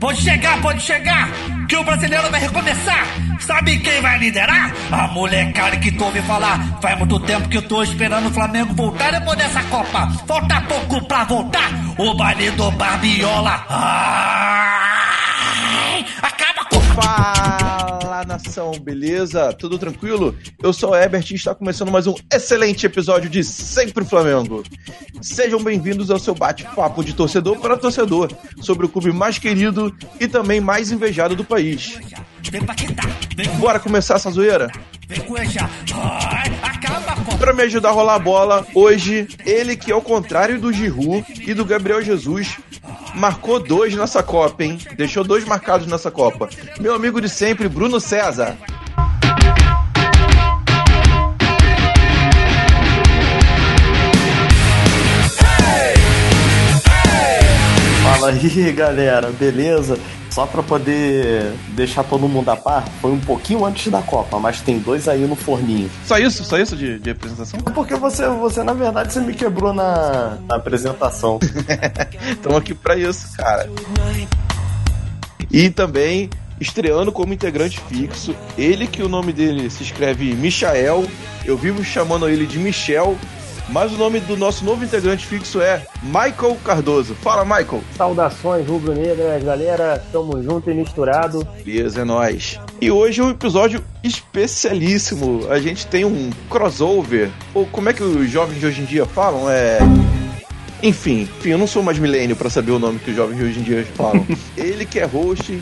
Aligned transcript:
Pode 0.00 0.20
chegar, 0.20 0.60
pode 0.60 0.80
chegar, 0.82 1.28
que 1.68 1.76
o 1.76 1.84
brasileiro 1.84 2.30
vai 2.30 2.40
recomeçar. 2.40 3.06
Sabe 3.40 3.78
quem 3.78 4.00
vai 4.00 4.18
liderar? 4.18 4.72
A 4.90 5.08
molecada 5.08 5.76
que 5.76 5.90
tu 5.92 6.04
ouve 6.04 6.20
falar. 6.22 6.78
Faz 6.80 6.98
muito 6.98 7.18
tempo 7.20 7.48
que 7.48 7.56
eu 7.58 7.62
tô 7.62 7.82
esperando 7.82 8.28
o 8.28 8.30
Flamengo 8.30 8.74
voltar 8.74 9.12
depois 9.12 9.36
dessa 9.38 9.62
Copa. 9.64 10.08
Falta 10.26 10.60
pouco 10.62 11.06
pra 11.06 11.24
voltar. 11.24 11.70
O 11.98 12.14
baile 12.14 12.50
do 12.52 12.70
Barbiola. 12.72 13.64
Ai, 13.68 14.44
acaba 16.22 16.64
com. 16.66 16.80
Fala 16.94 17.53
beleza? 18.80 19.52
Tudo 19.52 19.78
tranquilo? 19.78 20.34
Eu 20.62 20.72
sou 20.72 20.90
o 20.90 20.94
Herbert 20.94 21.24
e 21.30 21.34
está 21.34 21.54
começando 21.54 21.90
mais 21.90 22.06
um 22.06 22.14
excelente 22.32 22.86
episódio 22.86 23.28
de 23.28 23.42
Sempre 23.42 24.04
Flamengo. 24.04 24.62
Sejam 25.20 25.62
bem-vindos 25.62 26.10
ao 26.10 26.20
seu 26.20 26.34
bate-papo 26.34 27.02
de 27.02 27.14
torcedor 27.14 27.58
para 27.58 27.76
torcedor 27.76 28.30
sobre 28.60 28.86
o 28.86 28.88
clube 28.88 29.12
mais 29.12 29.38
querido 29.38 29.94
e 30.20 30.28
também 30.28 30.60
mais 30.60 30.92
invejado 30.92 31.34
do 31.34 31.44
país. 31.44 31.98
Bora 33.58 33.80
começar 33.80 34.14
essa 34.14 34.30
zoeira? 34.30 34.70
vem. 35.08 36.53
Para 37.44 37.52
me 37.52 37.62
ajudar 37.64 37.90
a 37.90 37.92
rolar 37.92 38.14
a 38.14 38.18
bola, 38.18 38.66
hoje, 38.74 39.28
ele 39.44 39.76
que 39.76 39.92
ao 39.92 40.00
contrário 40.00 40.58
do 40.58 40.72
Giroud 40.72 41.22
e 41.46 41.52
do 41.52 41.62
Gabriel 41.62 42.00
Jesus, 42.00 42.56
marcou 43.14 43.60
dois 43.60 43.94
nessa 43.94 44.22
Copa, 44.22 44.64
hein? 44.64 44.78
Deixou 44.96 45.22
dois 45.22 45.44
marcados 45.44 45.86
nessa 45.86 46.10
Copa. 46.10 46.48
Meu 46.80 46.94
amigo 46.94 47.20
de 47.20 47.28
sempre, 47.28 47.68
Bruno 47.68 48.00
César. 48.00 48.56
Fala 58.02 58.30
aí, 58.30 58.72
galera, 58.72 59.30
beleza? 59.32 59.98
Só 60.34 60.46
pra 60.46 60.64
poder 60.64 61.54
deixar 61.76 62.02
todo 62.02 62.28
mundo 62.28 62.48
a 62.48 62.56
par, 62.56 62.88
foi 63.00 63.12
um 63.12 63.20
pouquinho 63.20 63.64
antes 63.64 63.86
da 63.92 64.02
Copa, 64.02 64.40
mas 64.40 64.60
tem 64.60 64.80
dois 64.80 65.06
aí 65.06 65.24
no 65.28 65.36
forninho. 65.36 65.88
Só 66.04 66.18
isso? 66.18 66.42
Só 66.42 66.58
isso 66.58 66.74
de, 66.74 66.98
de 66.98 67.10
apresentação? 67.10 67.60
Porque 67.60 67.94
você, 67.94 68.26
você, 68.26 68.64
na 68.64 68.72
verdade, 68.72 69.12
você 69.12 69.20
me 69.20 69.32
quebrou 69.32 69.72
na, 69.72 70.36
na 70.48 70.56
apresentação. 70.56 71.38
Estamos 72.32 72.58
aqui 72.58 72.74
pra 72.74 72.96
isso, 72.96 73.36
cara. 73.36 73.70
E 75.52 75.70
também 75.70 76.28
estreando 76.60 77.12
como 77.12 77.32
integrante 77.32 77.78
fixo, 77.88 78.34
ele 78.58 78.88
que 78.88 79.04
o 79.04 79.08
nome 79.08 79.32
dele 79.32 79.70
se 79.70 79.84
escreve 79.84 80.34
Michael, 80.34 81.06
eu 81.44 81.56
vivo 81.56 81.84
chamando 81.84 82.28
ele 82.28 82.44
de 82.44 82.58
Michel, 82.58 83.16
mas 83.68 83.92
o 83.92 83.96
nome 83.96 84.20
do 84.20 84.36
nosso 84.36 84.64
novo 84.64 84.84
integrante 84.84 85.26
fixo 85.26 85.60
é 85.60 85.86
Michael 86.02 86.56
Cardoso. 86.64 87.14
Fala, 87.14 87.44
Michael. 87.44 87.82
Saudações 87.96 88.66
rubro-negras, 88.66 89.42
galera. 89.42 90.02
Tamo 90.12 90.42
junto 90.42 90.70
e 90.70 90.74
misturado. 90.74 91.46
Beleza, 91.64 92.02
é 92.02 92.04
nóis. 92.04 92.58
E 92.80 92.90
hoje 92.90 93.20
é 93.20 93.24
um 93.24 93.30
episódio 93.30 93.82
especialíssimo. 94.02 95.46
A 95.50 95.58
gente 95.58 95.86
tem 95.86 96.04
um 96.04 96.30
crossover, 96.50 97.30
ou 97.54 97.66
como 97.66 97.88
é 97.88 97.92
que 97.92 98.02
os 98.02 98.30
jovens 98.30 98.60
de 98.60 98.66
hoje 98.66 98.82
em 98.82 98.84
dia 98.84 99.06
falam? 99.06 99.48
É. 99.50 99.78
Enfim, 100.82 101.22
enfim, 101.22 101.50
eu 101.50 101.58
não 101.58 101.66
sou 101.66 101.82
mais 101.82 101.98
milênio 101.98 102.36
pra 102.36 102.50
saber 102.50 102.72
o 102.72 102.78
nome 102.78 102.98
que 102.98 103.10
os 103.10 103.16
jovens 103.16 103.38
de 103.38 103.44
hoje 103.44 103.60
em 103.60 103.62
dia 103.62 103.86
falam. 103.94 104.26
Ele 104.56 104.84
que 104.84 104.98
é 104.98 105.04
host 105.04 105.60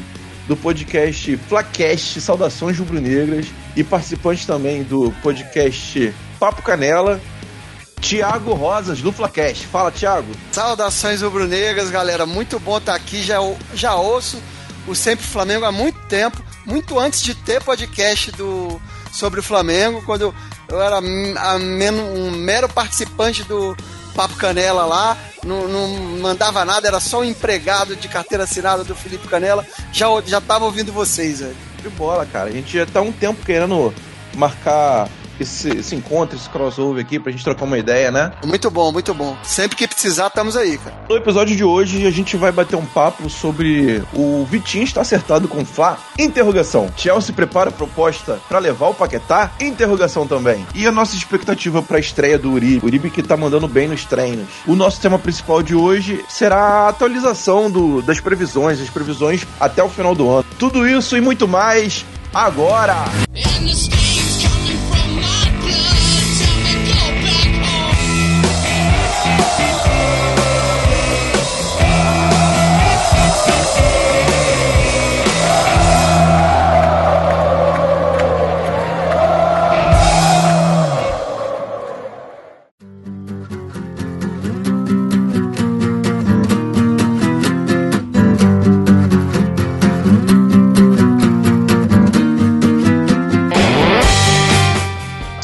do 0.49 0.57
podcast 0.57 1.37
Flacast 1.49 2.21
Saudações 2.21 2.79
Rubro-Negras 2.79 3.47
e 3.77 3.85
participante 3.85 4.47
também 4.47 4.83
do 4.83 5.13
podcast 5.23 6.13
Papo 6.41 6.63
Canela, 6.63 7.21
Tiago 8.03 8.53
Rosas 8.53 9.01
do 9.01 9.13
Flacast. 9.13 9.67
Fala, 9.69 9.91
Tiago. 9.91 10.31
Saudações 10.51 11.23
rubro-negras, 11.23 11.89
galera. 11.89 12.27
Muito 12.27 12.59
bom 12.59 12.77
estar 12.77 12.95
aqui. 12.95 13.23
Já, 13.23 13.39
já 13.73 13.95
ouço 13.95 14.43
o 14.87 14.95
Sempre 14.95 15.25
Flamengo 15.25 15.65
há 15.65 15.73
muito 15.73 15.99
tempo, 16.09 16.43
muito 16.67 16.99
antes 16.99 17.23
de 17.23 17.35
ter 17.35 17.63
podcast 17.63 18.33
do, 18.33 18.83
sobre 19.13 19.39
o 19.39 19.43
Flamengo, 19.43 20.03
quando 20.05 20.23
eu, 20.23 20.35
eu 20.69 20.83
era 20.83 20.97
a 20.97 21.57
um 21.57 22.31
mero 22.33 22.69
participante 22.69 23.45
do 23.45 23.77
Papo 24.15 24.35
Canela 24.35 24.85
lá, 24.85 25.17
não, 25.45 25.69
não 25.69 25.89
mandava 26.19 26.65
nada, 26.65 26.89
era 26.89 26.99
só 26.99 27.21
um 27.21 27.25
empregado 27.25 27.95
de 27.95 28.09
carteira 28.09 28.45
assinada 28.45 28.83
do 28.83 28.95
Felipe 28.95 29.29
Canela. 29.29 29.65
Já, 29.93 30.07
já 30.27 30.41
tava 30.41 30.65
ouvindo 30.65 30.93
vocês, 30.93 31.41
velho. 31.41 31.57
De 31.81 31.89
bola, 31.91 32.27
cara. 32.27 32.49
A 32.49 32.53
gente 32.53 32.77
já 32.77 32.85
tá 32.85 33.01
um 33.01 33.13
tempo 33.13 33.45
querendo 33.45 33.95
marcar 34.35 35.09
esse, 35.43 35.69
esse 35.79 35.95
encontro, 35.95 36.37
esse 36.37 36.49
crossover 36.49 37.03
aqui 37.05 37.19
pra 37.19 37.31
gente 37.33 37.45
trocar 37.45 37.65
uma 37.65 37.79
ideia, 37.79 38.11
né? 38.11 38.33
Muito 38.45 38.71
bom, 38.71 38.91
muito 38.93 39.13
bom. 39.15 39.37
Sempre 39.43 39.77
que 39.77 39.87
precisar, 39.87 40.29
estamos 40.29 40.57
aí, 40.57 40.79
cara. 40.79 40.97
No 41.09 41.17
episódio 41.17 41.55
de 41.57 41.65
hoje 41.65 42.07
a 42.07 42.11
gente 42.11 42.37
vai 42.37 42.51
bater 42.53 42.77
um 42.77 42.85
papo 42.87 43.29
sobre 43.29 44.03
o 44.15 44.45
Vitinho 44.51 44.85
está 44.85 45.01
acertado 45.03 45.49
com 45.49 45.63
o 45.63 45.65
Fla? 45.65 45.99
Interrogação. 46.19 46.89
Chelsea 46.97 47.35
prepara 47.35 47.69
a 47.71 47.73
proposta 47.73 48.39
pra 48.49 48.59
levar 48.59 48.89
o 48.89 48.95
Paquetá? 48.95 49.51
Interrogação 49.61 50.27
também. 50.27 50.67
E 50.75 50.87
a 50.87 50.93
nossa 50.93 51.15
expectativa 51.17 51.83
pra 51.83 51.99
estreia 51.99 52.39
do 52.39 52.51
Uribe? 52.53 52.85
Uribe 52.87 53.11
que 53.11 53.23
tá 53.23 53.37
mandando 53.37 53.69
bem 53.69 53.89
nos 53.89 54.05
treinos. 54.05 54.47
O 54.67 54.75
nosso 54.75 55.01
tema 55.01 55.19
principal 55.19 55.63
de 55.63 55.75
hoje 55.75 56.25
será 56.29 56.59
a 56.59 56.89
atualização 56.89 57.71
do- 57.71 58.03
das 58.03 58.21
previsões, 58.21 58.81
as 58.81 58.91
previsões 58.91 59.47
até 59.61 59.83
o 59.83 59.89
final 59.89 60.15
do 60.15 60.29
ano. 60.31 60.45
Tudo 60.59 60.87
isso 60.87 61.17
e 61.17 61.21
muito 61.21 61.47
mais 61.49 62.05
agora! 62.33 63.05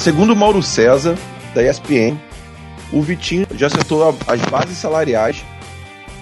Segundo 0.09 0.35
Mauro 0.35 0.63
César, 0.63 1.19
da 1.55 1.63
ESPN, 1.63 2.17
o 2.91 3.03
Vitinho 3.03 3.47
já 3.55 3.67
acertou 3.67 4.17
as 4.27 4.41
bases 4.47 4.79
salariais 4.79 5.45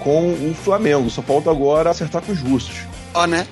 com 0.00 0.32
o 0.32 0.52
Flamengo. 0.52 1.08
Só 1.08 1.22
falta 1.22 1.52
agora 1.52 1.90
acertar 1.90 2.20
com 2.20 2.32
os 2.32 2.40
russos. 2.40 2.80
Ó, 3.16 3.26
né? 3.26 3.46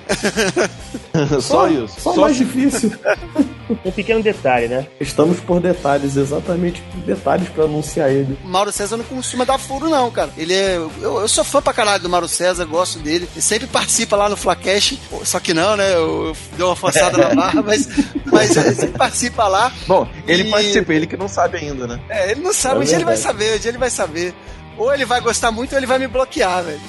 Só 1.41 1.67
isso. 1.67 1.99
Só, 1.99 2.15
mais 2.15 2.35
difícil. 2.37 2.91
Um 3.83 3.89
pequeno 3.89 4.21
detalhe, 4.21 4.67
né? 4.67 4.85
Estamos 4.99 5.39
por 5.39 5.59
detalhes, 5.59 6.15
exatamente 6.15 6.83
por 6.83 6.99
detalhes 7.01 7.49
pra 7.49 7.63
anunciar 7.63 8.11
ele. 8.11 8.37
Mauro 8.43 8.71
César 8.71 8.95
não 8.95 9.03
costuma 9.03 9.43
dar 9.43 9.57
furo, 9.57 9.89
não, 9.89 10.11
cara. 10.11 10.29
Ele 10.37 10.53
é. 10.53 10.75
Eu, 10.75 10.91
eu 11.01 11.27
sou 11.27 11.43
fã 11.43 11.63
pra 11.63 11.73
caralho 11.73 12.03
do 12.03 12.07
Mauro 12.07 12.27
César, 12.27 12.63
gosto 12.65 12.99
dele. 12.99 13.27
Ele 13.33 13.41
sempre 13.41 13.65
participa 13.65 14.15
lá 14.15 14.29
no 14.29 14.37
Flacash. 14.37 14.99
Só 15.23 15.39
que 15.39 15.51
não, 15.51 15.75
né? 15.75 15.95
Eu, 15.95 16.27
eu 16.27 16.37
dei 16.55 16.63
uma 16.63 16.75
forçada 16.75 17.17
na 17.17 17.33
barra, 17.33 17.63
mas, 17.63 17.87
mas 18.25 18.55
ele 18.55 18.75
sempre 18.75 18.97
participa 18.99 19.47
lá. 19.47 19.71
Bom, 19.87 20.07
ele 20.27 20.43
E- 20.43 20.51
participa, 20.51 20.93
ele 20.93 21.07
que 21.07 21.17
não 21.17 21.27
sabe 21.27 21.57
ainda, 21.57 21.87
né? 21.87 21.99
É, 22.07 22.31
ele 22.31 22.41
não 22.41 22.53
sabe, 22.53 22.75
É 22.75 22.79
um 22.81 22.83
dia 22.83 22.95
ele 22.97 23.05
vai 23.05 23.17
saber, 23.17 23.55
um 23.55 23.59
dia 23.59 23.71
ele 23.71 23.79
vai 23.79 23.89
saber. 23.89 24.35
Ou 24.77 24.93
ele 24.93 25.05
vai 25.05 25.21
gostar 25.21 25.51
muito 25.51 25.71
ou 25.73 25.77
ele 25.79 25.85
vai 25.85 25.97
me 25.99 26.07
bloquear, 26.07 26.63
velho. 26.63 26.79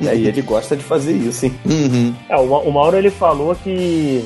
E 0.00 0.08
aí 0.08 0.26
ele 0.26 0.42
gosta 0.42 0.76
de 0.76 0.82
fazer 0.84 1.12
isso, 1.12 1.46
hein? 1.46 1.54
Uhum. 1.64 2.14
É, 2.28 2.36
o, 2.36 2.46
Ma- 2.46 2.58
o 2.60 2.70
Mauro 2.72 2.96
ele 2.96 3.10
falou 3.10 3.54
que, 3.54 4.24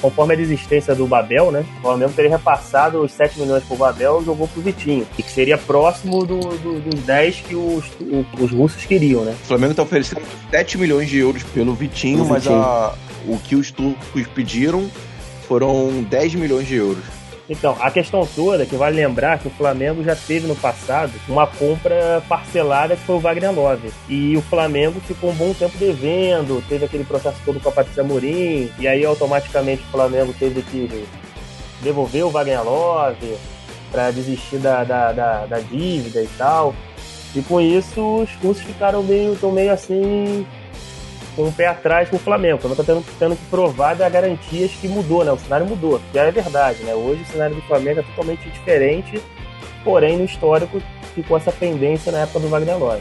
conforme 0.00 0.34
a 0.34 0.36
desistência 0.36 0.94
do 0.94 1.06
Babel, 1.06 1.50
né? 1.52 1.64
O 1.78 1.82
Flamengo 1.82 2.12
teria 2.14 2.30
repassado 2.32 3.00
os 3.00 3.12
7 3.12 3.38
milhões 3.40 3.62
pro 3.64 3.76
Babel 3.76 4.20
e 4.20 4.24
jogou 4.24 4.48
pro 4.48 4.60
Vitinho. 4.62 5.06
E 5.16 5.22
que 5.22 5.30
seria 5.30 5.56
próximo 5.56 6.26
do, 6.26 6.40
do- 6.40 6.80
dos 6.80 7.00
10 7.02 7.36
que 7.46 7.54
os, 7.54 7.84
o- 8.00 8.26
os 8.40 8.50
russos 8.50 8.84
queriam, 8.84 9.24
né? 9.24 9.34
O 9.44 9.46
Flamengo 9.46 9.74
tá 9.74 9.82
oferecendo 9.82 10.22
7 10.50 10.78
milhões 10.78 11.08
de 11.08 11.18
euros 11.18 11.42
pelo 11.44 11.74
Vitinho, 11.74 12.18
Pelo 12.18 12.28
mas 12.30 12.42
Vitinho. 12.42 12.60
a- 12.60 12.94
o 13.28 13.38
que 13.38 13.54
os 13.56 13.70
turcos 13.70 14.26
pediram 14.34 14.88
foram 15.48 16.02
10 16.10 16.34
milhões 16.34 16.66
de 16.66 16.74
euros. 16.76 17.04
Então, 17.48 17.76
a 17.80 17.90
questão 17.90 18.26
toda 18.26 18.64
é 18.64 18.66
que 18.66 18.74
vale 18.74 18.96
lembrar 18.96 19.38
que 19.38 19.46
o 19.46 19.52
Flamengo 19.52 20.02
já 20.02 20.16
teve 20.16 20.48
no 20.48 20.56
passado 20.56 21.12
uma 21.28 21.46
compra 21.46 22.22
parcelada 22.28 22.96
que 22.96 23.02
foi 23.02 23.16
o 23.16 23.20
Wagner 23.20 23.52
Love. 23.52 23.92
E 24.08 24.36
o 24.36 24.42
Flamengo 24.42 25.00
ficou 25.00 25.30
um 25.30 25.34
bom 25.34 25.54
tempo 25.54 25.78
devendo, 25.78 26.62
teve 26.68 26.84
aquele 26.84 27.04
processo 27.04 27.38
todo 27.44 27.60
com 27.60 27.68
a 27.68 27.72
Patrícia 27.72 28.02
Morim, 28.02 28.70
e 28.78 28.88
aí 28.88 29.04
automaticamente 29.04 29.82
o 29.82 29.92
Flamengo 29.92 30.34
teve 30.36 30.62
que 30.62 31.06
devolver 31.82 32.24
o 32.24 32.30
Wagner 32.30 32.64
Love 32.64 33.36
para 33.92 34.10
desistir 34.10 34.58
da, 34.58 34.82
da, 34.82 35.12
da, 35.12 35.46
da 35.46 35.60
dívida 35.60 36.22
e 36.22 36.28
tal. 36.36 36.74
E 37.34 37.42
com 37.42 37.60
isso 37.60 38.22
os 38.22 38.34
russos 38.42 38.64
ficaram 38.64 39.02
meio, 39.02 39.36
tão 39.36 39.52
meio 39.52 39.72
assim 39.72 40.44
com 41.36 41.44
o 41.44 41.52
pé 41.52 41.66
atrás 41.66 42.08
com 42.08 42.16
o 42.16 42.18
Flamengo. 42.18 42.56
O 42.56 42.58
Flamengo 42.58 42.82
tá 42.82 42.92
tendo, 42.92 43.04
tendo 43.18 43.36
que 43.36 43.44
provar 43.44 43.94
das 43.94 44.10
garantias 44.10 44.72
que 44.72 44.88
mudou, 44.88 45.24
né? 45.24 45.30
O 45.30 45.38
cenário 45.38 45.66
mudou, 45.66 46.00
que 46.10 46.18
é 46.18 46.30
verdade, 46.32 46.82
né? 46.82 46.94
Hoje 46.94 47.22
o 47.22 47.26
cenário 47.26 47.54
do 47.54 47.62
Flamengo 47.62 48.00
é 48.00 48.02
totalmente 48.02 48.48
diferente 48.48 49.22
porém 49.86 50.18
no 50.18 50.24
histórico 50.24 50.82
ficou 51.14 51.36
essa 51.36 51.52
pendência 51.52 52.10
na 52.10 52.18
época 52.22 52.40
do 52.40 52.48
Wagner 52.48 52.76
Love. 52.76 53.00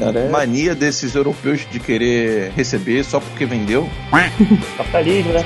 Cara, 0.00 0.20
é- 0.20 0.28
mania 0.30 0.74
desses 0.74 1.14
europeus 1.14 1.66
de 1.70 1.78
querer 1.78 2.50
receber 2.56 3.04
só 3.04 3.20
porque 3.20 3.44
vendeu. 3.44 3.86
Capitalismo, 4.78 5.34
né? 5.34 5.44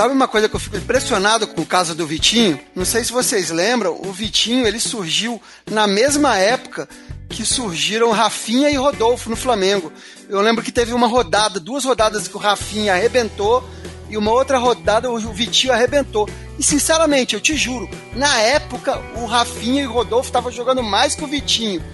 Sabe 0.00 0.14
uma 0.14 0.26
coisa 0.26 0.48
que 0.48 0.56
eu 0.56 0.60
fico 0.60 0.78
impressionado 0.78 1.46
com 1.46 1.60
o 1.60 1.66
caso 1.66 1.94
do 1.94 2.06
Vitinho? 2.06 2.58
Não 2.74 2.86
sei 2.86 3.04
se 3.04 3.12
vocês 3.12 3.50
lembram, 3.50 4.00
o 4.02 4.10
Vitinho 4.10 4.66
ele 4.66 4.80
surgiu 4.80 5.38
na 5.70 5.86
mesma 5.86 6.38
época 6.38 6.88
que 7.28 7.44
surgiram 7.44 8.10
Rafinha 8.10 8.70
e 8.70 8.76
Rodolfo 8.76 9.28
no 9.28 9.36
Flamengo. 9.36 9.92
Eu 10.26 10.40
lembro 10.40 10.64
que 10.64 10.72
teve 10.72 10.94
uma 10.94 11.06
rodada, 11.06 11.60
duas 11.60 11.84
rodadas 11.84 12.26
que 12.26 12.34
o 12.34 12.40
Rafinha 12.40 12.94
arrebentou 12.94 13.62
e 14.08 14.16
uma 14.16 14.30
outra 14.30 14.56
rodada 14.56 15.10
o 15.10 15.18
Vitinho 15.34 15.74
arrebentou. 15.74 16.26
E 16.58 16.62
sinceramente, 16.62 17.34
eu 17.34 17.40
te 17.42 17.54
juro, 17.54 17.86
na 18.16 18.40
época 18.40 18.98
o 19.16 19.26
Rafinha 19.26 19.82
e 19.82 19.86
o 19.86 19.92
Rodolfo 19.92 20.30
estavam 20.30 20.50
jogando 20.50 20.82
mais 20.82 21.14
que 21.14 21.24
o 21.24 21.28
Vitinho. 21.28 21.84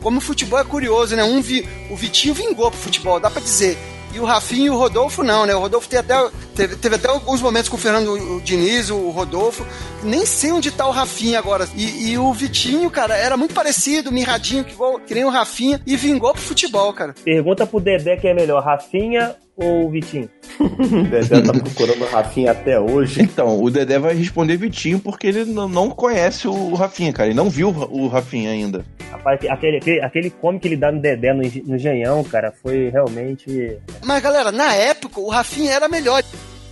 Como 0.00 0.16
o 0.16 0.22
futebol 0.22 0.58
é 0.58 0.64
curioso, 0.64 1.14
né? 1.14 1.24
Um 1.24 1.42
vi, 1.42 1.68
o 1.90 1.94
Vitinho 1.94 2.32
vingou 2.32 2.70
pro 2.70 2.80
futebol, 2.80 3.20
dá 3.20 3.30
pra 3.30 3.42
dizer. 3.42 3.76
E 4.12 4.18
o 4.18 4.24
Rafinha 4.24 4.66
e 4.66 4.70
o 4.70 4.76
Rodolfo 4.76 5.22
não, 5.22 5.46
né? 5.46 5.54
O 5.54 5.60
Rodolfo 5.60 5.88
tem 5.88 5.98
até, 5.98 6.14
teve, 6.54 6.76
teve 6.76 6.96
até 6.96 7.08
alguns 7.08 7.40
momentos 7.40 7.68
com 7.68 7.76
o 7.76 7.80
Fernando 7.80 8.40
Diniz, 8.42 8.90
o 8.90 9.10
Rodolfo. 9.10 9.64
Nem 10.02 10.26
sei 10.26 10.52
onde 10.52 10.70
tá 10.70 10.86
o 10.86 10.90
Rafinha 10.90 11.38
agora. 11.38 11.68
E, 11.76 12.10
e 12.10 12.18
o 12.18 12.32
Vitinho, 12.32 12.90
cara, 12.90 13.16
era 13.16 13.36
muito 13.36 13.54
parecido, 13.54 14.10
mirradinho, 14.10 14.64
que, 14.64 14.72
igual, 14.72 14.98
que 14.98 15.14
nem 15.14 15.24
o 15.24 15.30
Rafinha, 15.30 15.80
e 15.86 15.96
vingou 15.96 16.32
pro 16.32 16.42
futebol, 16.42 16.92
cara. 16.92 17.14
Pergunta 17.24 17.66
pro 17.66 17.80
Dedé 17.80 18.16
quem 18.16 18.30
é 18.30 18.34
melhor, 18.34 18.62
Rafinha 18.62 19.36
ou 19.60 19.90
Vitinho? 19.90 20.28
O 20.58 21.02
Dedé 21.04 21.40
tá 21.42 21.52
procurando 21.52 22.02
o 22.02 22.06
Rafinha 22.06 22.52
até 22.52 22.80
hoje. 22.80 23.22
Então, 23.22 23.62
o 23.62 23.70
Dedé 23.70 23.98
vai 23.98 24.14
responder 24.14 24.56
Vitinho 24.56 24.98
porque 24.98 25.26
ele 25.26 25.44
não 25.44 25.90
conhece 25.90 26.48
o 26.48 26.74
Rafinha, 26.74 27.12
cara. 27.12 27.28
Ele 27.28 27.36
não 27.36 27.50
viu 27.50 27.68
o 27.68 28.08
Rafinha 28.08 28.50
ainda. 28.50 28.84
Rapaz, 29.10 29.40
aquele, 29.48 29.76
aquele, 29.76 30.00
aquele 30.00 30.30
come 30.30 30.58
que 30.58 30.68
ele 30.68 30.76
dá 30.76 30.90
no 30.90 31.00
Dedé 31.00 31.32
no, 31.32 31.42
no 31.42 31.78
Janhão, 31.78 32.22
cara, 32.24 32.52
foi 32.62 32.88
realmente. 32.88 33.78
Mas, 34.04 34.22
galera, 34.22 34.50
na 34.50 34.74
época 34.74 35.20
o 35.20 35.28
Rafinha 35.28 35.72
era 35.72 35.88
melhor. 35.88 36.22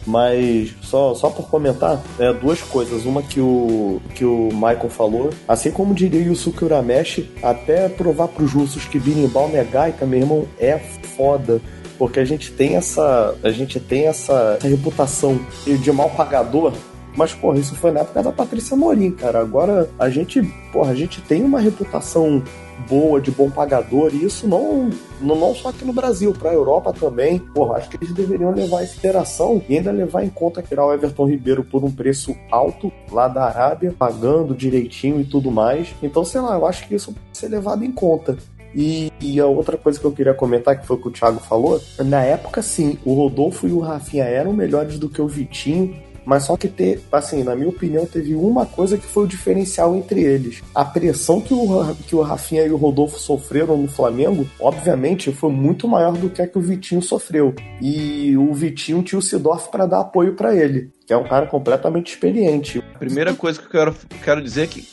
Mas 0.07 0.75
só, 0.81 1.15
só 1.15 1.29
por 1.29 1.51
comentar, 1.51 2.03
é, 2.19 2.33
duas 2.33 2.63
coisas. 2.63 3.05
Uma 3.05 3.23
que 3.23 3.41
o, 3.41 4.01
que 4.15 4.25
o 4.25 4.49
Michael 4.53 4.89
falou, 4.89 5.31
assim 5.47 5.71
como 5.71 5.95
diria 5.95 6.23
Yusuke 6.23 6.65
Urameshi, 6.65 7.31
até 7.43 7.91
provar 7.91 8.29
pros 8.29 8.53
russos 8.55 8.87
que 8.87 8.99
Birimbau 8.99 9.51
é 9.53 9.63
gaita, 9.63 10.07
meu 10.07 10.21
irmão, 10.21 10.49
é 10.59 10.79
foda. 10.79 11.61
Porque 11.99 12.21
a 12.21 12.25
gente 12.25 12.53
tem 12.53 12.77
essa. 12.77 13.35
A 13.43 13.51
gente 13.51 13.81
tem 13.81 14.07
essa, 14.07 14.57
essa 14.59 14.69
reputação 14.69 15.39
de 15.67 15.93
mal 15.93 16.11
pagador. 16.11 16.73
Mas, 17.17 17.35
porra, 17.35 17.59
isso 17.59 17.75
foi 17.75 17.91
na 17.91 18.01
época 18.01 18.23
da 18.23 18.31
Patrícia 18.31 18.77
Morim, 18.77 19.11
cara. 19.11 19.41
Agora 19.41 19.91
a 19.99 20.09
gente, 20.09 20.41
porra, 20.73 20.93
a 20.93 20.95
gente 20.95 21.21
tem 21.21 21.43
uma 21.43 21.59
reputação 21.59 22.43
boa, 22.89 23.21
de 23.21 23.31
bom 23.31 23.51
pagador, 23.51 24.15
e 24.15 24.25
isso 24.25 24.47
não, 24.47 24.89
não, 25.21 25.35
não 25.35 25.55
só 25.55 25.71
aqui 25.71 25.85
no 25.85 25.93
Brasil, 25.93 26.33
pra 26.33 26.53
Europa 26.53 26.93
também. 26.93 27.39
Porra, 27.39 27.79
acho 27.79 27.89
que 27.89 27.97
eles 27.97 28.15
deveriam 28.15 28.53
levar 28.53 28.85
em 28.85 28.87
consideração 28.87 29.61
e 29.69 29.77
ainda 29.77 29.91
levar 29.91 30.23
em 30.23 30.31
conta 30.31 30.63
tirar 30.63 30.87
o 30.87 30.93
Everton 30.93 31.27
Ribeiro 31.27 31.65
por 31.65 31.85
um 31.85 31.91
preço 31.91 32.37
alto 32.51 32.93
lá 33.11 33.27
da 33.27 33.45
Arábia, 33.45 33.95
pagando 33.99 34.55
direitinho 34.55 35.21
e 35.21 35.25
tudo 35.25 35.51
mais. 35.51 35.89
Então, 36.03 36.25
sei 36.25 36.41
lá, 36.41 36.55
eu 36.55 36.67
acho 36.67 36.87
que 36.87 36.95
isso 36.95 37.13
pode 37.13 37.39
ser 37.39 37.49
levado 37.49 37.85
em 37.85 37.91
conta. 37.91 38.37
E, 38.75 39.13
e 39.21 39.41
a 39.41 39.47
outra 39.47 39.77
coisa 39.77 39.99
que 39.99 40.05
eu 40.05 40.13
queria 40.13 40.35
comentar, 40.35 40.79
que 40.79 40.87
foi 40.87 40.97
o 40.97 41.01
que 41.01 41.09
o 41.09 41.11
Thiago 41.11 41.41
falou, 41.41 41.81
na 41.99 42.23
época, 42.23 42.63
sim, 42.63 42.99
o 43.05 43.15
Rodolfo 43.15 43.67
e 43.67 43.73
o 43.73 43.81
Rafinha 43.81 44.25
eram 44.25 44.53
melhores 44.53 44.99
do 44.99 45.09
que 45.09 45.21
o 45.21 45.29
Vitinho, 45.29 45.95
mas 46.29 46.45
só 46.45 46.59
que 46.59 46.69
ter, 46.69 47.01
assim, 47.11 47.43
na 47.43 47.57
minha 47.57 47.71
opinião, 47.71 48.05
teve 48.05 48.35
uma 48.35 48.67
coisa 48.67 48.99
que 48.99 49.07
foi 49.07 49.25
o 49.25 49.27
diferencial 49.27 49.97
entre 49.97 50.23
eles. 50.23 50.63
A 50.75 50.85
pressão 50.85 51.41
que 51.41 51.55
o, 51.55 51.95
que 52.07 52.15
o 52.15 52.21
Rafinha 52.21 52.67
e 52.67 52.71
o 52.71 52.77
Rodolfo 52.77 53.19
sofreram 53.19 53.79
no 53.79 53.89
Flamengo, 53.89 54.47
obviamente, 54.61 55.33
foi 55.33 55.51
muito 55.51 55.89
maior 55.89 56.13
do 56.13 56.29
que 56.29 56.43
a 56.43 56.47
que 56.47 56.59
o 56.59 56.61
Vitinho 56.61 57.01
sofreu. 57.01 57.55
E 57.81 58.37
o 58.37 58.53
Vitinho 58.53 59.03
tinha 59.03 59.19
o 59.19 59.23
Sidorf 59.23 59.71
para 59.71 59.87
dar 59.87 60.01
apoio 60.01 60.35
para 60.35 60.55
ele, 60.55 60.91
que 61.07 61.15
é 61.15 61.17
um 61.17 61.25
cara 61.25 61.47
completamente 61.47 62.13
experiente. 62.13 62.85
A 62.95 62.99
primeira 62.99 63.33
coisa 63.33 63.59
que 63.59 63.65
eu 63.65 63.71
quero, 63.71 63.97
quero 64.23 64.43
dizer 64.43 64.65
é 64.65 64.67
que 64.67 64.87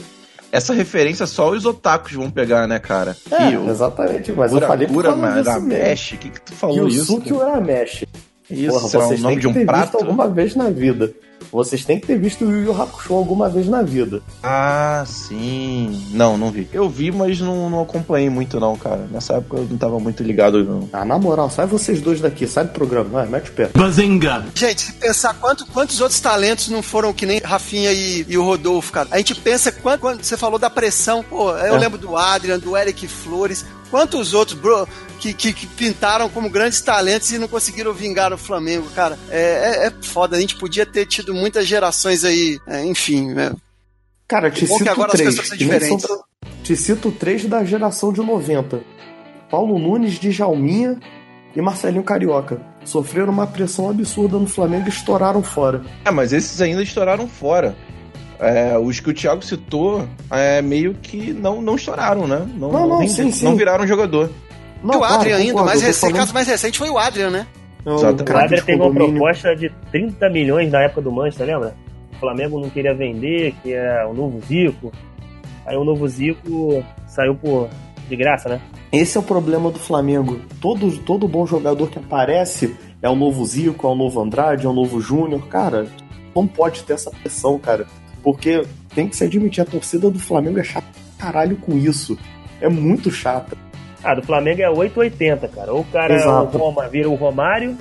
essa 0.56 0.74
referência 0.74 1.25
só 1.28 1.50
os 1.52 1.66
otakus 1.66 2.13
vão 2.13 2.30
pegar, 2.31 2.68
né, 2.68 2.80
cara? 2.80 3.16
É, 3.30 3.52
e 3.52 3.69
exatamente, 3.69 4.31
mas 4.31 4.52
eu 4.52 4.57
Ura, 4.57 4.68
falei 4.68 4.88
por 4.88 4.98
Ura 4.98 5.10
causa 5.10 5.28
disso 5.28 5.62
mesmo. 5.62 5.68
Maramesh, 5.68 6.12
o 6.13 6.18
que, 6.18 6.30
que 6.30 6.42
tu 6.42 6.54
falou 6.54 6.88
isso? 6.88 6.98
Yusuke 6.98 7.34
Urameshi. 7.34 8.07
Isso, 8.50 8.69
Porra, 8.72 8.88
será 8.88 9.07
o 9.07 9.18
nome 9.18 9.36
de 9.38 9.48
um 9.48 9.66
prato? 9.66 9.98
alguma 9.98 10.28
vez 10.28 10.56
na 10.56 10.69
vida. 10.69 11.12
Vocês 11.56 11.86
têm 11.86 12.00
que 12.00 12.06
ter 12.07 12.19
visto 12.19 12.44
o 12.46 12.52
Yu 12.52 12.66
Yu 12.66 12.81
Hakusho 12.81 13.13
alguma 13.13 13.48
vez 13.50 13.68
na 13.68 13.81
vida. 13.81 14.22
Ah, 14.44 15.04
sim. 15.07 16.06
Não, 16.12 16.38
não 16.38 16.52
vi. 16.52 16.68
Eu 16.74 16.90
vi, 16.90 17.12
mas 17.12 17.40
não, 17.40 17.69
não 17.69 17.81
acompanhei 17.81 18.30
muito, 18.30 18.60
não, 18.60 18.75
cara. 18.75 19.07
Nessa 19.12 19.36
época 19.36 19.57
eu 19.57 19.68
não 19.69 19.78
tava 19.78 20.00
muito 20.00 20.22
ligado, 20.22 20.63
não. 20.63 20.90
Ah, 20.92 21.06
na 21.06 21.18
moral, 21.18 21.50
sai 21.50 21.66
vocês 21.66 22.02
dois 22.02 22.19
daqui, 22.19 22.46
sai 22.46 22.66
do 22.66 22.72
programa, 22.72 23.06
vai, 23.10 23.28
mete 23.28 23.50
o 23.50 23.54
pé. 23.54 23.69
Gente, 24.54 24.81
se 24.81 24.94
pensar 24.94 25.34
quanto, 25.36 25.66
quantos 25.68 26.02
outros 26.02 26.19
talentos 26.19 26.68
não 26.69 26.81
foram 26.84 27.13
que 27.13 27.25
nem 27.25 27.40
Rafinha 27.40 27.92
e, 27.94 28.25
e 28.28 28.38
o 28.38 28.44
Rodolfo, 28.44 28.92
cara. 28.92 29.07
A 29.12 29.18
gente 29.18 29.34
pensa 29.36 29.72
quando, 29.72 30.00
quando 30.00 30.24
você 30.24 30.36
falou 30.36 30.60
da 30.60 30.69
pressão, 30.69 31.24
pô, 31.24 31.52
eu 31.52 31.75
É. 31.75 31.80
lembro 31.80 31.98
do 31.98 32.18
Adrian, 32.18 32.60
do 32.60 32.75
Eric 32.75 33.07
Flores, 33.07 33.66
quantos 33.95 34.33
outros, 34.33 34.59
bro, 34.59 34.86
que, 35.21 35.33
que, 35.33 35.53
que 35.53 35.65
pintaram 35.68 36.27
como 36.27 36.50
grandes 36.50 36.81
talentos 36.81 37.31
e 37.31 37.38
não 37.38 37.47
conseguiram 37.47 37.94
vingar 37.94 38.33
o 38.33 38.38
Flamengo, 38.38 38.89
cara. 38.94 39.18
É, 39.30 39.86
é, 39.86 39.88
é 39.88 39.94
foda, 40.01 40.36
a 40.36 40.39
gente 40.42 40.57
podia 40.57 40.86
ter 40.86 41.06
tido 41.06 41.33
muitas 41.33 41.65
gerações 41.65 42.25
aí, 42.25 42.59
é, 42.68 42.83
enfim, 42.83 43.33
né? 43.33 43.53
Cara, 44.27 44.51
te 44.51 44.65
que 44.65 44.68
cito 44.68 44.89
agora 44.89 45.13
as 45.13 45.18
três. 45.18 45.36
são 45.88 46.25
Te 46.62 46.75
cito 46.75 47.09
três 47.09 47.45
da 47.45 47.63
geração 47.63 48.12
de 48.12 48.19
90. 48.19 48.83
Paulo 49.50 49.80
Nunes, 49.80 50.19
Djalminha 50.19 51.00
e 51.56 51.62
Marcelinho 51.62 52.03
Carioca. 52.03 52.59
Sofreram 52.83 53.31
uma 53.31 53.47
pressão 53.47 53.90
absurda 53.90 54.37
no 54.37 54.47
Flamengo 54.47 54.87
e 54.87 54.90
estouraram 54.90 55.42
fora. 55.42 55.81
É, 56.04 56.11
mas 56.11 56.33
esses 56.33 56.59
ainda 56.59 56.83
estouraram 56.83 57.30
fora. 57.30 57.78
É, 58.39 58.77
os 58.77 58.99
que 58.99 59.09
o 59.09 59.13
Thiago 59.13 59.44
citou, 59.44 60.07
é, 60.31 60.61
meio 60.61 60.94
que 60.95 61.31
não, 61.33 61.61
não 61.61 61.75
estouraram, 61.75 62.27
né? 62.27 62.45
Não, 62.57 62.71
Não, 62.71 62.87
não, 62.87 62.99
nem- 62.99 63.07
sim, 63.07 63.31
sim. 63.31 63.45
não 63.45 63.56
viraram 63.56 63.87
jogador. 63.87 64.30
e 64.83 64.85
o 64.87 64.92
claro, 64.92 65.13
Adrian 65.15 65.37
ainda, 65.37 65.51
concordo, 65.54 65.65
mais 65.69 65.81
recente, 65.81 65.99
falando- 66.01 66.18
caso 66.18 66.33
mais 66.33 66.47
recente 66.47 66.77
foi 66.77 66.89
o 66.89 66.97
Adrian, 66.97 67.30
né? 67.30 67.47
Exatamente. 67.85 68.31
O 68.31 68.37
Adler 68.37 68.59
de 68.59 68.65
teve 68.65 68.81
uma 68.81 68.92
proposta 68.94 69.56
de 69.56 69.71
30 69.92 70.30
milhões 70.30 70.71
na 70.71 70.81
época 70.81 71.01
do 71.01 71.11
Manchester, 71.11 71.45
lembra? 71.47 71.75
O 72.15 72.19
Flamengo 72.19 72.59
não 72.59 72.69
queria 72.69 72.94
vender, 72.95 73.54
que 73.61 73.73
é 73.73 74.06
o 74.06 74.13
novo 74.13 74.42
Zico. 74.47 74.92
Aí 75.65 75.77
o 75.77 75.83
novo 75.83 76.07
Zico 76.07 76.83
saiu 77.07 77.35
por 77.35 77.69
de 78.09 78.15
graça, 78.15 78.49
né? 78.49 78.59
Esse 78.92 79.18
é 79.18 79.19
o 79.19 79.23
problema 79.23 79.69
do 79.71 79.80
Flamengo. 79.80 80.39
Todo, 80.61 80.89
todo 80.99 81.27
bom 81.27 81.45
jogador 81.45 81.89
que 81.89 81.99
aparece 81.99 82.75
é 83.01 83.09
o 83.09 83.15
novo 83.15 83.45
Zico, 83.45 83.87
é 83.87 83.89
o 83.89 83.95
novo 83.95 84.21
Andrade, 84.21 84.65
é 84.65 84.69
o 84.69 84.73
novo 84.73 84.99
Júnior. 85.01 85.45
Cara, 85.47 85.85
não 86.35 86.47
pode 86.47 86.83
ter 86.83 86.94
essa 86.94 87.11
pressão, 87.11 87.57
cara. 87.59 87.85
Porque 88.26 88.66
tem 88.96 89.08
que 89.08 89.16
se 89.16 89.24
admitir, 89.24 89.62
a 89.62 89.66
torcida 89.66 90.10
do 90.10 90.18
Flamengo 90.18 90.58
é 90.58 90.64
chata 90.64 90.88
pra 91.16 91.28
caralho 91.28 91.56
com 91.58 91.78
isso. 91.78 92.18
É 92.60 92.68
muito 92.68 93.12
chata. 93.12 93.56
Ah, 94.04 94.16
do 94.16 94.24
Flamengo 94.24 94.64
é 94.64 94.70
880, 94.70 95.48
cara. 95.50 95.72
Ou 95.72 95.82
o 95.82 95.86
cara 95.86 96.16
é 96.16 96.28
o 96.28 96.46
Roma, 96.46 96.88
vira 96.88 97.08
o 97.08 97.14
Romário, 97.14 97.78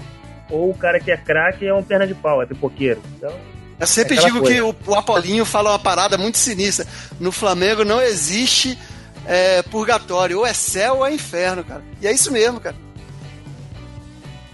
ou 0.50 0.68
o 0.68 0.74
cara 0.74 1.00
que 1.00 1.10
é 1.10 1.16
craque 1.16 1.66
é 1.66 1.72
um 1.72 1.82
perna 1.82 2.06
de 2.06 2.12
pau, 2.14 2.42
é 2.42 2.46
pipoqueiro. 2.46 3.00
Então, 3.16 3.32
Eu 3.80 3.86
sempre 3.86 4.18
Aquela 4.18 4.28
digo 4.28 4.40
coisa. 4.44 4.54
que 4.54 4.60
o, 4.60 4.92
o 4.92 4.94
Apolinho 4.94 5.46
fala 5.46 5.70
uma 5.70 5.78
parada 5.78 6.18
muito 6.18 6.36
sinistra. 6.36 6.86
No 7.18 7.32
Flamengo 7.32 7.82
não 7.82 8.02
existe 8.02 8.78
é, 9.26 9.62
purgatório, 9.62 10.40
ou 10.40 10.46
é 10.46 10.52
céu 10.52 10.98
ou 10.98 11.06
é 11.06 11.14
inferno, 11.14 11.64
cara. 11.64 11.82
E 12.02 12.06
é 12.06 12.12
isso 12.12 12.30
mesmo, 12.30 12.60
cara. 12.60 12.76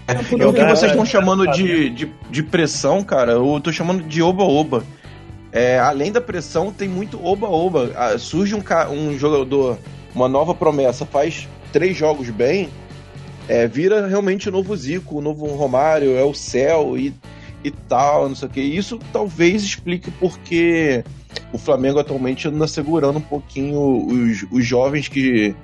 É 0.07 0.45
o 0.45 0.53
que 0.53 0.63
vocês 0.63 0.91
estão 0.91 1.03
é, 1.03 1.05
chamando 1.05 1.49
é, 1.49 1.51
de, 1.51 1.89
de, 1.89 2.11
de 2.29 2.43
pressão, 2.43 3.03
cara. 3.03 3.33
Eu 3.33 3.59
tô 3.61 3.73
chamando 3.73 4.03
de 4.03 4.21
oba-oba. 4.21 4.85
É, 5.51 5.79
além 5.79 6.11
da 6.11 6.21
pressão, 6.21 6.71
tem 6.71 6.87
muito 6.87 7.23
oba-oba. 7.23 7.91
Ah, 7.95 8.17
surge 8.17 8.55
um, 8.55 8.63
um 8.91 9.17
jogador, 9.17 9.77
uma 10.15 10.27
nova 10.27 10.55
promessa, 10.55 11.05
faz 11.05 11.47
três 11.71 11.95
jogos 11.95 12.29
bem, 12.29 12.69
é, 13.47 13.67
vira 13.67 14.07
realmente 14.07 14.49
o 14.49 14.51
novo 14.51 14.75
Zico, 14.75 15.17
o 15.17 15.21
novo 15.21 15.45
Romário, 15.47 16.15
é 16.15 16.23
o 16.23 16.33
céu 16.33 16.97
e, 16.97 17.13
e 17.63 17.71
tal, 17.71 18.29
não 18.29 18.35
sei 18.35 18.47
o 18.47 18.51
que. 18.51 18.61
Isso 18.61 18.99
talvez 19.11 19.63
explique 19.63 20.09
porque 20.11 21.03
o 21.51 21.57
Flamengo 21.57 21.99
atualmente 21.99 22.47
anda 22.47 22.67
segurando 22.67 23.17
um 23.17 23.21
pouquinho 23.21 24.07
os, 24.07 24.45
os 24.51 24.65
jovens 24.65 25.07
que 25.07 25.55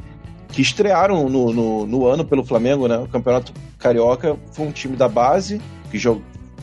que 0.49 0.61
estrearam 0.61 1.29
no, 1.29 1.51
no, 1.51 1.85
no 1.85 2.07
ano 2.07 2.25
pelo 2.25 2.43
Flamengo, 2.43 2.87
né? 2.87 2.97
O 2.97 3.07
Campeonato 3.07 3.53
Carioca 3.77 4.37
foi 4.51 4.67
um 4.67 4.71
time 4.71 4.95
da 4.95 5.07
base, 5.07 5.61
que 5.91 5.99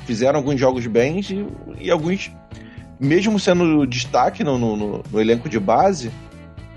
fizeram 0.07 0.39
alguns 0.39 0.59
jogos 0.59 0.87
bem 0.87 1.21
e, 1.21 1.47
e 1.87 1.91
alguns, 1.91 2.31
mesmo 2.99 3.39
sendo 3.39 3.87
destaque 3.87 4.43
no, 4.45 4.59
no, 4.59 4.77
no- 4.77 5.21
elenco 5.21 5.49
de 5.49 5.59
base, 5.59 6.11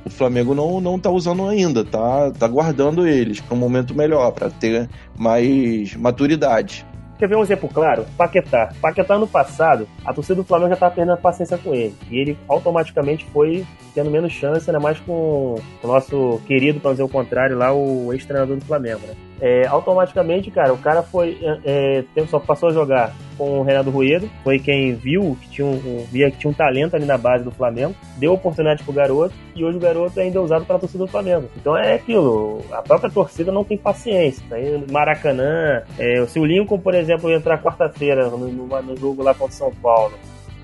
o 0.05 0.09
Flamengo 0.09 0.55
não, 0.55 0.79
não 0.79 0.97
tá 0.97 1.09
usando 1.09 1.47
ainda, 1.47 1.83
tá, 1.83 2.31
tá 2.31 2.47
guardando 2.47 3.07
eles 3.07 3.41
para 3.41 3.55
um 3.55 3.59
momento 3.59 3.93
melhor, 3.93 4.31
para 4.31 4.49
ter 4.49 4.89
mais 5.17 5.95
maturidade. 5.95 6.85
Quer 7.17 7.27
ver 7.27 7.35
um 7.35 7.41
exemplo 7.41 7.67
claro? 7.67 8.05
Paquetá. 8.15 8.69
Paquetá 8.79 9.17
no 9.17 9.27
passado, 9.27 9.87
a 10.05 10.13
torcida 10.13 10.35
do 10.35 10.43
Flamengo 10.43 10.69
já 10.69 10.73
estava 10.75 10.93
perdendo 10.93 11.13
a 11.13 11.17
paciência 11.17 11.57
com 11.57 11.73
ele. 11.73 11.95
E 12.11 12.17
ele 12.19 12.37
automaticamente 12.47 13.25
foi 13.33 13.65
tendo 13.95 14.11
menos 14.11 14.31
chance, 14.31 14.69
ainda 14.69 14.79
mais 14.79 14.99
com 14.99 15.55
o 15.83 15.87
nosso 15.87 16.39
querido, 16.45 16.79
para 16.79 16.91
dizer 16.91 17.03
o 17.03 17.09
contrário, 17.09 17.57
lá, 17.57 17.73
o 17.73 18.13
ex-treinador 18.13 18.57
do 18.57 18.65
Flamengo, 18.65 19.01
né? 19.07 19.15
É, 19.39 19.67
automaticamente, 19.67 20.49
cara, 20.49 20.73
o 20.73 20.77
cara 20.77 21.03
foi. 21.03 21.37
É, 21.63 22.03
tem- 22.15 22.25
só 22.27 22.39
passou 22.39 22.69
a 22.69 22.73
jogar 22.73 23.13
com 23.37 23.59
o 23.59 23.63
Renato 23.63 23.91
Ruedo, 23.91 24.27
foi 24.43 24.57
quem 24.57 24.95
viu 24.95 25.37
que 25.39 25.47
tinha 25.49 25.67
um, 25.67 26.03
via 26.11 26.31
que 26.31 26.37
tinha 26.37 26.49
um 26.49 26.53
talento 26.55 26.95
ali 26.95 27.05
na 27.05 27.19
base 27.19 27.43
do 27.43 27.51
Flamengo, 27.51 27.93
deu 28.17 28.33
oportunidade 28.33 28.83
pro 28.83 28.91
garoto 28.91 29.31
e 29.55 29.63
hoje 29.63 29.77
o 29.77 29.79
garoto 29.79 30.19
ainda 30.19 30.39
é 30.39 30.41
usado 30.41 30.65
pela 30.65 30.79
torcida 30.79 31.05
do 31.05 31.09
Flamengo. 31.11 31.47
Então 31.55 31.77
é 31.77 31.93
aquilo, 31.93 32.61
a 32.71 32.81
própria 32.81 33.11
torcida 33.11 33.51
não 33.51 33.63
tem 33.63 33.77
paciência. 33.77 34.43
Tá 34.49 34.55
Maracanã, 34.91 35.83
é, 35.99 36.25
se 36.25 36.39
o 36.39 36.45
Lincoln, 36.45 36.79
por 36.79 36.95
exemplo, 36.95 37.31
entrar 37.31 37.61
quarta-feira 37.61 38.27
no, 38.27 38.37
no- 38.39 38.81
no 38.81 38.97
jogo 38.97 39.21
lá 39.21 39.35
contra 39.35 39.53
o 39.53 39.57
São 39.57 39.71
Paulo, 39.81 40.13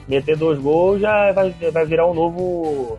meter 0.08 0.36
dois 0.36 0.58
gols, 0.60 1.00
já 1.00 1.32
vai, 1.32 1.51
vai 1.72 1.86
virar 1.86 2.08
um 2.08 2.13
novo 2.15 2.98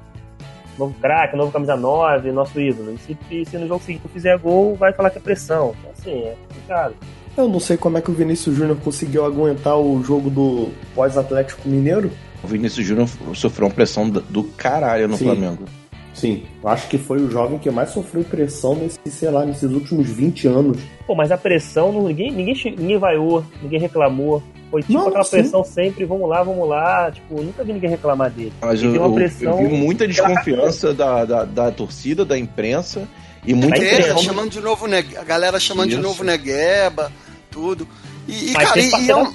novo 0.78 0.95
craque, 1.00 1.37
novo 1.37 1.50
camisa 1.52 1.76
9, 1.76 2.33
nosso 2.33 2.61
ídolo. 2.61 2.95
E 2.95 2.99
se, 2.99 3.50
se 3.50 3.59
no 3.59 3.66
jogo 3.69 3.83
seguinte 3.85 4.02
fizer 4.12 4.38
gol, 4.38 4.75
vai 4.76 4.93
falar 4.93 5.11
que 5.11 5.19
é 5.19 5.21
pressão. 5.21 5.75
Então, 5.81 5.90
assim, 5.99 6.21
é 6.25 6.35
complicado. 6.49 6.95
Eu 7.37 7.49
não 7.49 7.59
sei 7.61 7.76
como 7.76 7.99
é 7.99 8.00
que 8.00 8.11
o 8.11 8.14
Vinícius 8.14 8.57
Júnior 8.57 8.76
conseguiu 8.85 9.25
aguentar 9.25 9.76
o 9.78 10.02
jogo 10.04 10.31
do 10.31 10.69
pós-Atlético 10.95 11.69
Mineiro. 11.69 12.11
O 12.43 12.47
Vinícius 12.47 12.87
Júnior 12.87 13.09
sofreu 13.35 13.66
uma 13.69 13.75
pressão 13.75 14.09
do- 14.09 14.45
caralho 14.57 15.09
no 15.09 15.16
Sim. 15.16 15.25
Flamengo. 15.25 15.64
Sim, 16.12 16.45
eu 16.62 16.69
acho 16.69 16.87
que 16.88 16.97
foi 16.97 17.19
o 17.21 17.28
jovem 17.28 17.59
que 17.59 17.69
mais 17.73 17.90
sofreu 17.90 18.23
pressão 18.23 18.76
nesse, 18.76 18.99
sei 19.11 19.31
lá, 19.31 19.45
nesses 19.45 19.69
últimos 19.73 20.09
20 20.09 20.47
anos. 20.47 20.78
Pô, 21.09 21.14
mas 21.16 21.33
a 21.33 21.37
pressão, 21.37 21.90
ninguém, 22.07 22.31
ninguém, 22.31 22.54
ninguém 22.78 22.99
vaiou, 22.99 23.45
ninguém 23.61 23.81
reclamou. 23.81 24.40
Foi 24.71 24.80
tipo 24.83 24.94
Não, 24.94 25.09
aquela 25.09 25.25
sim. 25.25 25.30
pressão 25.38 25.62
sempre, 25.64 26.04
vamos 26.04 26.28
lá, 26.28 26.42
vamos 26.42 26.68
lá. 26.68 27.11
Tipo, 27.12 27.40
nunca 27.42 27.62
vi 27.62 27.73
ninguém 27.73 27.90
reclamar 27.90 28.30
dele. 28.30 28.52
Mas 28.61 28.83
eu, 28.83 28.92
uma 28.92 29.14
pressão- 29.14 29.61
eu 29.62 29.68
vi 29.68 29.75
muita 29.75 30.06
desconfiança 30.09 30.92
da, 30.92 31.25
da, 31.25 31.44
da 31.44 31.71
torcida, 31.71 32.25
da 32.25 32.37
imprensa 32.38 33.09
e 33.47 33.54
muita 33.54 33.78
do- 33.78 34.23
chamando 34.23 34.50
de 34.50 34.61
novo 34.61 34.87
Neg- 34.87 35.16
a 35.16 35.23
galera 35.25 35.61
chamando 35.61 35.88
de 35.90 35.94
Isso. 35.94 36.02
novo 36.02 36.25
Negueba, 36.25 37.12
tudo. 37.50 37.87
E, 38.26 38.50
e, 38.50 38.54
cara, 38.54 38.80
e, 38.80 38.90
e 39.06 39.11
é, 39.11 39.16
um- 39.16 39.35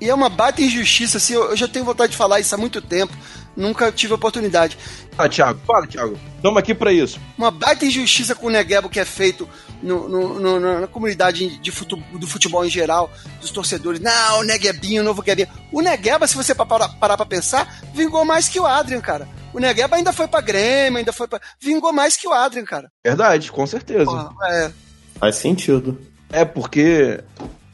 e 0.00 0.08
é 0.10 0.14
uma 0.14 0.28
baita 0.28 0.62
injustiça, 0.62 1.16
assim, 1.16 1.34
eu, 1.34 1.50
eu 1.50 1.56
já 1.56 1.66
tenho 1.66 1.84
vontade 1.84 2.12
de 2.12 2.18
falar 2.18 2.38
isso 2.38 2.54
há 2.54 2.58
muito 2.58 2.80
tempo, 2.80 3.12
nunca 3.60 3.92
tive 3.92 4.14
oportunidade. 4.14 4.76
Ah, 5.18 5.28
Thiago, 5.28 5.60
fala, 5.66 5.86
Thiago. 5.86 6.18
Estamos 6.36 6.58
aqui 6.58 6.74
pra 6.74 6.92
isso. 6.92 7.20
Uma 7.36 7.50
baita 7.50 7.84
injustiça 7.84 8.34
com 8.34 8.46
o 8.46 8.50
Negueba 8.50 8.88
que 8.88 8.98
é 8.98 9.04
feito 9.04 9.48
no, 9.82 10.08
no- 10.08 10.40
no- 10.40 10.80
na, 10.80 10.86
comunidade 10.86 11.58
de 11.58 11.70
futu- 11.70 12.02
do 12.18 12.26
futebol 12.26 12.64
em 12.64 12.70
geral, 12.70 13.10
dos 13.40 13.50
torcedores. 13.50 14.00
Não, 14.00 14.40
o 14.40 14.42
Neguebinho, 14.42 15.02
o 15.02 15.04
novo 15.04 15.20
Neguebinha. 15.22 15.48
O 15.70 15.80
Negueba, 15.82 16.26
se 16.26 16.34
você 16.36 16.54
pa- 16.54 16.64
parar, 16.66 16.88
parar 16.88 17.16
pra 17.16 17.26
pensar, 17.26 17.80
vingou 17.94 18.24
mais 18.24 18.48
que 18.48 18.58
o 18.58 18.66
Adrian, 18.66 19.00
cara. 19.00 19.28
O 19.52 19.58
Negueba 19.58 19.96
ainda 19.96 20.12
foi 20.12 20.26
pra 20.28 20.40
Grêmio, 20.40 20.98
ainda 20.98 21.12
foi 21.12 21.28
pra... 21.28 21.40
Vingou 21.60 21.92
mais 21.92 22.16
que 22.16 22.26
o 22.26 22.32
Adrian, 22.32 22.64
cara. 22.64 22.90
Verdade, 23.04 23.50
com 23.52 23.66
certeza. 23.66 24.04
Porra, 24.06 24.32
é. 24.48 24.70
Faz 25.18 25.36
sentido. 25.36 26.00
É 26.32 26.44
porque. 26.44 27.20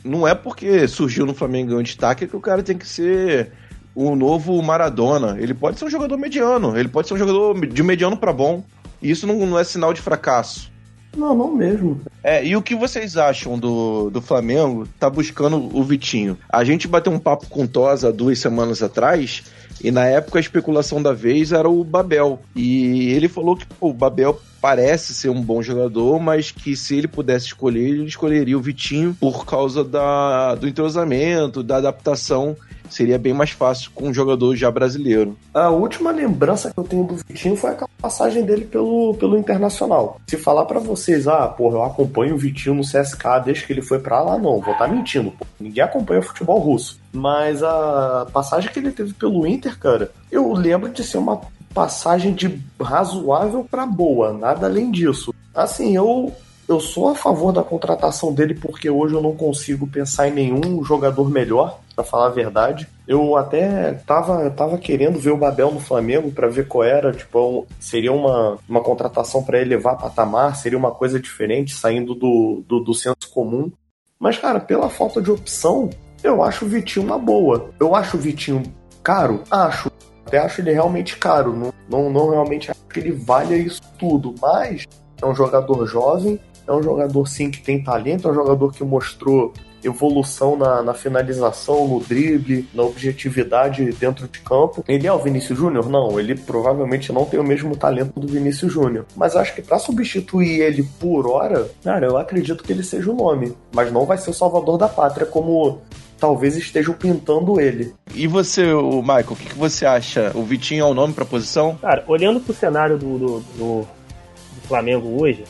Não 0.03 0.27
é 0.27 0.35
porque 0.35 0.87
surgiu 0.89 1.27
no 1.27 1.35
Flamengo 1.35 1.69
ganhou 1.71 1.83
destaque 1.83 2.27
que 2.27 2.37
o 2.37 2.41
cara 2.41 2.63
tem 2.63 2.79
que 2.79 2.87
ser 2.87 3.53
o 3.97 4.15
novo 4.15 4.63
Maradona. 4.63 5.37
Ele 5.41 5.55
pode 5.55 5.79
ser 5.79 5.87
um 5.87 5.91
jogador 5.91 6.19
mediano. 6.19 6.79
Ele 6.79 6.89
pode 6.89 7.09
ser 7.09 7.15
um 7.15 7.19
jogador 7.19 7.67
de 7.67 7.83
mediano 7.83 8.17
pra 8.17 8.33
bom. 8.33 8.63
E 9.01 9.11
isso 9.11 9.27
não, 9.27 9.47
não 9.47 9.59
é 9.59 9.65
sinal 9.65 9.95
de 9.95 10.03
fracasso. 10.03 10.71
Não, 11.17 11.35
não 11.35 11.55
mesmo. 11.55 12.03
É, 12.23 12.45
e 12.45 12.55
o 12.55 12.61
que 12.61 12.75
vocês 12.75 13.17
acham 13.17 13.59
do, 13.59 14.11
do 14.11 14.21
Flamengo 14.21 14.87
tá 15.01 15.09
buscando 15.09 15.57
o 15.75 15.83
Vitinho? 15.83 16.37
A 16.47 16.63
gente 16.63 16.87
bateu 16.87 17.11
um 17.11 17.19
papo 17.19 17.47
com 17.49 17.65
o 17.65 17.69
Tosa 17.69 18.13
duas 18.13 18.39
semanas 18.39 18.83
atrás, 18.83 19.45
e 19.83 19.91
na 19.91 20.05
época 20.05 20.39
a 20.39 20.41
especulação 20.41 21.03
da 21.03 21.15
vez 21.15 21.53
era 21.53 21.69
o 21.69 21.83
Babel. 21.83 22.39
E 22.55 23.11
ele 23.13 23.29
falou 23.29 23.57
que 23.57 23.65
pô, 23.65 23.89
o 23.89 23.95
Babel 23.95 24.39
parece 24.67 25.15
ser 25.15 25.29
um 25.29 25.41
bom 25.41 25.63
jogador, 25.63 26.19
mas 26.19 26.51
que 26.51 26.75
se 26.75 26.97
ele 26.97 27.07
pudesse 27.07 27.47
escolher, 27.47 27.89
ele 27.89 28.05
escolheria 28.07 28.59
o 28.59 28.61
Vitinho 28.61 29.17
por 29.21 29.47
causa 29.47 29.85
da, 29.85 30.57
do 30.57 30.67
entrosamento, 30.67 31.63
da 31.63 31.77
adaptação. 31.77 32.57
Seria 32.91 33.17
bem 33.17 33.33
mais 33.33 33.51
fácil 33.51 33.93
com 33.95 34.09
um 34.09 34.15
jogador 34.15 34.57
já 34.57 34.69
brasileiro. 34.69 35.37
A 35.55 35.71
última 35.71 36.11
lembrança 36.11 36.73
que 36.73 36.79
eu 36.81 36.83
tenho 36.83 37.05
do 37.05 37.15
Vitinho 37.15 37.55
foi 37.55 37.71
aquela 37.71 37.89
passagem 38.03 38.45
dele 38.45 38.65
pelo, 38.65 39.15
pelo 39.15 39.39
Internacional. 39.39 40.21
Se 40.27 40.37
falar 40.37 40.65
pra 40.65 40.81
vocês, 40.81 41.29
ah, 41.29 41.47
porra, 41.47 41.77
eu 41.77 41.83
acompanho 41.85 42.35
o 42.35 42.39
Vitinho 42.39 42.75
no 42.75 42.83
CSK 42.83 43.45
desde 43.45 43.67
que 43.67 43.73
ele 43.73 43.83
foi 43.83 44.01
pra 44.01 44.21
lá, 44.21 44.37
não, 44.37 44.61
vou 44.61 44.73
estar 44.73 44.89
mentindo. 44.89 45.31
Pô. 45.31 45.47
Ninguém 45.61 45.85
acompanha 45.85 46.23
futebol 46.23 46.59
russo. 46.59 46.99
Mas 47.13 47.63
a 47.63 48.27
passagem 48.33 48.73
que 48.73 48.81
ele 48.81 48.91
teve 48.91 49.15
pelo 49.15 49.47
Inter, 49.47 49.79
cara, 49.79 50.11
eu 50.31 50.53
lembro 50.53 50.91
de 50.91 51.05
ser 51.05 51.19
uma 51.19 51.41
passagem 51.77 52.33
de 52.33 52.59
razoável 52.81 53.63
pra 53.71 53.85
boa, 53.85 54.33
nada 54.33 54.67
além 54.67 54.91
disso. 54.91 55.35
Assim, 55.55 55.95
eu 55.95 56.33
eu 56.67 56.81
sou 56.81 57.11
a 57.11 57.15
favor 57.15 57.53
da 57.53 57.63
contratação 57.63 58.33
dele 58.33 58.55
porque 58.55 58.91
hoje 58.91 59.15
eu 59.15 59.23
não 59.23 59.37
consigo 59.37 59.87
pensar 59.87 60.27
em 60.27 60.33
nenhum 60.33 60.83
jogador 60.83 61.31
melhor, 61.31 61.79
pra 61.95 62.03
falar 62.03 62.27
a 62.27 62.31
verdade. 62.31 62.89
Eu 63.07 63.37
até 63.37 63.93
tava, 63.93 64.51
tava 64.51 64.79
querendo 64.79 65.19
ver 65.19 65.31
o 65.31 65.37
Babel 65.37 65.71
no 65.71 65.79
Flamengo 65.79 66.33
pra 66.33 66.49
ver 66.49 66.67
qual 66.67 66.83
era, 66.83 67.13
tipo, 67.13 67.67
seria 67.79 68.13
uma, 68.13 68.59
uma 68.69 68.81
contratação 68.81 69.45
pra 69.45 69.61
elevar 69.61 69.99
patamar, 69.99 70.57
seria 70.57 70.79
uma 70.79 70.91
coisa 70.91 71.21
diferente, 71.21 71.77
saindo 71.77 72.15
do, 72.15 72.65
do, 72.67 72.81
do 72.81 72.95
senso 72.95 73.31
comum. 73.33 73.71
Mas, 74.19 74.39
cara, 74.39 74.59
pela 74.59 74.89
falta 74.89 75.23
de 75.23 75.31
opção, 75.31 75.91
eu 76.25 76.43
acho 76.43 76.65
o 76.65 76.69
Vitinho 76.69 77.07
uma 77.07 77.19
boa. 77.19 77.71
Eu 77.79 77.95
acho 77.95 78.17
o 78.17 78.21
Vitinho 78.21 78.63
caro? 79.05 79.45
Acho. 79.49 79.89
Até 80.27 80.39
acho 80.39 80.61
ele 80.61 80.73
realmente 80.73 81.17
caro. 81.17 81.55
Não, 81.55 81.73
não, 81.89 82.11
não 82.11 82.31
realmente 82.31 82.71
acho 82.71 82.81
que 82.93 82.99
ele 82.99 83.13
valha 83.13 83.57
isso 83.57 83.81
tudo. 83.99 84.35
Mas 84.41 84.85
é 85.23 85.27
um 85.27 85.35
jogador 85.35 85.87
jovem, 85.87 86.41
é 86.67 86.73
um 86.73 86.83
jogador 86.83 87.27
sim 87.27 87.51
que 87.51 87.63
tem 87.63 87.83
talento, 87.83 88.29
é 88.29 88.31
um 88.33 88.35
jogador 88.35 88.73
que 88.73 88.83
mostrou 88.83 89.53
evolução 89.85 90.57
na, 90.57 90.83
na 90.83 90.95
finalização, 90.95 91.87
no 91.87 92.01
drible, 92.01 92.69
na 92.75 92.83
objetividade 92.83 93.93
dentro 93.93 94.27
de 94.27 94.41
campo. 94.41 94.85
Ele 94.89 95.07
é 95.07 95.13
o 95.13 95.19
Vinícius 95.19 95.59
Júnior? 95.59 95.89
Não, 95.89 96.19
ele 96.19 96.35
provavelmente 96.35 97.13
não 97.13 97.25
tem 97.25 97.39
o 97.39 97.45
mesmo 97.45 97.77
talento 97.77 98.19
do 98.19 98.27
Vinícius 98.27 98.73
Júnior. 98.73 99.07
Mas 99.15 99.37
acho 99.37 99.55
que 99.55 99.63
pra 99.63 99.79
substituir 99.79 100.61
ele 100.61 100.83
por 100.99 101.27
hora, 101.29 101.71
cara, 101.85 102.07
eu 102.07 102.17
acredito 102.17 102.65
que 102.65 102.73
ele 102.73 102.83
seja 102.83 103.11
o 103.11 103.15
nome. 103.15 103.57
Mas 103.73 103.93
não 103.93 104.05
vai 104.05 104.19
ser 104.19 104.31
o 104.31 104.35
salvador 104.35 104.77
da 104.77 104.89
pátria 104.89 105.27
como 105.27 105.81
talvez 106.19 106.57
estejam 106.57 106.95
pintando 106.95 107.61
ele. 107.61 107.95
E 108.15 108.27
você, 108.27 108.73
o 108.73 109.01
Michael, 109.03 109.27
o 109.33 109.37
que, 109.37 109.47
que 109.51 109.59
você 109.59 109.85
acha? 109.87 110.33
O 110.35 110.43
Vitinho 110.43 110.83
é 110.87 110.89
o 110.89 110.95
nome 110.95 111.13
pra 111.13 111.25
posição? 111.25 111.77
Cara, 111.77 112.05
olhando 112.07 112.41
pro 112.41 112.55
cenário 112.55 112.97
do, 112.99 113.19
do, 113.19 113.41
do- 113.41 113.81
do 113.81 114.61
Flamengo 114.69 115.21
hoje, 115.23 115.45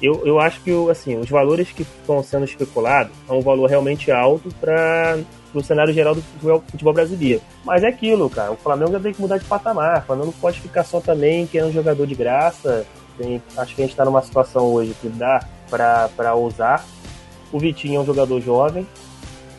eu, 0.00 0.20
eu 0.26 0.40
acho 0.40 0.60
que 0.62 0.72
o- 0.72 0.90
assim, 0.90 1.16
os 1.16 1.28
valores 1.30 1.68
que 1.70 1.82
estão 1.82 2.22
sendo 2.22 2.44
especulados 2.44 3.12
é 3.28 3.32
um 3.32 3.40
valor 3.40 3.70
realmente 3.70 4.10
alto 4.10 4.48
para 4.60 5.18
o 5.54 5.62
cenário 5.62 5.92
geral 5.92 6.14
do 6.14 6.22
futebol, 6.22 6.64
futebol 6.68 6.92
brasileiro. 6.92 7.40
Mas 7.64 7.84
é 7.84 7.86
aquilo, 7.88 8.28
cara. 8.28 8.50
O 8.50 8.56
Flamengo 8.56 8.92
já 8.92 9.00
tem 9.00 9.12
que 9.12 9.20
mudar 9.20 9.38
de 9.38 9.44
patamar. 9.44 9.98
O 10.00 10.06
Flamengo 10.06 10.26
não 10.26 10.32
pode 10.32 10.58
ficar 10.60 10.82
só 10.82 10.98
também 11.00 11.46
querendo 11.46 11.72
jogador 11.72 12.06
de 12.06 12.14
graça. 12.16 12.84
Tem- 13.16 13.40
acho 13.56 13.74
que 13.76 13.82
a 13.82 13.84
gente 13.84 13.92
está 13.92 14.04
numa 14.04 14.22
situação 14.22 14.64
hoje 14.72 14.96
que 15.00 15.08
dá 15.08 15.46
para 15.70 16.34
ousar. 16.34 16.84
O 17.52 17.58
Vitinho 17.58 17.96
é 17.96 18.00
um 18.00 18.06
jogador 18.06 18.40
jovem, 18.40 18.86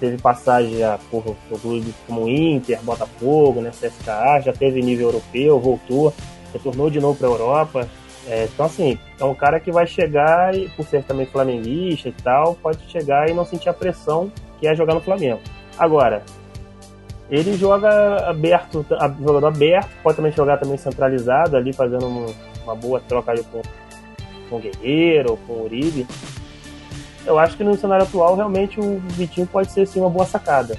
teve 0.03 0.17
passagem 0.21 0.79
já 0.79 0.99
por, 1.09 1.23
por 1.23 1.61
clubes 1.61 1.93
como 2.05 2.27
Inter, 2.27 2.77
Botafogo, 2.83 3.61
né, 3.61 3.69
CSKA, 3.69 4.41
já 4.41 4.51
teve 4.51 4.81
nível 4.81 5.07
europeu, 5.07 5.57
voltou, 5.61 6.13
retornou 6.51 6.89
de 6.89 6.99
novo 6.99 7.17
para 7.17 7.27
a 7.29 7.31
Europa. 7.31 7.87
É, 8.27 8.49
então, 8.53 8.65
assim, 8.65 8.97
é 9.17 9.23
um 9.23 9.33
cara 9.33 9.61
que 9.61 9.71
vai 9.71 9.87
chegar, 9.87 10.53
e 10.53 10.67
por 10.69 10.85
ser 10.85 11.03
também 11.03 11.25
flamenguista 11.25 12.09
e 12.09 12.11
tal, 12.11 12.55
pode 12.55 12.79
chegar 12.89 13.29
e 13.29 13.33
não 13.33 13.45
sentir 13.45 13.69
a 13.69 13.73
pressão 13.73 14.29
que 14.59 14.67
é 14.67 14.75
jogar 14.75 14.93
no 14.93 14.99
Flamengo. 14.99 15.39
Agora, 15.77 16.21
ele 17.29 17.53
joga 17.57 18.29
aberto, 18.29 18.85
jogador 19.21 19.47
aberto, 19.47 19.89
pode 20.03 20.17
também 20.17 20.31
jogar 20.33 20.57
também 20.57 20.77
centralizado 20.77 21.55
ali, 21.55 21.71
fazendo 21.71 22.05
um- 22.05 22.33
uma 22.65 22.75
boa 22.75 22.99
troca 22.99 23.31
ali 23.31 23.43
com, 23.51 23.61
com 24.49 24.57
o 24.57 24.59
Guerreiro, 24.59 25.37
com 25.47 25.53
o 25.53 25.63
Uribe. 25.63 26.05
Eu 27.25 27.39
acho 27.39 27.55
que 27.55 27.63
no 27.63 27.77
cenário 27.77 28.05
atual, 28.05 28.35
realmente, 28.35 28.79
o 28.79 28.99
Vitinho 29.09 29.47
pode 29.47 29.71
ser 29.71 29.87
sim 29.87 29.99
uma 29.99 30.09
boa 30.09 30.25
sacada. 30.25 30.77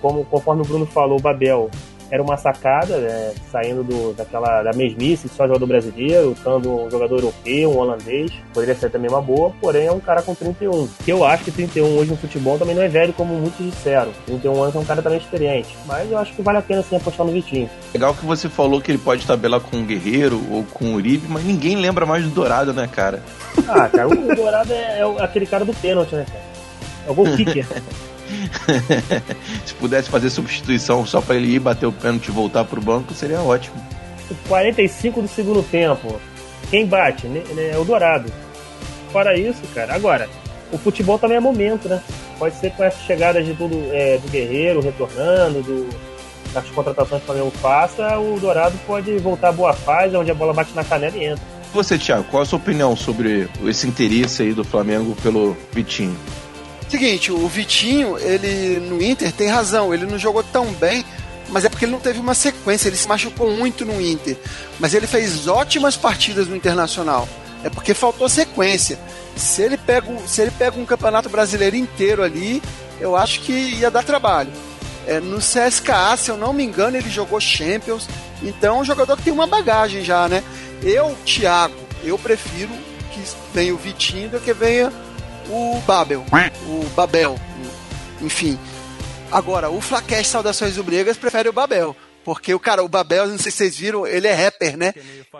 Como, 0.00 0.24
conforme 0.24 0.62
o 0.62 0.64
Bruno 0.64 0.86
falou, 0.86 1.18
o 1.18 1.22
Babel 1.22 1.70
era 2.10 2.22
uma 2.22 2.36
sacada, 2.36 2.98
né, 2.98 3.32
saindo 3.50 3.84
do, 3.84 4.12
daquela 4.14 4.62
da 4.62 4.72
mesmice 4.72 5.28
de 5.28 5.34
só 5.34 5.46
jogador 5.46 5.66
brasileiro, 5.66 6.32
usando 6.38 6.86
um 6.86 6.90
jogador 6.90 7.16
europeu, 7.16 7.70
um 7.70 7.78
holandês, 7.78 8.32
poderia 8.52 8.74
ser 8.74 8.90
também 8.90 9.10
uma 9.10 9.22
boa, 9.22 9.52
porém 9.60 9.86
é 9.86 9.92
um 9.92 10.00
cara 10.00 10.22
com 10.22 10.34
31. 10.34 10.88
Que 11.04 11.12
eu 11.12 11.24
acho 11.24 11.44
que 11.44 11.50
31 11.50 11.98
hoje 11.98 12.10
no 12.10 12.16
futebol 12.16 12.58
também 12.58 12.74
não 12.74 12.82
é 12.82 12.88
velho, 12.88 13.12
como 13.12 13.34
muitos 13.34 13.64
disseram. 13.64 14.12
31 14.26 14.62
anos 14.62 14.74
é 14.74 14.78
um 14.78 14.84
cara 14.84 15.02
também 15.02 15.18
experiente, 15.18 15.76
mas 15.86 16.10
eu 16.10 16.18
acho 16.18 16.32
que 16.32 16.42
vale 16.42 16.58
a 16.58 16.62
pena 16.62 16.82
sim 16.82 16.96
apostar 16.96 17.26
no 17.26 17.32
Vitinho. 17.32 17.70
Legal 17.94 18.14
que 18.14 18.26
você 18.26 18.48
falou 18.48 18.80
que 18.80 18.90
ele 18.90 18.98
pode 18.98 19.26
tabelar 19.26 19.60
com 19.60 19.78
o 19.78 19.84
Guerreiro 19.84 20.40
ou 20.50 20.64
com 20.64 20.86
o 20.86 20.94
Uribe, 20.94 21.26
mas 21.28 21.44
ninguém 21.44 21.76
lembra 21.76 22.04
mais 22.04 22.24
do 22.24 22.30
Dourado, 22.30 22.72
né, 22.72 22.88
cara? 22.92 23.22
Ah, 23.68 23.88
cara, 23.88 24.08
o 24.08 24.34
Dourado 24.34 24.72
é, 24.72 25.00
é 25.00 25.22
aquele 25.22 25.46
cara 25.46 25.64
do 25.64 25.74
pênalti, 25.74 26.14
né, 26.14 26.26
cara? 26.26 26.50
É 27.06 27.10
o 27.10 27.14
gol 27.14 27.26
kicker. 27.36 27.66
Se 29.64 29.74
pudesse 29.74 30.08
fazer 30.08 30.30
substituição 30.30 31.04
só 31.06 31.20
pra 31.20 31.36
ele 31.36 31.54
ir 31.54 31.58
bater 31.58 31.86
o 31.86 31.92
pênalti 31.92 32.28
e 32.28 32.30
voltar 32.30 32.64
pro 32.64 32.80
banco, 32.80 33.14
seria 33.14 33.40
ótimo. 33.40 33.76
45 34.48 35.22
do 35.22 35.28
segundo 35.28 35.62
tempo. 35.62 36.20
Quem 36.70 36.86
bate? 36.86 37.26
né, 37.26 37.42
né, 37.54 37.70
É 37.74 37.78
o 37.78 37.84
Dourado. 37.84 38.32
Fora 39.12 39.36
isso, 39.36 39.62
cara, 39.74 39.94
agora, 39.94 40.28
o 40.70 40.78
futebol 40.78 41.18
também 41.18 41.36
é 41.36 41.40
momento, 41.40 41.88
né? 41.88 42.00
Pode 42.38 42.54
ser 42.54 42.70
com 42.72 42.84
essas 42.84 43.02
chegadas 43.02 43.44
de 43.44 43.54
tudo 43.54 43.76
é, 43.92 44.18
do 44.18 44.28
Guerreiro 44.30 44.80
retornando, 44.80 45.62
do, 45.62 45.88
das 46.52 46.64
contratações 46.70 47.22
que 47.22 47.30
o 47.30 47.32
Flamengo 47.32 47.52
faça, 47.60 48.18
o 48.18 48.38
Dourado 48.38 48.78
pode 48.86 49.16
voltar 49.18 49.48
à 49.48 49.52
boa 49.52 49.72
fase, 49.72 50.16
onde 50.16 50.30
a 50.30 50.34
bola 50.34 50.52
bate 50.52 50.72
na 50.74 50.84
canela 50.84 51.16
e 51.16 51.24
entra. 51.24 51.44
Você, 51.72 51.98
Thiago, 51.98 52.24
qual 52.24 52.42
a 52.42 52.46
sua 52.46 52.58
opinião 52.58 52.96
sobre 52.96 53.48
esse 53.64 53.86
interesse 53.86 54.42
aí 54.42 54.52
do 54.52 54.64
Flamengo 54.64 55.16
pelo 55.22 55.56
Vitinho? 55.72 56.16
Seguinte, 56.90 57.30
o 57.30 57.46
Vitinho, 57.46 58.18
ele 58.18 58.80
no 58.80 59.00
Inter 59.00 59.30
tem 59.30 59.46
razão, 59.46 59.94
ele 59.94 60.06
não 60.06 60.18
jogou 60.18 60.42
tão 60.42 60.72
bem, 60.72 61.04
mas 61.48 61.64
é 61.64 61.68
porque 61.68 61.84
ele 61.84 61.92
não 61.92 62.00
teve 62.00 62.18
uma 62.18 62.34
sequência, 62.34 62.88
ele 62.88 62.96
se 62.96 63.06
machucou 63.06 63.48
muito 63.48 63.84
no 63.84 64.00
Inter. 64.00 64.36
Mas 64.80 64.92
ele 64.92 65.06
fez 65.06 65.46
ótimas 65.46 65.96
partidas 65.96 66.48
no 66.48 66.56
Internacional. 66.56 67.28
É 67.62 67.70
porque 67.70 67.94
faltou 67.94 68.28
sequência. 68.28 68.98
Se 69.36 69.62
ele 69.62 69.76
pega, 69.76 70.08
se 70.26 70.42
ele 70.42 70.50
pega 70.50 70.80
um 70.80 70.84
campeonato 70.84 71.28
brasileiro 71.28 71.76
inteiro 71.76 72.24
ali, 72.24 72.60
eu 73.00 73.14
acho 73.14 73.40
que 73.40 73.52
ia 73.52 73.90
dar 73.90 74.02
trabalho. 74.02 74.50
É, 75.06 75.20
no 75.20 75.38
CSKA, 75.38 76.16
se 76.16 76.30
eu 76.30 76.36
não 76.36 76.52
me 76.52 76.64
engano, 76.64 76.96
ele 76.96 77.08
jogou 77.08 77.40
Champions. 77.40 78.08
Então 78.42 78.78
é 78.78 78.80
um 78.80 78.84
jogador 78.84 79.16
que 79.16 79.22
tem 79.22 79.32
uma 79.32 79.46
bagagem 79.46 80.02
já, 80.02 80.28
né? 80.28 80.42
Eu, 80.82 81.16
Thiago, 81.24 81.74
eu 82.02 82.18
prefiro 82.18 82.70
que 83.12 83.22
venha 83.54 83.74
o 83.74 83.78
Vitinho 83.78 84.28
do 84.30 84.40
que 84.40 84.52
venha 84.52 84.92
o 85.50 85.80
Babel. 85.86 86.24
O 86.66 86.84
Babel. 86.94 87.38
Enfim. 88.20 88.58
Agora, 89.32 89.70
o 89.70 89.80
Flaquete 89.80 90.26
Saudações 90.28 90.76
Rubro-Negras 90.76 91.16
prefere 91.16 91.48
o 91.48 91.52
Babel. 91.52 91.94
Porque 92.24 92.52
o 92.52 92.60
cara, 92.60 92.84
o 92.84 92.88
Babel, 92.88 93.26
não 93.28 93.38
sei 93.38 93.50
se 93.50 93.58
vocês 93.58 93.76
viram, 93.78 94.06
ele 94.06 94.26
é 94.26 94.34
rapper, 94.34 94.76
né? 94.76 94.92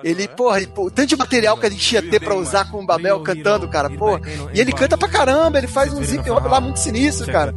Ele, 0.02 0.26
porra, 0.29 0.57
ele- 0.59 0.67
pô, 0.69 0.87
o 0.87 0.90
tanto 0.90 1.09
de 1.09 1.17
material 1.17 1.57
que 1.59 1.67
a 1.67 1.71
gente 1.71 1.93
ia 1.95 2.00
ter 2.02 2.19
pra 2.21 2.35
usar 2.35 2.71
com 2.71 2.79
o 2.83 2.87
Babel 2.87 3.21
cantando, 3.21 3.69
cara, 3.69 3.90
porra. 3.90 4.21
E 4.55 4.61
ele 4.61 4.73
canta 4.73 4.97
pra 4.97 5.09
caramba, 5.09 5.59
ele 5.59 5.67
faz 5.67 5.93
um 5.93 6.02
zip 6.02 6.29
hop 6.31 6.47
lá 6.47 6.59
muito 6.61 6.79
sinistro, 6.79 7.26
cara. 7.31 7.55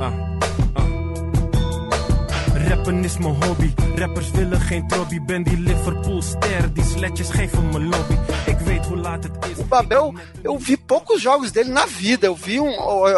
Babel. 0.00 0.20
Rappen 2.70 3.04
is 3.04 3.18
mijn 3.18 3.34
hobby. 3.44 3.72
Rappers 3.96 4.30
willen 4.30 4.60
geen 4.60 4.88
trobby. 4.88 5.20
Ben 5.20 5.42
die 5.42 5.58
Liverpool-ster. 5.58 6.74
Die 6.74 6.84
sletjes 6.84 7.30
geven 7.30 7.68
me 7.68 7.80
lobby. 7.80 8.14
Ik 8.46 8.58
weet 8.58 8.86
hoe 8.86 8.96
laat 8.96 9.24
het 9.24 9.46
is. 9.50 9.58
O 9.58 9.64
Babel, 9.64 10.14
eu 10.42 10.58
vi 10.58 10.76
poucos 10.76 11.22
jogos 11.22 11.52
dele 11.52 11.70
na 11.70 11.86
vida. 11.86 12.26
Eu 12.26 12.36
vi 12.36 12.60
um, 12.60 12.68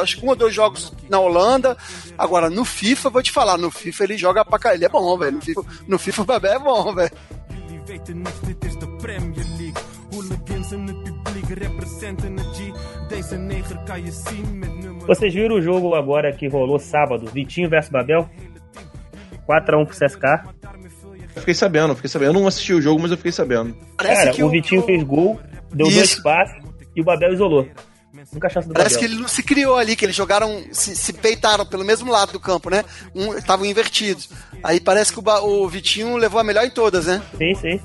acho 0.01 0.19
que 0.19 0.25
um 0.25 0.29
ou 0.29 0.37
dois 0.37 0.55
jogos 0.55 0.93
na 1.09 1.19
Holanda. 1.19 1.77
Agora, 2.17 2.49
no 2.49 2.65
FIFA, 2.65 3.11
vou 3.11 3.23
te 3.23 3.31
falar, 3.31 3.59
no 3.59 3.71
FIFA 3.71 4.05
ele 4.05 4.17
joga 4.17 4.45
pra 4.45 4.59
caralho. 4.59 4.79
Ele 4.79 4.85
é 4.87 4.89
bom, 4.89 5.19
velho. 5.19 5.33
No 5.33 5.43
FIFA, 5.43 5.63
no 5.87 5.99
FIFA 5.99 6.23
o 6.23 6.25
Babel 6.25 6.53
é 6.53 6.59
bom, 6.59 6.95
velho. 6.95 7.11
Jullie 7.51 7.83
weten 7.87 8.23
niks, 8.23 8.41
dit 8.41 8.65
is 8.65 8.77
de 8.79 8.87
Premier 8.87 9.47
League. 9.59 9.83
Hooligans 10.13 10.73
en 10.73 10.87
het 10.87 11.23
publiek 11.23 11.49
representen 11.49 12.37
het 12.37 12.57
G. 12.57 12.73
Deze 13.09 13.37
neger 13.37 13.79
kan 13.85 14.05
je 14.05 14.13
zien 14.13 14.59
met 14.59 14.75
nummer. 14.79 15.07
Vocês 15.07 15.35
viram 15.35 15.57
o 15.57 15.61
jogo 15.61 15.95
agora 15.95 16.33
que 16.33 16.49
rolou 16.49 16.79
sábado, 16.79 17.27
Vitinho 17.33 17.69
versus 17.69 17.91
Babel? 17.91 18.29
4x1 19.61 19.87
pro 19.87 19.97
CSK. 19.97 20.25
Eu 21.35 21.41
fiquei 21.41 21.55
sabendo, 21.55 21.91
eu 21.91 21.97
fiquei 21.97 22.11
sabendo. 22.11 22.29
Eu 22.29 22.41
não 22.41 22.47
assisti 22.47 22.75
o 22.75 22.81
jogo, 22.81 23.01
mas 23.01 23.11
eu 23.11 23.17
fiquei 23.17 23.33
sabendo. 23.33 23.77
Parece 23.97 24.21
Cara, 24.23 24.33
que 24.33 24.43
o 24.43 24.51
Vitinho 24.51 24.83
fez 24.83 25.03
gol, 25.03 25.41
deu 25.73 25.87
Isso. 25.87 25.97
dois 25.97 26.23
passes 26.23 26.63
e 26.95 27.01
o 27.01 27.05
Babel 27.05 27.33
isolou. 27.33 27.67
Nunca 28.33 28.49
chance 28.49 28.69
do 28.69 28.75
Parece 28.75 28.99
que 28.99 29.05
ele 29.05 29.17
não 29.17 29.27
se 29.27 29.43
criou 29.43 29.77
ali, 29.77 29.97
que 29.97 30.05
eles 30.05 30.15
jogaram, 30.15 30.63
se, 30.71 30.95
se 30.95 31.13
peitaram 31.13 31.67
pelo 31.67 31.85
mesmo 31.85 32.11
lado 32.11 32.33
do 32.33 32.41
campo, 32.41 32.71
né? 32.71 32.85
Um, 33.15 33.35
Estavam 33.37 33.67
invertidos. 33.67 34.29
Aí 34.63 34.79
parece 34.79 35.13
que 35.13 35.19
o, 35.19 35.25
o 35.25 35.69
Vitinho 35.69 36.17
levou 36.17 36.41
a 36.41 36.45
melhor 36.45 36.65
em 36.65 36.71
todas, 36.71 37.07
né? 37.07 37.23
Sim, 37.37 37.55
sim. 37.55 37.81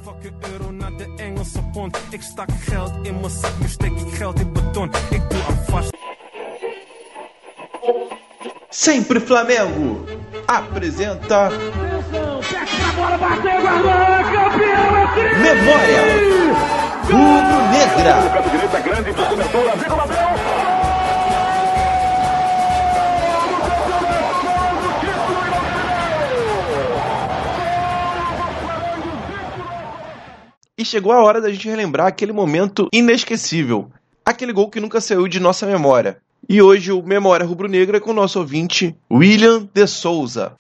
Sempre 8.69 9.19
Flamengo 9.19 10.05
apresenta. 10.47 11.49
Memória 15.41 16.01
Rubro-Negra. 17.03 18.17
E 30.77 30.85
chegou 30.85 31.11
a 31.13 31.23
hora 31.23 31.41
da 31.41 31.49
gente 31.49 31.69
relembrar 31.69 32.07
aquele 32.07 32.33
momento 32.33 32.87
inesquecível. 32.93 33.89
Aquele 34.25 34.51
gol 34.51 34.69
que 34.69 34.81
nunca 34.81 34.99
saiu 34.99 35.27
de 35.27 35.39
nossa 35.39 35.65
memória. 35.65 36.21
E 36.49 36.61
hoje 36.61 36.91
o 36.91 37.01
Memória 37.03 37.45
Rubro-Negra 37.45 37.97
é 37.97 37.99
com 37.99 38.11
o 38.11 38.13
nosso 38.13 38.39
ouvinte, 38.39 38.95
William 39.11 39.67
de 39.73 39.85
Souza. 39.85 40.55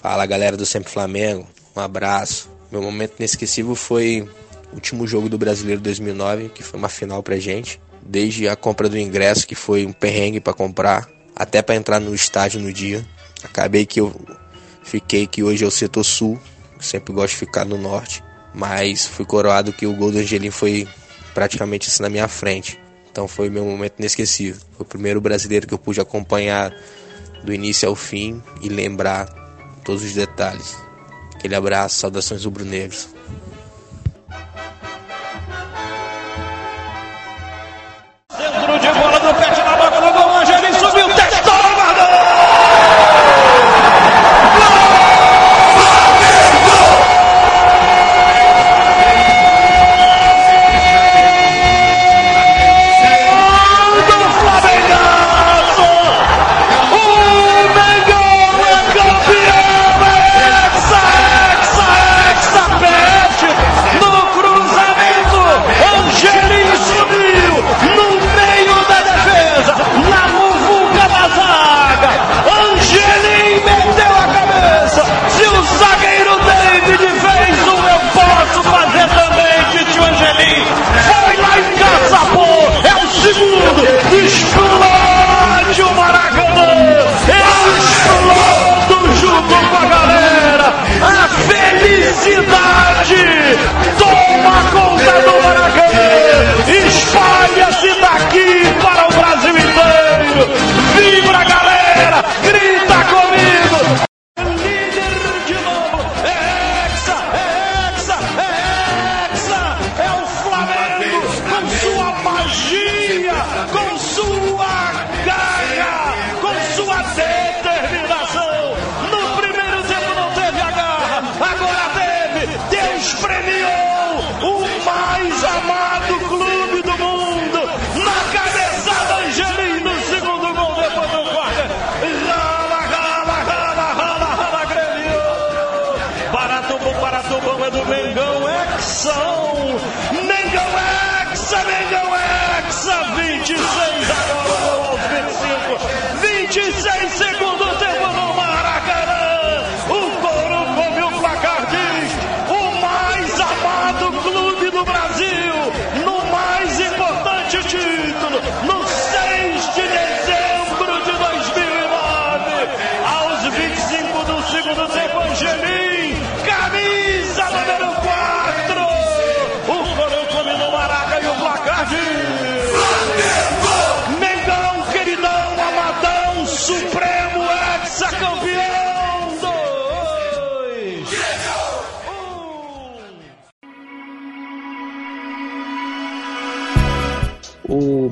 Fala 0.00 0.24
galera 0.26 0.56
do 0.56 0.64
Sempre 0.64 0.90
Flamengo, 0.90 1.46
um 1.74 1.80
abraço. 1.80 2.48
Meu 2.70 2.80
momento 2.80 3.14
inesquecível 3.18 3.74
foi 3.74 4.28
o 4.70 4.74
último 4.74 5.06
jogo 5.06 5.28
do 5.28 5.38
Brasileiro 5.38 5.80
2009, 5.80 6.50
que 6.50 6.62
foi 6.62 6.78
uma 6.78 6.88
final 6.88 7.22
pra 7.22 7.38
gente. 7.38 7.80
Desde 8.02 8.48
a 8.48 8.54
compra 8.54 8.88
do 8.88 8.96
ingresso, 8.96 9.46
que 9.46 9.56
foi 9.56 9.84
um 9.84 9.92
perrengue 9.92 10.40
pra 10.40 10.52
comprar, 10.52 11.08
até 11.34 11.60
pra 11.60 11.74
entrar 11.74 11.98
no 11.98 12.14
estádio 12.14 12.60
no 12.60 12.72
dia. 12.72 13.04
Acabei 13.42 13.84
que 13.84 14.00
eu 14.00 14.14
fiquei 14.84 15.26
que 15.26 15.42
hoje 15.42 15.64
é 15.64 15.66
o 15.66 15.70
setor 15.72 16.04
sul, 16.04 16.38
sempre 16.78 17.12
gosto 17.12 17.32
de 17.32 17.38
ficar 17.38 17.64
no 17.64 17.76
norte, 17.76 18.22
mas 18.54 19.06
fui 19.06 19.24
coroado 19.24 19.72
que 19.72 19.86
o 19.86 19.92
gol 19.92 20.12
do 20.12 20.18
Angelim 20.18 20.50
foi 20.50 20.86
praticamente 21.34 21.88
assim 21.88 22.02
na 22.02 22.08
minha 22.08 22.28
frente. 22.28 22.78
Então 23.16 23.26
foi 23.26 23.48
meu 23.48 23.64
momento 23.64 23.94
inesquecível. 23.98 24.60
Foi 24.76 24.84
o 24.84 24.84
primeiro 24.84 25.22
brasileiro 25.22 25.66
que 25.66 25.72
eu 25.72 25.78
pude 25.78 25.98
acompanhar 25.98 26.70
do 27.42 27.50
início 27.50 27.88
ao 27.88 27.96
fim 27.96 28.42
e 28.60 28.68
lembrar 28.68 29.24
todos 29.82 30.04
os 30.04 30.12
detalhes. 30.12 30.76
Aquele 31.34 31.54
abraço, 31.54 31.98
saudações 31.98 32.44
rubro-negros. 32.44 33.15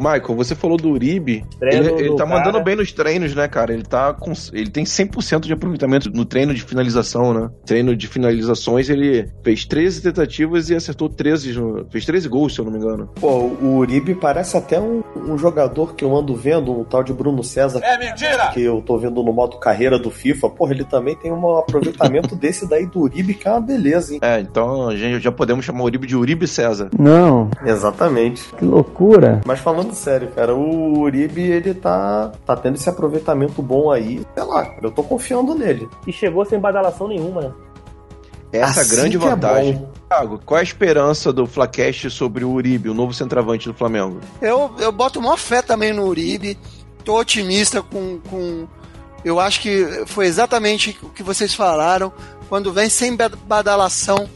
Michael, 0.04 0.36
você 0.36 0.54
falou 0.54 0.76
do 0.76 0.90
Uribe. 0.90 1.44
Treino 1.58 1.86
Ele, 1.88 2.00
ele 2.00 2.08
do 2.10 2.16
tá 2.16 2.24
cara. 2.26 2.38
mandando 2.38 2.62
bem 2.62 2.76
nos 2.76 2.92
treinos, 2.92 3.34
né, 3.34 3.48
cara? 3.48 3.72
Ele 3.72 3.82
tá 3.84 4.12
com. 4.12 4.32
Ele 4.52 4.70
tem 4.70 4.84
100% 4.84 5.40
de 5.40 5.52
aproveitamento 5.52 6.10
no 6.10 6.24
treino 6.24 6.52
de 6.54 6.62
finalização, 6.62 7.32
né? 7.32 7.50
Treino 7.64 7.96
de 7.96 8.06
finalizações, 8.06 8.88
ele 8.90 9.28
fez 9.42 9.64
13 9.64 10.02
tentativas 10.02 10.68
e 10.70 10.74
acertou 10.74 11.08
13. 11.08 11.52
no- 11.54 11.86
Fez 11.90 12.04
13 12.04 12.28
gols, 12.28 12.54
se 12.54 12.60
eu 12.60 12.64
não 12.64 12.72
me 12.72 12.78
engano. 12.78 13.08
Pô, 13.20 13.28
o 13.28 13.76
Uribe 13.78 14.14
parece 14.14 14.56
até 14.56 14.80
um, 14.80 15.02
um 15.16 15.38
jogador 15.38 15.94
que 15.94 16.04
eu 16.04 16.14
ando 16.16 16.34
vendo, 16.34 16.72
um 16.72 16.84
tal 16.84 17.02
de 17.02 17.12
Bruno 17.12 17.42
César. 17.42 17.80
É 17.82 17.96
mentira! 17.98 18.48
Que 18.52 18.62
eu 18.62 18.82
tô 18.82 18.98
vendo 18.98 19.22
no 19.22 19.32
modo 19.32 19.58
carreira 19.58 19.98
do 19.98 20.10
FIFA. 20.10 20.50
Porra, 20.50 20.72
ele 20.72 20.84
também 20.84 21.14
tem 21.16 21.32
um 21.32 21.56
aproveitamento 21.56 22.34
desse 22.36 22.68
daí 22.68 22.86
do 22.86 23.00
Uribe, 23.00 23.34
que 23.34 23.46
é 23.48 23.50
uma 23.50 23.60
beleza, 23.60 24.12
hein? 24.14 24.20
É, 24.22 24.40
então 24.40 24.88
a 24.88 24.96
gente 24.96 25.22
já 25.22 25.32
podemos 25.32 25.64
chamar 25.64 25.82
o 25.82 25.84
Uribe 25.84 26.06
de 26.06 26.16
Uribe 26.16 26.46
César. 26.46 26.88
Não, 26.98 27.48
Exatamente. 27.64 28.42
que 28.56 28.64
loucura. 28.64 29.40
Mas 29.46 29.60
falando 29.60 29.92
sério, 29.94 30.28
cara, 30.32 30.54
o 30.54 30.98
Uribe, 30.98 31.40
ele 31.42 31.72
tá, 31.74 32.32
tá 32.44 32.56
tendo 32.56 32.74
esse 32.76 32.88
aproveitamento 32.88 33.62
bom 33.62 33.90
aí. 33.90 34.24
Sei 34.34 34.44
lá, 34.44 34.64
cara, 34.66 34.80
eu 34.86 34.90
tô 34.90 35.02
confiando 35.02 35.54
nele. 35.54 35.88
E 36.06 36.12
chegou 36.12 36.44
sem 36.44 36.58
badalação 36.58 37.08
nenhuma, 37.08 37.40
né? 37.40 37.52
Essa 38.52 38.80
é 38.80 38.82
Assim 38.82 38.94
grande 38.96 39.16
é 39.16 39.20
vantagem. 39.20 39.74
bom. 39.76 39.90
Thiago, 40.08 40.40
qual 40.44 40.58
é 40.58 40.60
a 40.60 40.64
esperança 40.64 41.32
do 41.32 41.46
Flacast 41.46 42.08
sobre 42.10 42.44
o 42.44 42.50
Uribe, 42.50 42.88
o 42.88 42.94
novo 42.94 43.12
centroavante 43.12 43.66
do 43.68 43.74
Flamengo? 43.74 44.20
Eu, 44.40 44.70
eu 44.78 44.92
boto 44.92 45.20
maior 45.20 45.38
fé 45.38 45.60
também 45.62 45.92
no 45.92 46.04
Uribe. 46.06 46.56
Tô 47.04 47.18
otimista 47.18 47.82
com, 47.82 48.20
com. 48.30 48.66
Eu 49.24 49.40
acho 49.40 49.60
que 49.60 50.04
foi 50.06 50.26
exatamente 50.26 50.96
o 51.02 51.08
que 51.08 51.22
vocês 51.22 51.52
falaram. 51.54 52.12
Quando 52.48 52.72
vem 52.72 52.88
sem 52.88 53.16
ba- 53.16 53.30
badalação, 53.46 54.28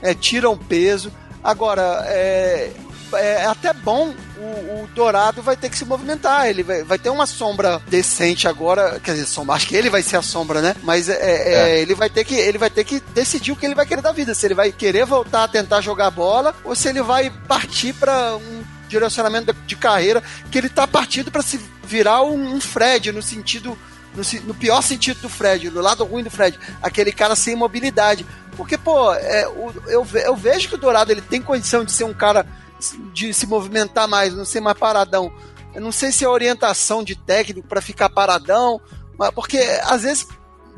é, 0.00 0.14
tira 0.14 0.48
um 0.48 0.56
peso. 0.56 1.10
Agora, 1.42 2.04
é, 2.06 2.70
é 3.16 3.46
até 3.46 3.72
bom 3.72 4.14
o, 4.36 4.42
o 4.84 4.88
Dourado 4.94 5.42
vai 5.42 5.56
ter 5.56 5.68
que 5.70 5.78
se 5.78 5.84
movimentar. 5.84 6.48
Ele 6.48 6.62
vai, 6.62 6.82
vai 6.82 6.98
ter 6.98 7.10
uma 7.10 7.26
sombra 7.26 7.80
decente 7.88 8.46
agora. 8.48 9.00
Quer 9.00 9.12
dizer, 9.12 9.26
sombra, 9.26 9.54
acho 9.56 9.66
que 9.68 9.76
ele 9.76 9.90
vai 9.90 10.02
ser 10.02 10.16
a 10.16 10.22
sombra, 10.22 10.60
né? 10.60 10.74
Mas 10.82 11.08
é, 11.08 11.14
é, 11.14 11.80
ele 11.80 11.94
vai 11.94 12.08
ter 12.10 12.24
que 12.24 12.34
ele 12.34 12.58
vai 12.58 12.70
ter 12.70 12.84
que 12.84 13.00
decidir 13.14 13.52
o 13.52 13.56
que 13.56 13.64
ele 13.66 13.74
vai 13.74 13.86
querer 13.86 14.02
da 14.02 14.12
vida. 14.12 14.34
Se 14.34 14.46
ele 14.46 14.54
vai 14.54 14.70
querer 14.72 15.04
voltar 15.06 15.44
a 15.44 15.48
tentar 15.48 15.80
jogar 15.80 16.10
bola 16.10 16.54
ou 16.64 16.74
se 16.74 16.88
ele 16.88 17.02
vai 17.02 17.30
partir 17.48 17.92
para 17.94 18.36
um 18.36 18.62
direcionamento 18.88 19.52
de- 19.66 19.76
carreira 19.76 20.22
que 20.50 20.58
ele 20.58 20.68
tá 20.68 20.86
partindo 20.86 21.30
para 21.30 21.42
se 21.42 21.58
virar 21.84 22.22
um, 22.22 22.54
um 22.54 22.60
Fred 22.60 23.10
no 23.12 23.20
sentido 23.22 23.76
no, 24.14 24.22
no 24.46 24.54
pior 24.54 24.80
sentido 24.80 25.22
do 25.22 25.28
Fred, 25.28 25.68
no 25.70 25.80
lado 25.80 26.04
ruim 26.04 26.22
do 26.22 26.30
Fred, 26.30 26.56
aquele 26.80 27.10
cara 27.10 27.34
sem 27.34 27.56
mobilidade. 27.56 28.24
Porque, 28.56 28.78
pô, 28.78 29.12
é, 29.12 29.48
o- 29.48 29.74
eu, 29.88 30.06
eu 30.14 30.36
vejo 30.36 30.68
que 30.68 30.76
o 30.76 30.78
Dourado 30.78 31.10
ele 31.10 31.20
tem 31.20 31.42
condição 31.42 31.84
de 31.84 31.90
ser 31.90 32.04
um 32.04 32.14
cara 32.14 32.46
de 33.12 33.32
se 33.34 33.46
movimentar 33.46 34.06
mais, 34.08 34.34
não 34.34 34.44
ser 34.44 34.60
mais 34.60 34.76
paradão. 34.78 35.32
Eu 35.74 35.80
não 35.80 35.90
sei 35.92 36.12
se 36.12 36.24
é 36.24 36.28
orientação 36.28 37.02
de 37.02 37.16
técnico 37.16 37.66
para 37.66 37.80
ficar 37.80 38.08
paradão, 38.08 38.80
mas 39.18 39.30
porque 39.30 39.58
às 39.84 40.02
vezes 40.02 40.26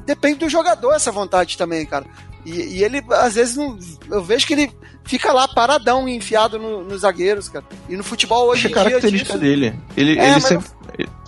depende 0.06 0.38
do 0.38 0.48
jogador 0.48 0.92
essa 0.94 1.10
vontade 1.12 1.56
também, 1.58 1.84
cara. 1.84 2.06
E, 2.44 2.78
e 2.78 2.84
ele, 2.84 3.02
às 3.10 3.34
vezes, 3.34 3.56
não, 3.56 3.76
eu 4.10 4.22
vejo 4.22 4.46
que 4.46 4.52
ele 4.54 4.72
fica 5.04 5.32
lá 5.32 5.48
paradão, 5.48 6.08
enfiado 6.08 6.58
no- 6.58 6.84
nos 6.84 7.00
zagueiros, 7.00 7.48
cara. 7.48 7.64
E 7.88 7.96
no 7.96 8.04
futebol 8.04 8.46
hoje 8.48 8.62
que 8.62 8.66
é 8.66 8.68
dia. 8.68 8.76
característica 8.84 9.32
disso- 9.32 9.38
dele. 9.38 9.74
Ele, 9.96 10.18
É, 10.18 10.30
ele, 10.30 10.40
sempre, 10.40 10.68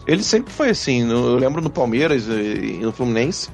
ele 0.06 0.22
sempre 0.22 0.52
foi 0.52 0.70
assim. 0.70 1.02
no- 1.04 1.30
Eu 1.30 1.36
lembro 1.36 1.60
no 1.60 1.68
Palmeiras 1.70 2.24
e 2.28 2.78
no 2.80 2.92
Fluminense. 2.92 3.48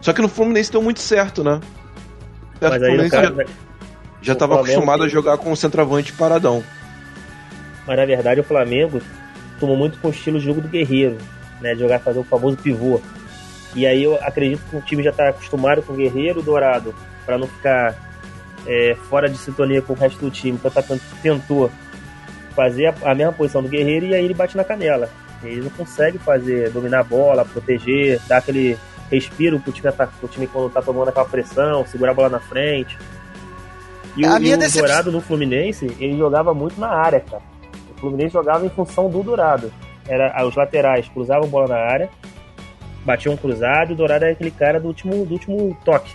Só 0.00 0.12
que 0.12 0.20
no 0.20 0.28
Fluminense 0.28 0.70
deu 0.72 0.82
muito 0.82 1.00
certo, 1.00 1.42
né? 1.44 1.60
Mas 2.60 2.82
o 2.82 2.84
aí, 2.84 2.96
no 2.96 3.08
caso, 3.08 3.34
já, 4.24 4.32
já 4.32 4.32
o 4.32 4.36
tava 4.36 4.54
Flamengo 4.54 4.72
acostumado 4.72 5.04
a 5.04 5.08
jogar 5.08 5.36
com 5.38 5.52
o 5.52 5.56
centroavante 5.56 6.12
paradão. 6.12 6.62
mas 7.86 7.96
na 7.96 8.04
verdade 8.04 8.40
o 8.40 8.44
Flamengo 8.44 9.00
tomou 9.60 9.76
muito 9.76 9.98
com 9.98 10.08
o 10.08 10.10
estilo 10.10 10.38
de 10.38 10.44
jogo 10.44 10.60
do 10.60 10.68
Guerreiro, 10.68 11.18
né? 11.60 11.74
De 11.74 11.80
jogar 11.80 12.00
fazer 12.00 12.18
o 12.18 12.24
famoso 12.24 12.56
pivô. 12.56 13.00
E 13.74 13.86
aí 13.86 14.04
eu 14.04 14.16
acredito 14.22 14.62
que 14.70 14.76
o 14.76 14.80
time 14.80 15.02
já 15.02 15.10
está 15.10 15.28
acostumado 15.28 15.82
com 15.82 15.92
o 15.92 15.96
Guerreiro 15.96 16.42
Dourado, 16.42 16.94
para 17.26 17.38
não 17.38 17.46
ficar 17.48 17.94
é, 18.66 18.96
fora 19.08 19.28
de 19.28 19.36
sintonia 19.36 19.82
com 19.82 19.92
o 19.92 19.96
resto 19.96 20.20
do 20.20 20.30
time. 20.30 20.56
Então 20.56 20.70
tá, 20.70 20.82
tentou 21.22 21.70
fazer 22.54 22.86
a, 22.86 22.94
a 23.10 23.14
mesma 23.14 23.32
posição 23.32 23.62
do 23.62 23.68
Guerreiro 23.68 24.06
e 24.06 24.14
aí 24.14 24.24
ele 24.24 24.34
bate 24.34 24.56
na 24.56 24.64
canela. 24.64 25.08
Ele 25.42 25.62
não 25.62 25.70
consegue 25.70 26.18
fazer, 26.18 26.70
dominar 26.70 27.00
a 27.00 27.04
bola, 27.04 27.44
proteger, 27.44 28.20
dar 28.26 28.38
aquele 28.38 28.78
respiro 29.10 29.60
pro 29.60 29.72
time, 29.72 29.92
pro 29.92 30.28
time 30.28 30.46
quando 30.46 30.72
tá 30.72 30.80
tomando 30.80 31.08
aquela 31.08 31.26
pressão, 31.26 31.86
segurar 31.86 32.12
a 32.12 32.14
bola 32.14 32.28
na 32.28 32.40
frente. 32.40 32.96
E 34.16 34.24
o, 34.24 34.38
e 34.38 34.68
Dourado 34.70 35.10
no 35.10 35.20
Fluminense, 35.20 35.86
ele 35.98 36.16
jogava 36.16 36.54
muito 36.54 36.80
na 36.80 36.88
área, 36.88 37.20
cara. 37.20 37.42
O 37.96 38.00
Fluminense 38.00 38.32
jogava 38.32 38.64
em 38.64 38.70
função 38.70 39.10
do 39.10 39.22
Dourado. 39.22 39.72
Era, 40.06 40.32
ah, 40.36 40.46
os 40.46 40.54
laterais 40.54 41.08
cruzavam 41.08 41.48
bola 41.48 41.68
na 41.68 41.76
área, 41.76 42.10
batiam 43.04 43.34
um 43.34 43.36
cruzado 43.36 43.90
e 43.90 43.94
o 43.94 43.96
Dourado 43.96 44.24
era 44.24 44.32
aquele 44.32 44.50
cara 44.50 44.78
do 44.78 44.88
último, 44.88 45.24
do 45.24 45.32
último 45.32 45.76
toque. 45.84 46.14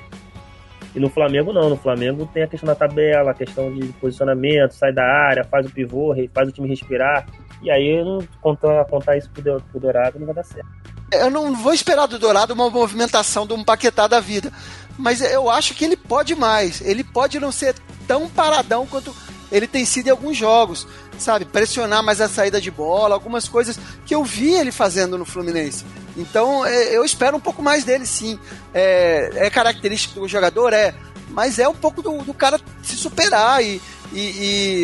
E 0.95 0.99
no 0.99 1.09
Flamengo 1.09 1.53
não, 1.53 1.69
no 1.69 1.77
Flamengo 1.77 2.27
tem 2.33 2.43
a 2.43 2.47
questão 2.47 2.67
da 2.67 2.75
tabela, 2.75 3.31
a 3.31 3.33
questão 3.33 3.71
de 3.73 3.88
posicionamento, 3.93 4.71
sai 4.71 4.91
da 4.91 5.03
área, 5.03 5.43
faz 5.43 5.65
o 5.65 5.71
pivô, 5.71 6.15
faz 6.33 6.49
o 6.49 6.51
time 6.51 6.67
respirar. 6.67 7.27
E 7.62 7.69
aí 7.69 8.01
contar, 8.41 8.85
contar 8.85 9.17
isso 9.17 9.29
pro 9.29 9.62
pro 9.62 9.79
Dourado 9.79 10.17
não 10.17 10.25
vai 10.25 10.35
dar 10.35 10.43
certo. 10.43 10.69
Eu 11.12 11.29
não 11.29 11.55
vou 11.55 11.73
esperar 11.73 12.07
do 12.07 12.19
Dourado 12.19 12.53
uma 12.53 12.69
movimentação 12.69 13.45
de 13.45 13.53
um 13.53 13.63
Paquetá 13.63 14.07
da 14.07 14.19
vida. 14.19 14.51
Mas 14.97 15.21
eu 15.21 15.49
acho 15.49 15.73
que 15.73 15.85
ele 15.85 15.95
pode 15.95 16.35
mais. 16.35 16.81
Ele 16.81 17.03
pode 17.03 17.39
não 17.39 17.51
ser 17.51 17.73
tão 18.09 18.27
paradão 18.27 18.85
quanto 18.87 19.15
ele 19.51 19.67
tem 19.67 19.85
sido 19.85 20.07
em 20.07 20.09
alguns 20.11 20.35
jogos. 20.35 20.85
Sabe? 21.17 21.43
Pressionar 21.45 22.01
mais 22.01 22.21
a 22.21 22.29
saída 22.29 22.59
de 22.61 22.71
bola, 22.71 23.13
algumas 23.13 23.47
coisas 23.47 23.77
que 24.05 24.15
eu 24.15 24.23
vi 24.23 24.53
ele 24.53 24.71
fazendo 24.71 25.17
no 25.17 25.25
Fluminense. 25.25 25.85
Então 26.17 26.65
é, 26.65 26.95
eu 26.95 27.03
espero 27.03 27.35
um 27.37 27.41
pouco 27.41 27.61
mais 27.61 27.83
dele, 27.83 28.05
sim. 28.05 28.39
É, 28.73 29.29
é 29.35 29.49
característico 29.49 30.21
do 30.21 30.27
jogador? 30.27 30.71
É. 30.73 30.95
Mas 31.29 31.59
é 31.59 31.67
um 31.67 31.75
pouco 31.75 32.01
do, 32.01 32.17
do 32.23 32.33
cara 32.33 32.59
se 32.81 32.95
superar. 32.95 33.61
E, 33.63 33.81
e, 34.13 34.19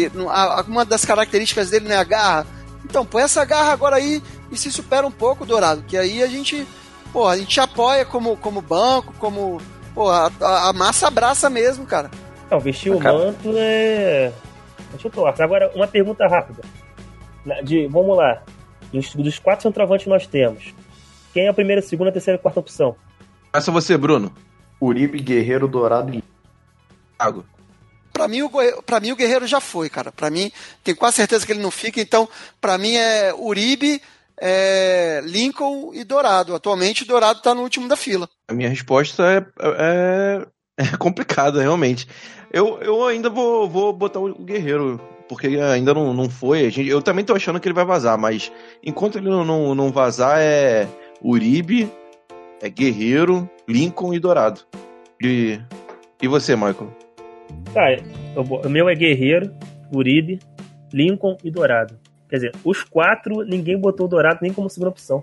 e 0.07 0.11
uma 0.67 0.83
das 0.85 1.05
características 1.05 1.69
dele 1.69 1.87
não 1.87 1.95
é 1.95 1.97
a 1.99 2.03
garra. 2.03 2.45
Então, 2.83 3.05
põe 3.05 3.23
essa 3.23 3.43
garra 3.45 3.71
agora 3.71 3.95
aí 3.95 4.21
e 4.51 4.57
se 4.57 4.71
supera 4.71 5.07
um 5.07 5.11
pouco, 5.11 5.45
Dourado, 5.45 5.83
que 5.87 5.97
aí 5.97 6.21
a 6.21 6.27
gente, 6.27 6.67
a 7.27 7.37
gente 7.37 7.59
apoia 7.59 8.05
como, 8.05 8.37
como 8.37 8.61
banco, 8.61 9.11
como, 9.17 9.59
pô, 9.95 10.09
a, 10.09 10.29
a- 10.39 10.69
a 10.69 10.73
massa 10.73 11.07
abraça 11.07 11.49
mesmo, 11.49 11.85
cara. 11.85 12.11
Não, 12.49 12.59
vestir 12.59 12.91
o 12.91 12.99
manto 12.99 13.53
é. 13.57 14.31
Deixa 14.91 15.07
eu 15.07 15.11
tocar. 15.11 15.43
Agora, 15.43 15.71
uma 15.75 15.87
pergunta 15.87 16.27
rápida. 16.27 16.61
De, 17.63 17.87
vamos 17.87 18.17
lá. 18.17 18.41
Dos, 18.91 19.13
dos 19.15 19.39
quatro 19.39 19.63
centroavantes 19.63 20.03
que 20.03 20.09
nós 20.09 20.25
temos, 20.25 20.73
quem 21.33 21.45
é 21.45 21.49
a 21.49 21.53
primeira, 21.53 21.81
segunda, 21.81 22.11
terceira 22.11 22.39
e 22.39 22.41
quarta 22.41 22.59
opção? 22.59 22.95
Essa 23.53 23.71
você, 23.71 23.97
Bruno. 23.97 24.33
Uribe, 24.79 25.19
Guerreiro, 25.19 25.67
Dourado 25.67 26.13
e 26.13 26.23
Thiago. 27.17 27.45
Pra 28.13 28.27
mim, 28.27 28.43
o, 28.43 28.49
pra 28.83 28.99
mim, 28.99 29.11
o 29.11 29.15
Guerreiro 29.15 29.45
já 29.45 29.59
foi, 29.59 29.89
cara. 29.89 30.11
Pra 30.11 30.29
mim, 30.29 30.51
tenho 30.83 30.95
quase 30.95 31.17
certeza 31.17 31.45
que 31.45 31.51
ele 31.51 31.61
não 31.61 31.71
fica. 31.71 31.99
Então, 31.99 32.29
pra 32.61 32.77
mim 32.77 32.95
é 32.95 33.33
Uribe, 33.33 34.01
é 34.39 35.21
Lincoln 35.25 35.91
e 35.93 36.03
Dourado. 36.03 36.55
Atualmente, 36.55 37.03
o 37.03 37.05
Dourado 37.05 37.41
tá 37.41 37.53
no 37.53 37.61
último 37.61 37.87
da 37.87 37.97
fila. 37.97 38.29
A 38.47 38.53
minha 38.53 38.69
resposta 38.69 39.23
é, 39.23 39.45
é, 39.77 40.47
é 40.77 40.97
complicada, 40.97 41.61
realmente. 41.61 42.07
Eu, 42.55 42.79
eu 42.81 43.05
ainda 43.05 43.29
vou, 43.29 43.67
vou 43.69 43.91
botar 43.91 44.21
o 44.21 44.33
Guerreiro, 44.33 44.97
porque 45.27 45.47
ainda 45.59 45.93
não, 45.93 46.13
não 46.13 46.29
foi. 46.29 46.71
Eu 46.87 47.01
também 47.01 47.25
tô 47.25 47.35
achando 47.35 47.59
que 47.59 47.67
ele 47.67 47.75
vai 47.75 47.83
vazar, 47.83 48.17
mas 48.17 48.49
enquanto 48.81 49.17
ele 49.17 49.27
não, 49.27 49.43
não, 49.43 49.75
não 49.75 49.91
vazar, 49.91 50.39
é 50.39 50.87
Uribe, 51.21 51.91
é 52.61 52.69
Guerreiro, 52.69 53.49
Lincoln 53.67 54.13
e 54.13 54.19
Dourado. 54.19 54.61
E, 55.21 55.59
e 56.21 56.27
você, 56.29 56.55
Michael? 56.55 56.89
Tá, 57.73 57.91
eu 58.33 58.43
bo- 58.45 58.61
o 58.65 58.69
meu 58.69 58.87
é 58.87 58.95
Guerreiro, 58.95 59.51
Uribe, 59.93 60.39
Lincoln 60.93 61.35
e 61.43 61.51
Dourado. 61.51 61.99
Quer 62.29 62.35
dizer, 62.37 62.51
os 62.63 62.83
quatro, 62.83 63.43
ninguém 63.43 63.77
botou 63.77 64.05
o 64.05 64.09
Dourado 64.09 64.39
nem 64.41 64.53
como 64.53 64.69
segunda 64.69 64.91
opção. 64.91 65.21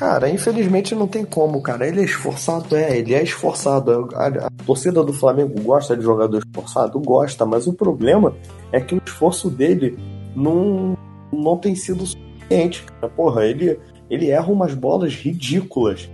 Cara, 0.00 0.30
infelizmente 0.30 0.94
não 0.94 1.06
tem 1.06 1.26
como, 1.26 1.60
cara. 1.60 1.86
Ele 1.86 2.00
é 2.00 2.04
esforçado, 2.04 2.74
é, 2.74 2.96
ele 2.96 3.12
é 3.12 3.22
esforçado. 3.22 4.08
A, 4.14 4.28
a 4.28 4.50
torcida 4.64 5.04
do 5.04 5.12
Flamengo 5.12 5.60
gosta 5.60 5.94
de 5.94 6.02
jogador 6.02 6.38
esforçado? 6.38 6.98
Gosta, 7.00 7.44
mas 7.44 7.66
o 7.66 7.74
problema 7.74 8.34
é 8.72 8.80
que 8.80 8.94
o 8.94 9.02
esforço 9.04 9.50
dele 9.50 9.98
não, 10.34 10.96
não 11.30 11.58
tem 11.58 11.74
sido 11.74 12.06
suficiente, 12.06 12.82
cara. 12.84 13.12
Porra, 13.12 13.44
ele, 13.44 13.78
ele 14.08 14.30
erra 14.30 14.50
umas 14.50 14.72
bolas 14.72 15.12
ridículas. 15.12 16.08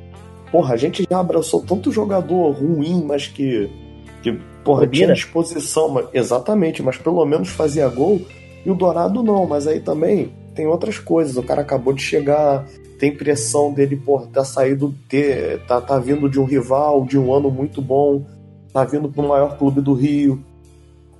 Porra, 0.50 0.74
a 0.74 0.76
gente 0.76 1.06
já 1.08 1.20
abraçou 1.20 1.62
tanto 1.62 1.92
jogador 1.92 2.50
ruim, 2.50 3.04
mas 3.06 3.28
que, 3.28 3.70
que 4.20 4.32
porra, 4.64 4.84
tinha 4.88 5.14
disposição, 5.14 5.90
mas, 5.90 6.08
exatamente, 6.12 6.82
mas 6.82 6.98
pelo 6.98 7.24
menos 7.24 7.50
fazia 7.50 7.88
gol. 7.88 8.20
E 8.64 8.68
o 8.68 8.74
Dourado 8.74 9.22
não, 9.22 9.46
mas 9.46 9.68
aí 9.68 9.78
também 9.78 10.32
tem 10.56 10.66
outras 10.66 10.98
coisas. 10.98 11.36
O 11.36 11.42
cara 11.44 11.62
acabou 11.62 11.92
de 11.92 12.02
chegar, 12.02 12.66
tem 12.98 13.14
pressão 13.14 13.72
dele, 13.72 13.96
porra, 13.96 14.26
tá 14.32 14.44
saído, 14.44 14.94
ter, 15.08 15.60
tá, 15.66 15.80
tá 15.80 15.98
vindo 15.98 16.28
de 16.28 16.40
um 16.40 16.44
rival, 16.44 17.04
de 17.04 17.18
um 17.18 17.32
ano 17.32 17.50
muito 17.50 17.80
bom, 17.82 18.24
tá 18.72 18.84
vindo 18.84 19.08
pro 19.08 19.26
maior 19.26 19.56
clube 19.58 19.80
do 19.80 19.94
Rio. 19.94 20.42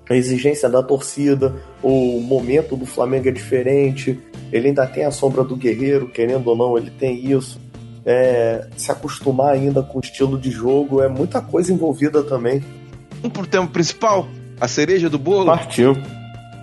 A 0.09 0.15
exigência 0.15 0.69
da 0.69 0.83
torcida, 0.83 1.55
o 1.83 2.21
momento 2.21 2.77
do 2.77 2.87
Flamengo 2.87 3.29
é 3.29 3.33
diferente. 3.33 4.19
Ele 4.53 4.69
ainda 4.69 4.87
tem 4.87 5.05
a 5.05 5.11
sombra 5.11 5.43
do 5.43 5.57
Guerreiro, 5.57 6.09
querendo 6.09 6.47
ou 6.47 6.57
não, 6.57 6.79
ele 6.79 6.91
tem 6.91 7.33
isso. 7.33 7.61
É, 8.05 8.69
se 8.77 8.93
acostumar 8.93 9.53
ainda 9.53 9.83
com 9.83 9.99
o 9.99 10.01
estilo 10.01 10.39
de 10.39 10.51
jogo, 10.51 11.03
é 11.03 11.09
muita 11.09 11.41
coisa 11.41 11.73
envolvida 11.73 12.23
também. 12.23 12.63
Um 13.25 13.29
pro 13.29 13.47
tema 13.47 13.67
principal, 13.67 14.29
a 14.61 14.69
cereja 14.69 15.11
do 15.11 15.19
bolo, 15.19 15.47
Partiu. 15.47 15.97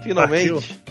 finalmente. 0.03 0.61
Serei 0.61 0.82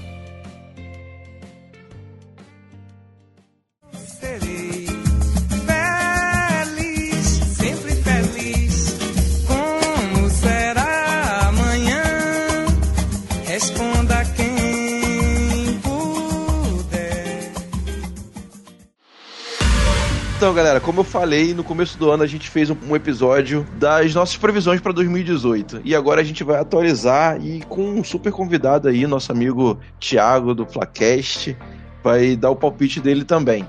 galera, 20.72 20.80
como 20.80 21.00
eu 21.00 21.04
falei, 21.04 21.52
no 21.52 21.62
começo 21.62 21.98
do 21.98 22.10
ano 22.10 22.22
a 22.22 22.26
gente 22.26 22.48
fez 22.48 22.70
um, 22.70 22.96
episódio 22.96 23.66
das 23.78 24.14
nossas 24.14 24.38
previsões 24.38 24.80
para 24.80 24.92
2018. 24.92 25.82
E 25.84 25.94
agora 25.94 26.22
a 26.22 26.24
gente 26.24 26.42
vai 26.42 26.58
atualizar 26.58 27.38
e 27.44 27.62
com 27.68 27.82
um 27.82 28.02
super 28.02 28.32
convidado 28.32 28.88
aí, 28.88 29.06
nosso 29.06 29.30
amigo 29.30 29.78
Thiago 30.00 30.54
do 30.54 30.64
Flacast, 30.64 31.54
vai 32.02 32.36
dar 32.36 32.48
o 32.48 32.56
palpite 32.56 33.00
dele 33.00 33.22
também. 33.22 33.68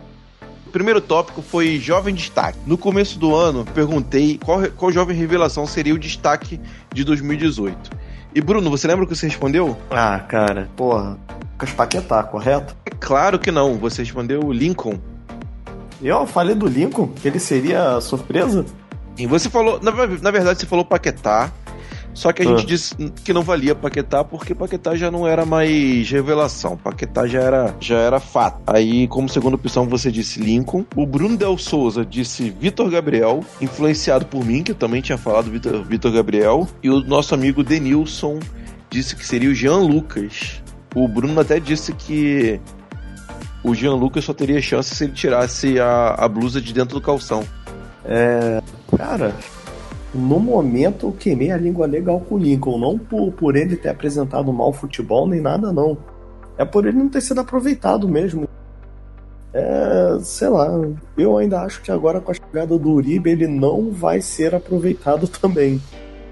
O 0.66 0.70
primeiro 0.70 1.02
tópico 1.02 1.42
foi 1.42 1.78
jovem 1.78 2.16
destaque. 2.16 2.58
No 2.66 2.78
começo 2.78 3.20
do 3.20 3.36
ano, 3.36 3.66
perguntei 3.74 4.40
qual, 4.42 4.62
qual 4.72 4.92
jovem 4.92 5.18
revelação 5.18 5.68
seria 5.68 5.94
o 5.94 6.00
destaque 6.00 6.58
de 6.94 7.04
2018. 7.04 7.92
E 8.34 8.40
Bruno, 8.40 8.70
você 8.70 8.88
lembra 8.88 9.04
o 9.04 9.08
que 9.08 9.16
você 9.16 9.28
respondeu? 9.28 9.78
Ah, 9.92 10.20
cara, 10.20 10.70
porra. 10.78 11.20
Lucas 11.52 11.72
Paquetá, 11.72 12.24
correto? 12.24 12.76
É 12.86 12.90
claro 12.90 13.40
que 13.40 13.52
não, 13.52 13.78
você 13.78 14.02
respondeu 14.04 14.52
Lincoln. 14.52 15.00
Eu 16.04 16.26
falei 16.28 16.56
do 16.56 16.68
Lincoln, 16.68 17.08
que 17.08 17.28
ele 17.28 17.40
seria 17.40 18.00
surpresa? 18.02 18.66
E 19.18 19.26
você 19.28 19.50
falou, 19.50 19.80
na, 19.82 19.92
na 19.92 20.32
verdade, 20.32 20.60
você 20.60 20.66
falou 20.66 20.84
Paquetá, 20.84 21.52
só 22.14 22.32
que 22.34 22.42
a 22.44 22.46
Ah. 22.46 22.50
gente 22.58 22.66
disse 22.68 22.96
que 23.24 23.32
não 23.34 23.42
valia 23.42 23.74
Paquetá 23.74 24.24
porque 24.24 24.54
Paquetá 24.54 24.96
já 24.96 25.10
não 25.10 25.28
era 25.28 25.46
mais 25.46 26.10
revelação, 26.10 26.76
Paquetá 26.78 27.26
já 27.28 27.40
era, 27.42 27.76
já 27.80 27.98
era 27.98 28.20
fato. 28.20 28.62
Aí, 28.68 29.08
como 29.08 29.30
segunda 29.30 29.56
opção, 29.56 29.88
você 29.88 30.12
disse 30.12 30.40
Lincoln. 30.40 30.84
O 30.96 31.06
Bruno 31.06 31.38
Del 31.38 31.58
Souza 31.58 32.06
disse 32.06 32.50
Vitor 32.60 32.90
Gabriel, 32.90 33.44
influenciado 33.62 34.26
por 34.26 34.44
mim, 34.46 34.62
que 34.64 34.72
eu 34.72 34.76
também 34.76 35.02
tinha 35.02 35.18
falado 35.18 35.50
Vitor 35.52 36.12
Gabriel. 36.12 36.68
E 36.84 36.90
o 36.90 37.00
nosso 37.02 37.34
amigo 37.34 37.64
Denilson 37.64 38.40
disse 38.90 39.16
que 39.16 39.26
seria 39.26 39.50
o 39.50 39.54
Jean 39.56 39.78
Lucas. 39.78 40.62
O 40.96 41.08
Bruno 41.08 41.40
até 41.40 41.60
disse 41.60 41.94
que 41.94 42.60
o 43.64 43.74
Jean 43.74 43.96
Lucas 43.96 44.26
só 44.26 44.34
teria 44.34 44.62
chance 44.62 44.94
se 44.94 45.04
ele 45.06 45.14
tirasse 45.14 45.80
a, 45.80 46.16
a 46.18 46.28
blusa 46.28 46.62
de 46.62 46.74
dentro 46.74 46.96
do 46.96 47.02
calção. 47.02 47.44
Cara, 48.98 49.34
no 50.14 50.40
momento 50.40 51.08
eu 51.08 51.12
queimei 51.12 51.52
a 51.52 51.58
língua 51.58 51.88
legal 51.88 52.20
com 52.20 52.36
o 52.36 52.38
Lincoln. 52.38 52.78
Não 52.78 52.98
por, 52.98 53.32
por 53.32 53.56
ele 53.56 53.76
ter 53.76 53.90
apresentado 53.90 54.54
mal 54.54 54.72
futebol 54.72 55.28
nem 55.28 55.42
nada, 55.42 55.74
não. 55.74 55.98
É 56.58 56.64
por 56.64 56.86
ele 56.86 56.98
não 56.98 57.10
ter 57.10 57.22
sido 57.22 57.42
aproveitado 57.42 58.08
mesmo. 58.08 58.48
É, 59.52 60.18
sei 60.22 60.50
lá, 60.50 60.70
eu 61.18 61.38
ainda 61.38 61.62
acho 61.62 61.82
que 61.82 61.92
agora 61.92 62.20
com 62.20 62.32
a 62.32 62.34
chegada 62.34 62.78
do 62.78 62.90
Uribe 62.90 63.30
ele 63.30 63.48
não 63.48 63.92
vai 63.92 64.22
ser 64.22 64.54
aproveitado 64.54 65.28
também. 65.42 65.82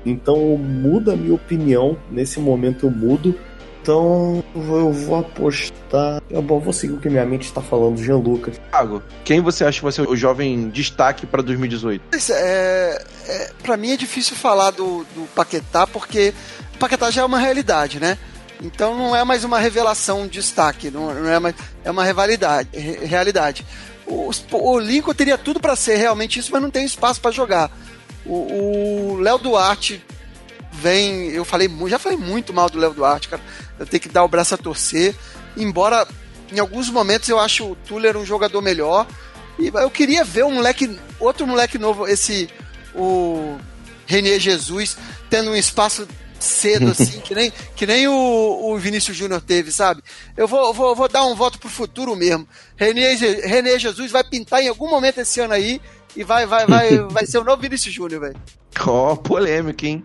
Então 0.05 0.57
muda 0.57 1.13
a 1.13 1.15
minha 1.15 1.33
opinião, 1.33 1.97
nesse 2.11 2.39
momento 2.39 2.85
eu 2.85 2.91
mudo. 2.91 3.35
Então 3.81 4.43
eu 4.55 4.91
vou 4.91 5.19
apostar. 5.19 6.21
Eu 6.29 6.41
vou 6.41 6.59
vou 6.59 6.71
seguir 6.71 6.93
o 6.93 6.97
que 6.99 7.09
minha 7.09 7.25
mente 7.25 7.43
está 7.45 7.61
falando, 7.61 7.97
Jean 8.01 8.17
Lucas. 8.17 8.59
Thiago, 8.69 9.01
quem 9.23 9.41
você 9.41 9.63
acha 9.65 9.79
que 9.79 9.83
vai 9.83 9.91
ser 9.91 10.07
o 10.07 10.15
jovem 10.15 10.69
destaque 10.69 11.25
para 11.25 11.41
2018? 11.41 12.03
Mas, 12.11 12.29
É, 12.29 13.03
é, 13.27 13.51
para 13.63 13.75
mim 13.77 13.91
é 13.91 13.97
difícil 13.97 14.35
falar 14.35 14.71
do, 14.71 15.03
do 15.15 15.27
Paquetá, 15.35 15.87
porque 15.87 16.33
o 16.75 16.77
Paquetá 16.77 17.09
já 17.09 17.23
é 17.23 17.25
uma 17.25 17.39
realidade, 17.39 17.99
né? 17.99 18.17
Então 18.61 18.95
não 18.95 19.15
é 19.15 19.23
mais 19.23 19.43
uma 19.43 19.57
revelação 19.59 20.23
de 20.27 20.33
destaque, 20.33 20.91
não, 20.91 21.11
não 21.13 21.29
é 21.29 21.39
mais 21.39 21.55
é 21.83 21.89
uma 21.89 22.03
rivalidade, 22.03 22.69
re- 22.73 23.03
realidade. 23.05 23.65
O, 24.05 24.29
o 24.51 24.79
Lincoln 24.79 25.13
teria 25.15 25.37
tudo 25.37 25.59
para 25.59 25.75
ser 25.75 25.95
realmente 25.95 26.37
isso, 26.37 26.51
mas 26.51 26.61
não 26.61 26.69
tem 26.69 26.85
espaço 26.85 27.19
para 27.19 27.31
jogar. 27.31 27.71
O 28.23 29.17
Léo 29.19 29.39
Duarte 29.39 30.03
vem, 30.71 31.29
eu 31.31 31.43
falei, 31.43 31.69
já 31.87 31.97
falei 31.97 32.17
muito 32.17 32.53
mal 32.53 32.69
do 32.69 32.77
Léo 32.77 32.93
Duarte, 32.93 33.29
cara. 33.29 33.41
Eu 33.81 33.87
tenho 33.87 34.01
que 34.01 34.09
dar 34.09 34.23
o 34.23 34.27
braço 34.27 34.53
a 34.55 34.57
torcer, 34.57 35.15
embora 35.57 36.07
em 36.51 36.59
alguns 36.59 36.89
momentos 36.89 37.27
eu 37.29 37.39
acho 37.39 37.71
o 37.71 37.75
Tuller 37.75 38.15
um 38.17 38.25
jogador 38.25 38.61
melhor. 38.61 39.07
E 39.59 39.67
eu 39.67 39.89
queria 39.91 40.23
ver 40.23 40.45
um 40.45 40.51
moleque, 40.53 40.97
outro 41.19 41.45
moleque 41.47 41.77
novo, 41.77 42.07
esse 42.07 42.49
o 42.95 43.57
Renier 44.05 44.39
Jesus 44.39 44.97
tendo 45.29 45.51
um 45.51 45.55
espaço 45.55 46.07
cedo 46.39 46.89
assim, 46.91 47.19
que 47.21 47.33
nem, 47.35 47.51
que 47.75 47.85
nem 47.85 48.07
o, 48.07 48.13
o 48.13 48.77
Vinícius 48.77 49.15
Júnior 49.15 49.41
teve, 49.41 49.71
sabe? 49.71 50.01
Eu 50.35 50.47
vou, 50.47 50.73
vou, 50.73 50.95
vou 50.95 51.07
dar 51.07 51.25
um 51.25 51.35
voto 51.35 51.59
pro 51.59 51.69
futuro 51.69 52.15
mesmo. 52.15 52.47
Je- 52.79 53.41
Renier 53.45 53.79
Jesus 53.79 54.11
vai 54.11 54.23
pintar 54.23 54.61
em 54.61 54.67
algum 54.67 54.89
momento 54.89 55.19
esse 55.19 55.39
ano 55.39 55.53
aí 55.53 55.79
e 56.15 56.23
vai 56.23 56.45
vai 56.45 56.65
vai 56.65 56.97
vai 57.09 57.25
ser 57.25 57.37
o 57.37 57.43
novo 57.43 57.61
Vinícius 57.61 57.93
Júnior, 57.93 58.21
velho. 58.21 58.35
Ó, 58.87 59.15
polêmica, 59.15 59.85
hein? 59.85 60.03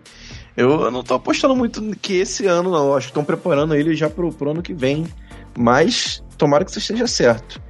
Eu 0.57 0.89
não 0.89 1.03
tô 1.03 1.13
apostando 1.13 1.55
muito 1.55 1.81
que 2.01 2.15
esse 2.15 2.47
ano, 2.47 2.71
não. 2.71 2.95
Acho 2.95 3.07
que 3.07 3.11
estão 3.11 3.23
preparando 3.23 3.75
ele 3.75 3.95
já 3.95 4.09
pro, 4.09 4.31
pro 4.31 4.51
ano 4.51 4.61
que 4.63 4.73
vem. 4.73 5.05
Mas 5.57 6.23
tomara 6.37 6.65
que 6.65 6.71
isso 6.71 6.79
esteja 6.79 7.05
certo. 7.07 7.61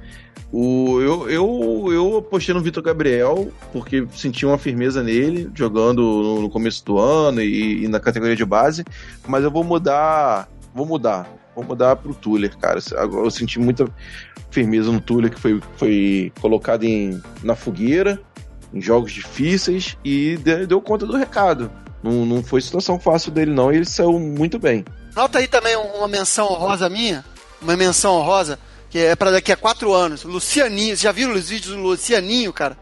O, 0.50 0.98
eu, 1.00 1.28
eu, 1.28 1.88
eu 1.92 2.16
apostei 2.18 2.54
no 2.54 2.62
Vitor 2.62 2.82
Gabriel, 2.82 3.52
porque 3.70 4.06
senti 4.14 4.46
uma 4.46 4.56
firmeza 4.56 5.02
nele, 5.02 5.50
jogando 5.54 6.00
no, 6.00 6.40
no 6.42 6.50
começo 6.50 6.82
do 6.86 6.98
ano 6.98 7.42
e, 7.42 7.84
e 7.84 7.88
na 7.88 8.00
categoria 8.00 8.34
de 8.34 8.44
base. 8.46 8.82
Mas 9.26 9.44
eu 9.44 9.50
vou 9.50 9.62
mudar. 9.62 10.48
Vou 10.74 10.86
mudar. 10.86 11.28
Vou 11.54 11.64
mudar 11.64 11.96
pro 11.96 12.14
Tuller, 12.14 12.56
cara. 12.56 12.80
Agora 12.96 13.26
Eu 13.26 13.30
senti 13.30 13.58
muita 13.58 13.86
firmeza 14.50 14.90
no 14.90 15.00
Tuller, 15.00 15.30
que 15.30 15.38
foi, 15.38 15.60
foi 15.76 16.32
colocado 16.40 16.84
em, 16.84 17.20
na 17.42 17.54
fogueira, 17.54 18.18
em 18.72 18.80
jogos 18.80 19.12
difíceis, 19.12 19.98
e 20.02 20.38
de- 20.38 20.66
deu 20.66 20.80
conta 20.80 21.04
do 21.04 21.16
recado. 21.16 21.70
Não, 22.02 22.24
não 22.24 22.42
foi 22.42 22.60
situação 22.60 22.98
fácil 22.98 23.32
dele, 23.32 23.52
não, 23.52 23.72
e 23.72 23.76
ele 23.76 23.84
saiu 23.84 24.18
muito 24.18 24.58
bem. 24.58 24.84
Nota 25.14 25.38
aí 25.38 25.48
também 25.48 25.76
uma 25.76 26.06
menção 26.08 26.46
honrosa 26.46 26.88
minha, 26.88 27.24
uma 27.60 27.76
menção 27.76 28.16
honrosa, 28.16 28.58
que 28.88 28.98
é 28.98 29.16
pra 29.16 29.30
daqui 29.30 29.50
a 29.52 29.56
quatro 29.56 29.92
anos. 29.92 30.22
Lucianinho, 30.22 30.88
vocês 30.88 31.00
já 31.00 31.12
viram 31.12 31.34
os 31.34 31.48
vídeos 31.48 31.74
do 31.74 31.82
Lucianinho, 31.82 32.52
cara? 32.52 32.76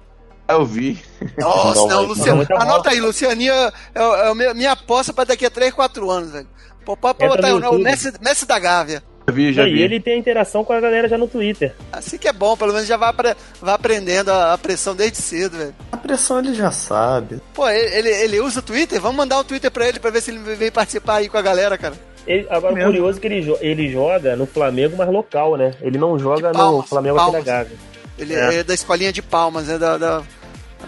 Ah, 0.49 0.55
eu 0.55 0.67
vi. 0.67 1.03
Nossa, 1.39 1.81
Não, 1.81 1.89
não, 1.89 2.03
Luciano. 2.05 2.47
não, 2.49 2.61
Anota 2.61 2.91
aí, 2.91 3.01
Lucianinho 3.01 3.53
é, 3.53 3.73
é, 3.95 4.03
é 4.03 4.49
a 4.49 4.55
minha, 4.55 4.73
aposta 4.73 5.13
pra 5.13 5.25
daqui 5.25 5.45
a 5.47 5.51
3, 5.51 5.73
4 5.73 6.11
anos, 6.11 6.31
velho. 6.31 6.49
Pô, 6.85 6.97
pode 6.97 7.19
botar 7.19 7.49
aí 7.49 7.53
o. 7.53 7.79
Messi, 7.79 8.13
Messi 8.21 8.47
da 8.47 8.59
Gávea. 8.59 9.03
Já 9.29 9.33
vi, 9.35 9.53
já 9.53 9.67
e 9.67 9.73
vi. 9.75 9.83
ele 9.83 10.01
tem 10.01 10.19
interação 10.19 10.65
com 10.65 10.73
a 10.73 10.81
galera 10.81 11.09
já 11.09 11.19
no 11.19 11.27
Twitter. 11.27 11.75
Assim 11.93 12.17
que 12.17 12.29
é 12.29 12.33
bom, 12.33 12.57
pelo 12.57 12.73
menos 12.73 12.87
já 12.87 12.97
vai, 12.97 13.09
apre- 13.11 13.35
vai 13.61 13.75
aprendendo 13.75 14.31
a, 14.31 14.53
a 14.53 14.59
pressão 14.59 14.95
desde 14.95 15.19
cedo, 15.19 15.59
velho. 15.59 15.75
A 15.91 15.97
pressão 15.97 16.39
ele 16.39 16.55
já 16.55 16.71
sabe. 16.71 17.41
Pô, 17.53 17.69
ele, 17.69 17.95
ele, 17.97 18.09
ele 18.09 18.41
usa 18.41 18.61
o 18.61 18.63
Twitter? 18.63 19.01
Vamos 19.01 19.17
mandar 19.17 19.39
o 19.39 19.45
Twitter 19.45 19.71
pra 19.71 19.89
ele 19.89 19.99
pra 19.99 20.11
ver 20.11 20.21
se 20.23 20.31
ele 20.31 20.39
vem 20.55 20.71
participar 20.71 21.17
aí 21.17 21.29
com 21.29 21.37
a 21.37 21.43
galera, 21.43 21.77
cara. 21.77 21.95
Ele- 22.27 22.47
agora, 22.51 22.75
Mesmo. 22.75 22.91
curioso 22.91 23.19
é 23.19 23.21
que 23.21 23.27
ele, 23.27 23.41
jo- 23.43 23.59
ele 23.61 23.89
joga 23.91 24.37
no 24.37 24.47
Flamengo, 24.47 24.97
mas 24.97 25.09
local, 25.09 25.57
né? 25.57 25.73
Ele 25.81 25.99
não 25.99 26.19
joga 26.19 26.49
De 26.53 26.59
no 26.59 26.65
Palmas, 26.65 26.89
Flamengo 26.89 27.17
aqui 27.17 27.25
da 27.27 27.33
Palmas. 27.33 27.45
Gávea. 27.45 27.77
Ele 28.19 28.35
É. 28.35 28.55
é, 28.57 28.63
da 28.65 28.75
escolinha 28.75 29.13
de 29.13 29.23
Palmas, 29.23 29.69
é 29.69 29.77
da, 29.79 29.99
da 29.99 30.23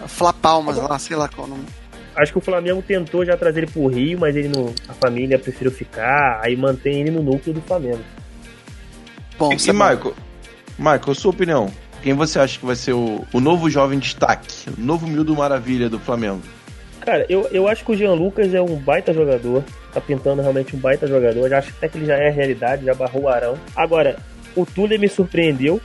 Fla 0.07 0.31
Palmas 0.33 0.77
lá, 0.77 0.97
sei 0.97 1.15
lá 1.17 1.27
qual 1.27 1.45
o 1.47 1.49
nome. 1.51 1.65
Acho 2.15 2.31
que 2.33 2.37
o 2.37 2.41
Flamengo 2.41 2.81
tentou 2.81 3.23
já 3.25 3.37
trazer 3.37 3.63
ele 3.63 3.71
pro 3.71 3.87
Rio, 3.87 4.17
mas 4.19 4.35
ele 4.35 4.49
não, 4.49 4.73
a 4.87 4.93
família 4.93 5.37
preferiu 5.39 5.71
ficar, 5.71 6.39
aí 6.43 6.55
mantém 6.57 7.01
ele 7.01 7.11
no 7.11 7.21
núcleo 7.23 7.53
do 7.53 7.61
Flamengo. 7.61 7.99
Bom, 9.39 9.53
E, 9.53 9.55
isso 9.55 9.69
e. 9.69 9.73
Michael, 9.73 10.13
Michael, 10.77 11.15
sua 11.15 11.31
opinião? 11.31 11.71
Quem 12.03 12.13
você 12.13 12.39
acha 12.39 12.59
que 12.59 12.65
vai 12.65 12.75
ser 12.75 12.93
o, 12.93 13.25
o 13.33 13.39
novo 13.39 13.69
jovem 13.69 13.97
destaque? 13.97 14.69
O 14.69 14.81
novo 14.81 15.07
Mildo 15.07 15.35
Maravilha 15.35 15.89
do 15.89 15.97
Flamengo? 15.97 16.41
Cara, 17.01 17.25
eu, 17.29 17.47
eu 17.51 17.67
acho 17.67 17.83
que 17.83 17.91
o 17.91 17.95
Jean 17.95 18.13
Lucas 18.13 18.53
é 18.53 18.61
um 18.61 18.75
baita 18.75 19.13
jogador. 19.13 19.63
Tá 19.93 20.01
pintando 20.01 20.41
realmente 20.41 20.75
um 20.75 20.79
baita 20.79 21.07
jogador. 21.07 21.49
Já 21.49 21.59
acho 21.59 21.69
até 21.69 21.87
que 21.87 21.97
ele 21.97 22.05
já 22.05 22.15
é 22.15 22.29
realidade, 22.29 22.85
já 22.85 22.93
barrou 22.93 23.23
o 23.23 23.29
Arão. 23.29 23.57
Agora, 23.75 24.17
o 24.55 24.65
Túlio 24.65 24.99
me 24.99 25.07
surpreendeu 25.07 25.81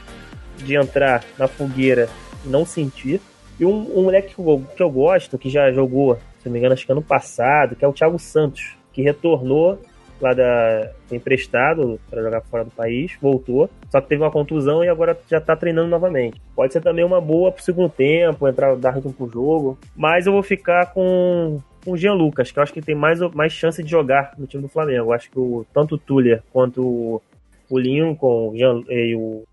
de 0.59 0.77
entrar 0.77 1.25
na 1.39 1.49
fogueira 1.49 2.09
e 2.45 2.49
não 2.49 2.67
sentir. 2.67 3.21
E 3.59 3.65
um, 3.65 3.99
um 3.99 4.03
moleque 4.03 4.35
que 4.35 4.41
eu, 4.41 4.65
que 4.77 4.83
eu 4.83 4.91
gosto, 4.91 5.39
que 5.39 5.49
já 5.49 5.73
jogou, 5.73 6.17
se 6.41 6.47
não 6.47 6.53
me 6.53 6.59
engano, 6.59 6.75
acho 6.75 6.85
que 6.85 6.93
ano 6.93 7.03
passado, 7.03 7.77
que 7.77 7.85
é 7.85 7.89
o 7.89 7.93
Thiago 7.93 8.19
Santos, 8.19 8.77
que 8.93 9.01
retornou 9.01 9.81
lá 10.21 10.33
da. 10.33 10.91
emprestado 11.11 12.01
para 12.11 12.23
jogar 12.23 12.41
fora 12.43 12.65
do 12.65 12.71
país, 12.71 13.13
voltou, 13.21 13.69
só 13.91 14.01
que 14.01 14.09
teve 14.09 14.23
uma 14.23 14.31
contusão 14.31 14.85
e 14.85 14.89
agora 14.89 15.19
já 15.31 15.41
tá 15.41 15.55
treinando 15.57 15.89
novamente. 15.89 16.41
Pode 16.55 16.73
ser 16.73 16.81
também 16.81 17.05
uma 17.05 17.21
boa 17.21 17.53
pro 17.53 17.63
segundo 17.63 17.89
tempo, 17.89 18.49
entrar, 18.49 18.77
dar 18.77 18.91
ritmo 18.93 19.13
pro 19.13 19.31
jogo, 19.31 19.79
mas 19.97 20.27
eu 20.27 20.33
vou 20.33 20.43
ficar 20.43 20.93
com, 20.93 21.61
o 21.87 21.97
Jean 21.97 22.15
Lucas, 22.15 22.51
que 22.51 22.59
eu 22.59 22.63
acho 22.63 22.73
que 22.73 22.81
tem 22.83 22.95
mais, 22.95 23.21
mais 23.35 23.53
chance 23.53 23.83
de 23.83 23.91
jogar 23.91 24.33
no 24.39 24.47
time 24.47 24.63
do 24.63 24.69
Flamengo. 24.69 25.07
Eu 25.07 25.13
acho 25.13 25.31
que 25.31 25.39
o, 25.39 25.67
tanto 25.73 25.97
o 25.97 25.99
Tuller 25.99 26.43
quanto 26.53 26.83
o, 26.83 27.79
Lincoln 27.79 28.51
o 28.51 28.57
Jean- 28.57 28.83
e 28.89 29.15
o 29.15 29.45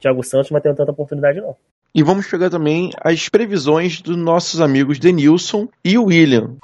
Thiago 0.00 0.22
Santos 0.22 0.50
não 0.50 0.60
ter 0.60 0.74
tanta 0.74 0.92
oportunidade, 0.92 1.40
não. 1.40 1.56
E 1.94 2.02
vamos 2.02 2.26
pegar 2.30 2.50
também 2.50 2.90
as 3.00 3.28
previsões 3.28 4.00
dos 4.00 4.16
nossos 4.16 4.60
amigos 4.60 4.98
Denilson 4.98 5.68
e 5.84 5.98
William. 5.98 6.54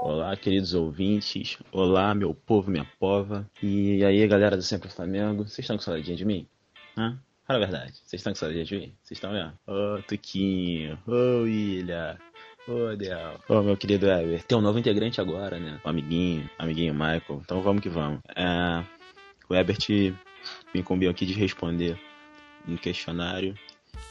Olá, 0.00 0.36
queridos 0.36 0.74
ouvintes. 0.74 1.58
Olá, 1.72 2.14
meu 2.14 2.32
povo, 2.32 2.70
minha 2.70 2.86
pova. 3.00 3.48
E 3.62 4.04
aí, 4.04 4.26
galera 4.28 4.56
do 4.56 4.62
Sempre 4.62 4.88
Flamengo. 4.88 5.42
Vocês 5.42 5.58
estão 5.60 5.76
com 5.76 5.82
saudadinha 5.82 6.16
de 6.16 6.24
mim? 6.24 6.46
Hã? 6.96 7.18
Fala 7.44 7.58
a 7.58 7.66
verdade. 7.66 7.94
Vocês 8.04 8.20
estão 8.20 8.32
com 8.32 8.38
saudadinha 8.38 8.64
de 8.64 8.76
mim? 8.76 8.94
Vocês 9.02 9.18
estão 9.18 9.32
mesmo? 9.32 9.52
Ô, 9.66 10.00
Tuquinho. 10.02 10.98
Ô, 11.06 11.42
William. 11.42 12.16
Ô, 12.68 12.94
Del. 12.96 13.40
Ô, 13.48 13.60
meu 13.60 13.76
querido 13.76 14.08
Ever. 14.08 14.42
Tem 14.44 14.56
um 14.56 14.60
novo 14.60 14.78
integrante 14.78 15.20
agora, 15.20 15.58
né? 15.58 15.80
O 15.84 15.88
amiguinho. 15.88 16.48
Amiguinho 16.58 16.94
Michael. 16.94 17.42
Então 17.44 17.60
vamos 17.60 17.82
que 17.82 17.88
vamos. 17.88 18.20
É, 18.36 18.84
o 19.48 19.54
Ebert 19.54 19.88
me 20.72 20.80
incumbiu 20.80 21.10
aqui 21.10 21.26
de 21.26 21.32
responder 21.32 21.98
um 22.66 22.76
questionário 22.76 23.54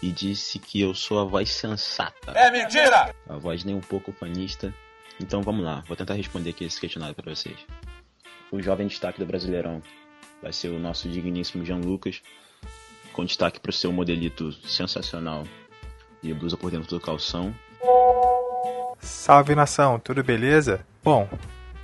e 0.04 0.12
disse 0.12 0.60
que 0.60 0.82
eu 0.82 0.94
sou 0.94 1.20
a 1.20 1.24
voz 1.24 1.50
sensata. 1.50 2.32
É 2.32 2.52
mentira! 2.52 3.16
A 3.28 3.38
voz 3.38 3.64
nem 3.64 3.74
um 3.74 3.82
pouco 3.82 4.12
fanista. 4.12 4.74
Então 5.20 5.42
vamos 5.42 5.66
lá, 5.66 5.84
vou 5.88 5.98
tentar 5.98 6.14
responder 6.14 6.52
aqui 6.52 6.66
esse 6.66 6.80
questionário 6.80 7.16
para 7.16 7.34
vocês. 7.34 7.58
O 8.52 8.62
jovem 8.62 8.88
destaque 8.88 9.20
do 9.20 9.26
Brasileirão 9.26 9.82
vai 10.42 10.54
ser 10.54 10.70
o 10.70 10.80
nosso 10.80 11.10
digníssimo 11.10 11.66
Jean 11.66 11.78
Lucas, 11.78 12.22
com 13.14 13.26
destaque 13.26 13.60
para 13.60 13.70
o 13.70 13.74
seu 13.74 13.92
modelito 13.92 14.52
sensacional 14.68 15.44
e 16.22 16.34
blusa 16.34 16.56
por 16.56 16.72
dentro 16.72 16.90
do 16.90 17.00
calção. 17.00 17.54
Salve 19.00 19.56
nação, 19.56 20.00
tudo 20.00 20.24
beleza? 20.24 20.86
Bom, 21.04 21.28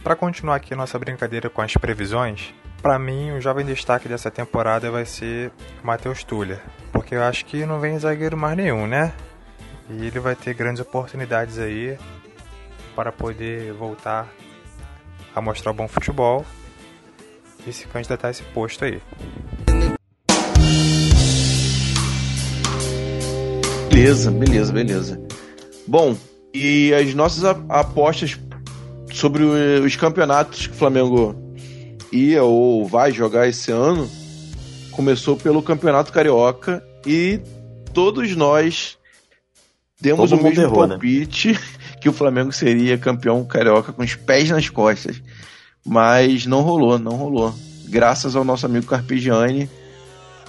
para 0.04 0.16
continuar 0.16 0.56
aqui 0.56 0.76
nossa 0.76 1.00
brincadeira 1.00 1.50
com 1.50 1.62
as 1.62 1.74
previsões, 1.74 2.54
para 2.82 3.00
mim 3.00 3.32
o 3.32 3.42
jovem 3.42 3.66
destaque 3.66 4.08
dessa 4.08 4.30
temporada 4.30 4.92
vai 4.92 5.06
ser 5.06 5.52
Matheus 5.84 6.24
Tuller, 6.24 6.62
porque 6.92 7.16
eu 7.16 7.24
acho 7.24 7.46
que 7.46 7.66
não 7.66 7.80
vem 7.80 7.98
zagueiro 7.98 8.38
mais 8.38 8.58
nenhum, 8.58 8.86
né? 8.86 9.14
E 9.90 10.06
ele 10.06 10.20
vai 10.20 10.36
ter 10.36 10.54
grandes 10.54 10.82
oportunidades 10.82 11.58
aí 11.58 11.98
para 12.96 13.12
poder 13.12 13.74
voltar 13.74 14.32
a 15.36 15.42
mostrar 15.42 15.74
bom 15.74 15.88
futebol 15.88 16.46
e 17.66 17.72
se 17.74 17.88
candidatar 17.88 18.28
a 18.28 18.32
esse 18.32 18.44
posto 18.44 18.86
aí. 18.86 19.02
Beleza, 23.90 24.32
beleza, 24.32 24.74
beleza. 24.74 25.22
Bom, 25.88 26.18
e 26.54 26.94
as 26.94 27.14
nossas 27.14 27.44
apostas 27.70 28.40
sobre 29.12 29.44
o- 29.44 29.84
os 29.86 29.96
campeonatos 29.96 30.68
que 30.68 30.74
o 30.74 30.78
Flamengo 30.78 31.36
ia 32.12 32.44
ou 32.44 32.86
vai 32.88 33.12
jogar 33.12 33.48
esse 33.48 33.72
ano 33.72 34.10
começou 34.92 35.36
pelo 35.38 35.62
Campeonato 35.62 36.12
Carioca 36.12 36.84
e 37.06 37.40
todos 37.94 38.36
nós 38.36 38.98
demos 40.00 40.30
Todo 40.30 40.40
o 40.40 40.44
mesmo 40.44 40.64
errou, 40.64 40.88
né? 40.88 40.98
Que 42.04 42.10
o 42.10 42.14
Flamengo 42.14 42.52
seria 42.52 42.98
campeão 42.98 43.46
carioca 43.46 43.94
com 43.94 44.04
os 44.04 44.14
pés 44.14 44.50
nas 44.50 44.68
costas. 44.68 45.22
Mas 45.86 46.46
não 46.46 46.60
rolou, 46.62 47.00
não 47.00 47.14
rolou. 47.14 47.56
Graças 47.88 48.36
ao 48.36 48.44
nosso 48.44 48.66
amigo 48.66 48.86
Carpegiani 48.86 49.70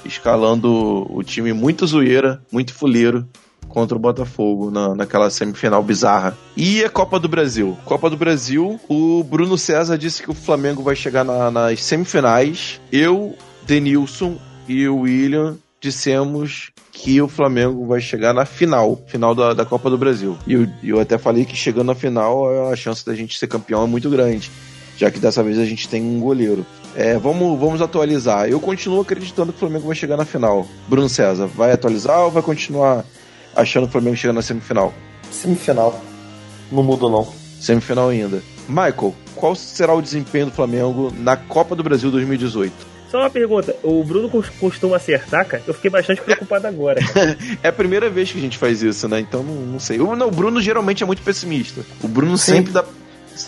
escalando 0.05 1.07
o 1.09 1.23
time 1.23 1.53
muito 1.53 1.87
zoeira, 1.87 2.43
muito 2.51 2.75
fuleiro 2.75 3.27
contra 3.69 3.97
o 3.97 4.01
Botafogo 4.01 4.69
na, 4.71 4.95
naquela 4.97 5.31
semifinal 5.31 5.81
bizarra. 5.83 6.37
E 6.57 6.85
a 6.85 6.91
Copa 6.91 7.19
do 7.21 7.29
Brasil? 7.29 7.79
Copa 7.85 8.11
do 8.11 8.17
Brasil, 8.17 8.79
o 8.89 9.23
Bruno 9.25 9.57
César 9.57 9.97
disse 9.97 10.23
que 10.23 10.31
o 10.31 10.35
Flamengo 10.35 10.83
vai 10.83 10.95
chegar 10.97 11.25
na- 11.25 11.51
nas 11.53 11.83
semifinais. 11.85 12.81
Eu, 12.93 13.37
Denilson 13.63 14.37
e 14.69 14.87
o 14.89 14.99
William 15.01 15.57
dissemos 15.85 16.71
que 16.91 17.21
o 17.21 17.29
Flamengo 17.29 17.87
vai 17.87 18.01
chegar 18.01 18.33
na 18.33 18.47
final, 18.47 19.03
final 19.07 19.35
da, 19.35 19.53
da 19.53 19.67
Copa 19.67 19.91
do 19.91 19.99
Brasil. 19.99 20.39
E 20.47 20.55
eu, 20.55 20.67
eu 20.83 20.99
até 20.99 21.19
falei 21.19 21.45
que 21.45 21.55
chegando 21.55 21.89
na 21.89 21.95
final 21.95 22.71
a 22.73 22.75
chance 22.75 23.05
da 23.05 23.15
gente 23.15 23.39
ser 23.39 23.49
campeão 23.49 23.85
é 23.85 23.87
muito 23.87 24.09
grande, 24.09 24.51
já 24.97 25.11
que 25.11 25.19
dessa 25.19 25.43
vez 25.43 25.59
a 25.59 25.65
gente 25.67 25.87
tem 25.87 26.03
um 26.03 26.21
goleiro. 26.21 26.65
É, 26.97 27.19
vamos, 27.19 27.61
vamos 27.61 27.83
atualizar. 27.83 28.49
Eu 28.49 28.59
continuo 28.61 29.03
acreditando 29.03 29.53
que 29.53 29.57
o 29.57 29.61
Flamengo 29.61 29.87
vai 29.87 29.95
chegar 29.95 30.17
na 30.17 30.25
final. 30.25 30.67
Bruno 30.89 31.09
César, 31.09 31.47
vai 31.49 31.73
atualizar 31.73 32.21
ou 32.21 32.31
vai 32.31 32.43
continuar 32.43 33.05
achando 33.55 33.83
que 33.83 33.91
o 33.91 33.93
Flamengo 33.93 34.17
chega 34.17 34.33
na 34.33 34.41
semifinal? 34.41 34.95
Semifinal. 35.31 36.03
Não 36.73 36.83
muda 36.83 37.11
não. 37.11 37.29
Semifinal 37.61 38.09
ainda. 38.09 38.43
Michael, 38.67 39.15
qual 39.37 39.55
será 39.55 39.93
o 39.93 40.01
desempenho 40.01 40.47
do 40.47 40.53
Flamengo 40.53 41.13
na 41.19 41.37
Copa 41.37 41.77
do 41.77 41.83
Brasil 41.83 42.11
2018? 42.11 42.94
Só 43.15 43.21
uma 43.21 43.31
pergunta, 43.31 43.77
o 43.85 44.03
Bruno 44.03 44.29
cos- 44.29 44.49
costuma 44.59 44.97
acertar, 44.97 45.47
cara? 45.47 45.63
Eu 45.69 45.73
fiquei 45.73 45.89
bastante 45.89 46.21
preocupado 46.21 46.67
agora. 46.67 47.01
É 47.63 47.69
a 47.69 47.73
primeira 47.73 48.11
vez 48.11 48.33
que 48.33 48.39
a 48.39 48.41
gente 48.41 48.59
faz 48.59 48.83
isso, 48.83 49.07
né? 49.07 49.21
Então 49.21 49.41
não, 49.41 49.55
não 49.55 49.79
sei. 49.79 50.01
O, 50.01 50.17
não, 50.17 50.27
o 50.27 50.31
Bruno 50.33 50.61
geralmente 50.61 51.05
é 51.05 51.07
muito 51.07 51.23
pessimista. 51.23 51.83
O 52.03 52.09
Bruno 52.09 52.37
sempre 52.37 52.73
dá. 52.73 52.85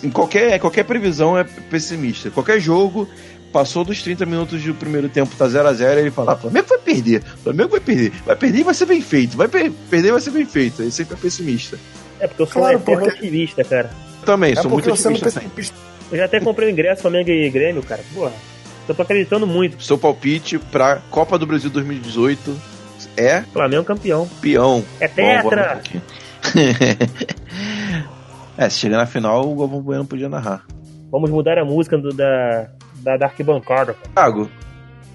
Em 0.05 0.11
qualquer, 0.11 0.61
qualquer 0.61 0.85
previsão 0.85 1.37
é 1.37 1.43
pessimista. 1.43 2.31
Qualquer 2.31 2.61
jogo, 2.61 3.09
passou 3.53 3.83
dos 3.83 4.01
30 4.03 4.25
minutos 4.25 4.63
do 4.63 4.73
primeiro 4.73 5.09
tempo, 5.09 5.35
tá 5.37 5.47
0x0, 5.49 5.99
ele 5.99 6.13
fala: 6.13 6.35
"Ah, 6.35 6.37
Flamengo 6.37 6.69
vai 6.69 6.79
perder, 6.79 7.25
Flamengo 7.43 7.71
vai 7.71 7.81
perder, 7.81 8.13
vai 8.25 8.37
perder 8.37 8.59
e 8.61 8.63
vai 8.63 8.75
ser 8.75 8.87
bem 8.87 9.01
feito, 9.03 9.37
vai 9.37 9.49
per- 9.49 9.73
perder 9.91 10.09
e 10.09 10.13
vai 10.13 10.21
ser 10.21 10.31
bem 10.31 10.47
feito. 10.47 10.81
Ele 10.81 10.93
sempre 10.93 11.15
é 11.15 11.19
pessimista. 11.19 11.77
É 12.21 12.29
porque 12.29 12.43
eu 12.43 12.47
sou 12.47 12.63
Claro, 12.63 12.79
um 12.79 12.83
porque- 12.83 13.09
otimista, 13.09 13.65
cara. 13.65 13.91
Eu 14.21 14.27
também, 14.27 14.53
É 14.53 14.63
sou 14.63 14.71
muito 14.71 14.87
não 14.87 14.95
otimista 14.95 15.29
sempre. 15.29 15.67
Eu 16.13 16.19
já 16.19 16.27
até 16.27 16.39
comprei 16.39 16.69
o 16.69 16.71
ingresso 16.71 17.03
Flamengo 17.03 17.31
e 17.31 17.51
Grêmio, 17.51 17.83
cara. 17.83 18.03
Porra, 18.15 18.33
eu 18.89 18.95
tô 18.95 19.03
acreditando 19.03 19.47
muito. 19.47 19.83
Seu 19.83 19.99
palpite 19.99 20.59
pra 20.59 21.01
Copa 21.11 21.39
do 21.39 21.47
Brasil 21.47 21.71
2018 21.71 22.57
é 23.17 23.43
Flamengo 23.43 23.85
campeão. 23.85 24.29
peão. 24.41 24.85
É 25.01 25.09
Bom, 25.09 25.15
tetra! 25.15 25.73
aqui. 25.73 26.01
é, 28.57 28.69
se 28.69 28.79
chegar 28.79 28.99
na 28.99 29.07
final, 29.07 29.51
o 29.51 29.57
Galvão 29.57 29.81
Bueno 29.81 30.07
podia 30.07 30.29
narrar. 30.29 30.65
Vamos 31.11 31.31
mudar 31.31 31.59
a 31.59 31.65
música 31.65 31.97
do, 31.97 32.13
da, 32.13 32.69
da, 32.97 33.17
da 33.17 33.27
arquibancada. 33.27 33.97
Thiago, 34.15 34.51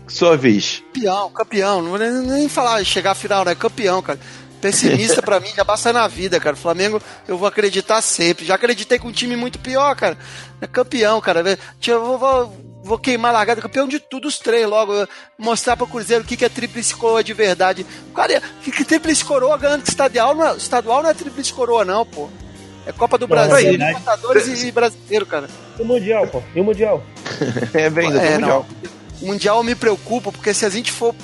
sua 0.07 0.35
vez. 0.35 0.83
Campeão, 0.93 1.29
campeão. 1.31 1.81
Não 1.81 1.89
vou 1.91 1.99
nem, 1.99 2.11
nem 2.11 2.49
falar 2.49 2.83
chegar 2.83 3.11
à 3.11 3.15
final, 3.15 3.45
né? 3.45 3.55
Campeão, 3.55 4.01
cara. 4.01 4.19
Pessimista 4.59 5.21
pra 5.21 5.39
mim 5.39 5.49
já 5.55 5.63
basta 5.63 5.93
na 5.93 6.07
vida, 6.07 6.39
cara. 6.39 6.55
Flamengo 6.55 7.01
eu 7.27 7.37
vou 7.37 7.47
acreditar 7.47 8.01
sempre. 8.01 8.45
Já 8.45 8.55
acreditei 8.55 8.99
com 8.99 9.07
um 9.07 9.13
time 9.13 9.35
muito 9.35 9.59
pior, 9.59 9.95
cara. 9.95 10.17
É 10.59 10.67
campeão, 10.67 11.21
cara. 11.21 11.43
Vou, 11.87 12.17
vou, 12.17 12.70
vou 12.83 12.97
queimar 12.97 13.31
a 13.31 13.37
largada. 13.37 13.61
Campeão 13.61 13.87
de 13.87 13.99
tudo, 13.99 14.27
os 14.27 14.37
três 14.39 14.67
logo. 14.67 15.07
Mostrar 15.37 15.77
pro 15.77 15.87
Cruzeiro 15.87 16.23
o 16.23 16.27
que, 16.27 16.37
que 16.37 16.45
é 16.45 16.49
tríplice 16.49 16.95
coroa 16.95 17.23
de 17.23 17.33
verdade. 17.33 17.85
Cara, 18.13 18.41
que, 18.63 18.71
que 18.71 18.83
tríplice 18.83 19.23
coroa 19.23 19.57
ganhando 19.57 19.87
estadual 19.87 20.35
não 20.35 20.47
é, 20.47 20.55
estadual 20.55 21.03
não 21.03 21.09
é 21.09 21.13
tríplice 21.13 21.53
coroa, 21.53 21.85
não, 21.85 22.05
pô. 22.05 22.29
É 22.85 22.91
Copa 22.91 23.17
do 23.17 23.27
Brasil, 23.27 23.55
aí, 23.55 23.77
né? 23.77 23.89
Libertadores 23.89 24.63
e 24.63 24.71
Brasileiro, 24.71 25.25
cara. 25.25 25.47
E 25.77 25.81
o 25.81 25.85
Mundial, 25.85 26.27
pô? 26.27 26.41
E 26.55 26.59
o 26.59 26.63
Mundial? 26.63 27.03
É, 27.73 27.89
vem, 27.89 28.07
ainda 28.07 28.21
É, 28.21 28.27
tem 28.27 28.39
mundial. 28.39 28.65
O 29.21 29.25
Mundial 29.27 29.63
me 29.63 29.75
preocupa, 29.75 30.31
porque 30.31 30.53
se 30.53 30.65
a 30.65 30.69
gente 30.69 30.91
for 30.91 31.15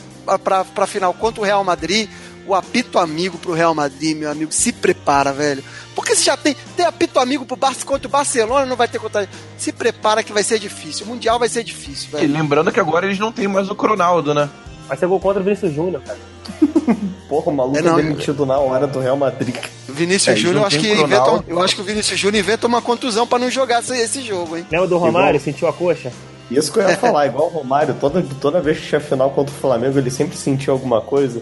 pra, 0.43 0.63
pra 0.63 0.85
final 0.85 1.13
contra 1.13 1.41
o 1.41 1.43
Real 1.43 1.63
Madrid, 1.63 2.09
o 2.47 2.55
apito 2.55 2.97
amigo 2.97 3.37
pro 3.37 3.53
Real 3.53 3.75
Madrid, 3.75 4.15
meu 4.17 4.31
amigo, 4.31 4.51
se 4.51 4.71
prepara, 4.71 5.33
velho. 5.33 5.63
Porque 5.95 6.15
se 6.15 6.23
já 6.25 6.37
tem, 6.37 6.55
tem 6.75 6.85
apito 6.85 7.19
amigo 7.19 7.45
pro 7.45 7.55
Bar 7.57 7.73
contra 7.85 8.07
o 8.07 8.11
Barcelona, 8.11 8.65
não 8.65 8.75
vai 8.75 8.87
ter 8.87 8.99
contra. 8.99 9.27
Se 9.57 9.71
prepara 9.71 10.23
que 10.23 10.31
vai 10.31 10.43
ser 10.43 10.59
difícil. 10.59 11.05
O 11.05 11.09
Mundial 11.09 11.37
vai 11.39 11.49
ser 11.49 11.63
difícil, 11.63 12.09
E 12.13 12.15
velho. 12.17 12.33
lembrando 12.33 12.71
que 12.71 12.79
agora 12.79 13.05
eles 13.05 13.19
não 13.19 13.31
têm 13.31 13.47
mais 13.47 13.69
o 13.69 13.75
Cronaldo, 13.75 14.33
né? 14.33 14.49
Vai 14.87 14.95
ser 14.97 15.07
gol 15.07 15.19
contra 15.19 15.41
o 15.41 15.43
Vinícius 15.43 15.73
Júnior, 15.73 16.01
cara. 16.01 16.17
Porra, 17.27 17.51
o 17.51 17.55
maluco 17.55 17.77
É, 17.77 17.81
não. 17.81 17.97
demitido 17.97 18.45
na 18.45 18.57
hora 18.57 18.87
do 18.87 18.99
Real 18.99 19.17
Madrid. 19.17 19.55
Vinícius 19.89 20.35
É, 20.37 20.39
Júnior, 20.39 20.65
acho 20.65 20.79
que 20.79 20.87
o 20.87 20.93
inventa, 20.93 21.19
Ronaldo. 21.19 21.45
eu 21.47 21.61
acho 21.61 21.75
que 21.75 21.81
o 21.81 21.83
Vinícius 21.83 22.17
Júnior 22.19 22.41
inventa 22.41 22.65
uma 22.67 22.81
contusão 22.81 23.27
pra 23.27 23.37
não 23.39 23.49
jogar 23.51 23.81
esse, 23.81 23.93
esse 23.97 24.21
jogo, 24.21 24.55
hein? 24.55 24.65
Lembra 24.71 24.87
do 24.87 24.97
Romário? 24.97 25.39
Sentiu 25.39 25.67
a 25.67 25.73
coxa? 25.73 26.11
Isso 26.49 26.71
que 26.71 26.79
eu 26.79 26.87
ia 26.87 26.95
falar, 26.97 27.25
igual 27.25 27.47
o 27.47 27.49
Romário, 27.49 27.93
toda, 27.99 28.23
toda 28.39 28.61
vez 28.61 28.79
que 28.79 28.87
tinha 28.87 29.01
final 29.01 29.29
contra 29.31 29.53
o 29.53 29.57
Flamengo, 29.57 29.97
ele 29.99 30.09
sempre 30.09 30.37
sentia 30.37 30.71
alguma 30.71 31.01
coisa. 31.01 31.41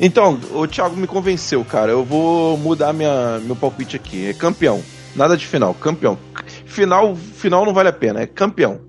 Então, 0.00 0.38
o 0.52 0.66
Thiago 0.66 0.96
me 0.96 1.06
convenceu, 1.06 1.64
cara. 1.64 1.90
Eu 1.90 2.04
vou 2.04 2.56
mudar 2.56 2.92
minha, 2.92 3.40
meu 3.40 3.56
palpite 3.56 3.96
aqui. 3.96 4.28
É 4.28 4.34
campeão. 4.34 4.82
Nada 5.16 5.36
de 5.36 5.46
final, 5.46 5.74
campeão. 5.74 6.16
Final, 6.66 7.16
final 7.16 7.64
não 7.64 7.74
vale 7.74 7.88
a 7.88 7.92
pena, 7.92 8.20
é 8.20 8.26
campeão. 8.26 8.80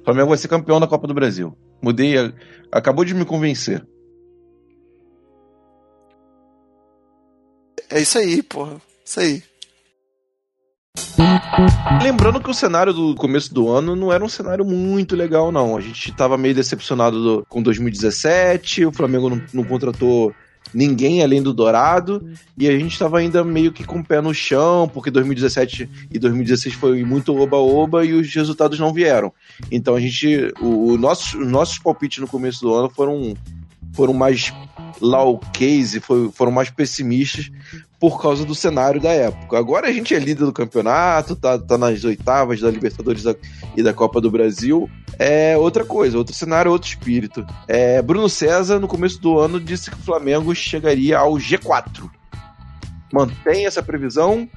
O 0.00 0.04
Flamengo 0.04 0.28
vai 0.28 0.38
ser 0.38 0.48
campeão 0.48 0.78
da 0.78 0.86
Copa 0.86 1.06
do 1.06 1.14
Brasil. 1.14 1.56
Mudei, 1.80 2.34
acabou 2.70 3.04
de 3.04 3.14
me 3.14 3.24
convencer. 3.24 3.86
É 7.90 8.00
isso 8.00 8.18
aí, 8.18 8.42
porra. 8.42 8.76
Isso 9.04 9.20
aí. 9.20 9.42
Lembrando 12.02 12.40
que 12.40 12.50
o 12.50 12.54
cenário 12.54 12.92
do 12.92 13.14
começo 13.14 13.52
do 13.52 13.68
ano 13.70 13.96
não 13.96 14.12
era 14.12 14.24
um 14.24 14.28
cenário 14.28 14.64
muito 14.64 15.16
legal, 15.16 15.50
não. 15.50 15.76
A 15.76 15.80
gente 15.80 16.12
tava 16.12 16.38
meio 16.38 16.54
decepcionado 16.54 17.22
do- 17.22 17.46
com 17.48 17.62
2017, 17.62 18.84
o 18.86 18.92
Flamengo 18.92 19.28
não, 19.30 19.42
não 19.52 19.64
contratou 19.64 20.32
ninguém 20.72 21.22
além 21.22 21.42
do 21.42 21.52
Dourado, 21.54 22.28
e 22.56 22.68
a 22.68 22.78
gente 22.78 22.98
tava 22.98 23.18
ainda 23.18 23.42
meio 23.42 23.72
que 23.72 23.84
com 23.84 24.00
o 24.00 24.04
pé 24.04 24.20
no 24.20 24.34
chão, 24.34 24.88
porque 24.92 25.10
2017 25.10 25.88
e 26.12 26.18
2016 26.18 26.74
foi 26.74 27.02
muito 27.04 27.34
oba-oba 27.34 28.04
e 28.04 28.12
os 28.12 28.32
resultados 28.34 28.78
não 28.78 28.92
vieram. 28.92 29.32
Então 29.70 29.94
a 29.96 30.00
gente. 30.00 30.52
O, 30.60 30.92
o 30.92 30.98
nossos, 30.98 31.34
os 31.34 31.46
nossos 31.50 31.78
palpites 31.78 32.18
no 32.18 32.28
começo 32.28 32.60
do 32.60 32.74
ano 32.74 32.90
foram, 32.90 33.34
foram 33.94 34.12
mais 34.12 34.52
low 35.00 35.38
case, 35.52 36.00
foi- 36.00 36.30
foram 36.32 36.52
mais 36.52 36.70
pessimistas 36.70 37.50
por 38.00 38.20
causa 38.22 38.44
do 38.44 38.54
cenário 38.54 39.00
da 39.00 39.10
época. 39.10 39.58
Agora 39.58 39.88
a 39.88 39.92
gente 39.92 40.14
é 40.14 40.18
líder 40.18 40.44
do 40.44 40.52
campeonato, 40.52 41.34
tá, 41.34 41.58
tá 41.58 41.76
nas 41.76 42.04
oitavas 42.04 42.60
da 42.60 42.70
Libertadores 42.70 43.24
da- 43.24 43.34
e 43.76 43.82
da 43.82 43.92
Copa 43.92 44.20
do 44.20 44.30
Brasil. 44.30 44.88
É 45.18 45.56
outra 45.56 45.84
coisa, 45.84 46.16
outro 46.16 46.32
cenário, 46.34 46.70
outro 46.70 46.88
espírito. 46.88 47.44
É, 47.66 48.00
Bruno 48.00 48.28
César, 48.28 48.78
no 48.78 48.86
começo 48.86 49.20
do 49.20 49.38
ano, 49.38 49.58
disse 49.58 49.90
que 49.90 49.96
o 49.96 50.04
Flamengo 50.04 50.54
chegaria 50.54 51.18
ao 51.18 51.32
G4. 51.34 52.08
Mantém 53.12 53.66
essa 53.66 53.82
previsão 53.82 54.48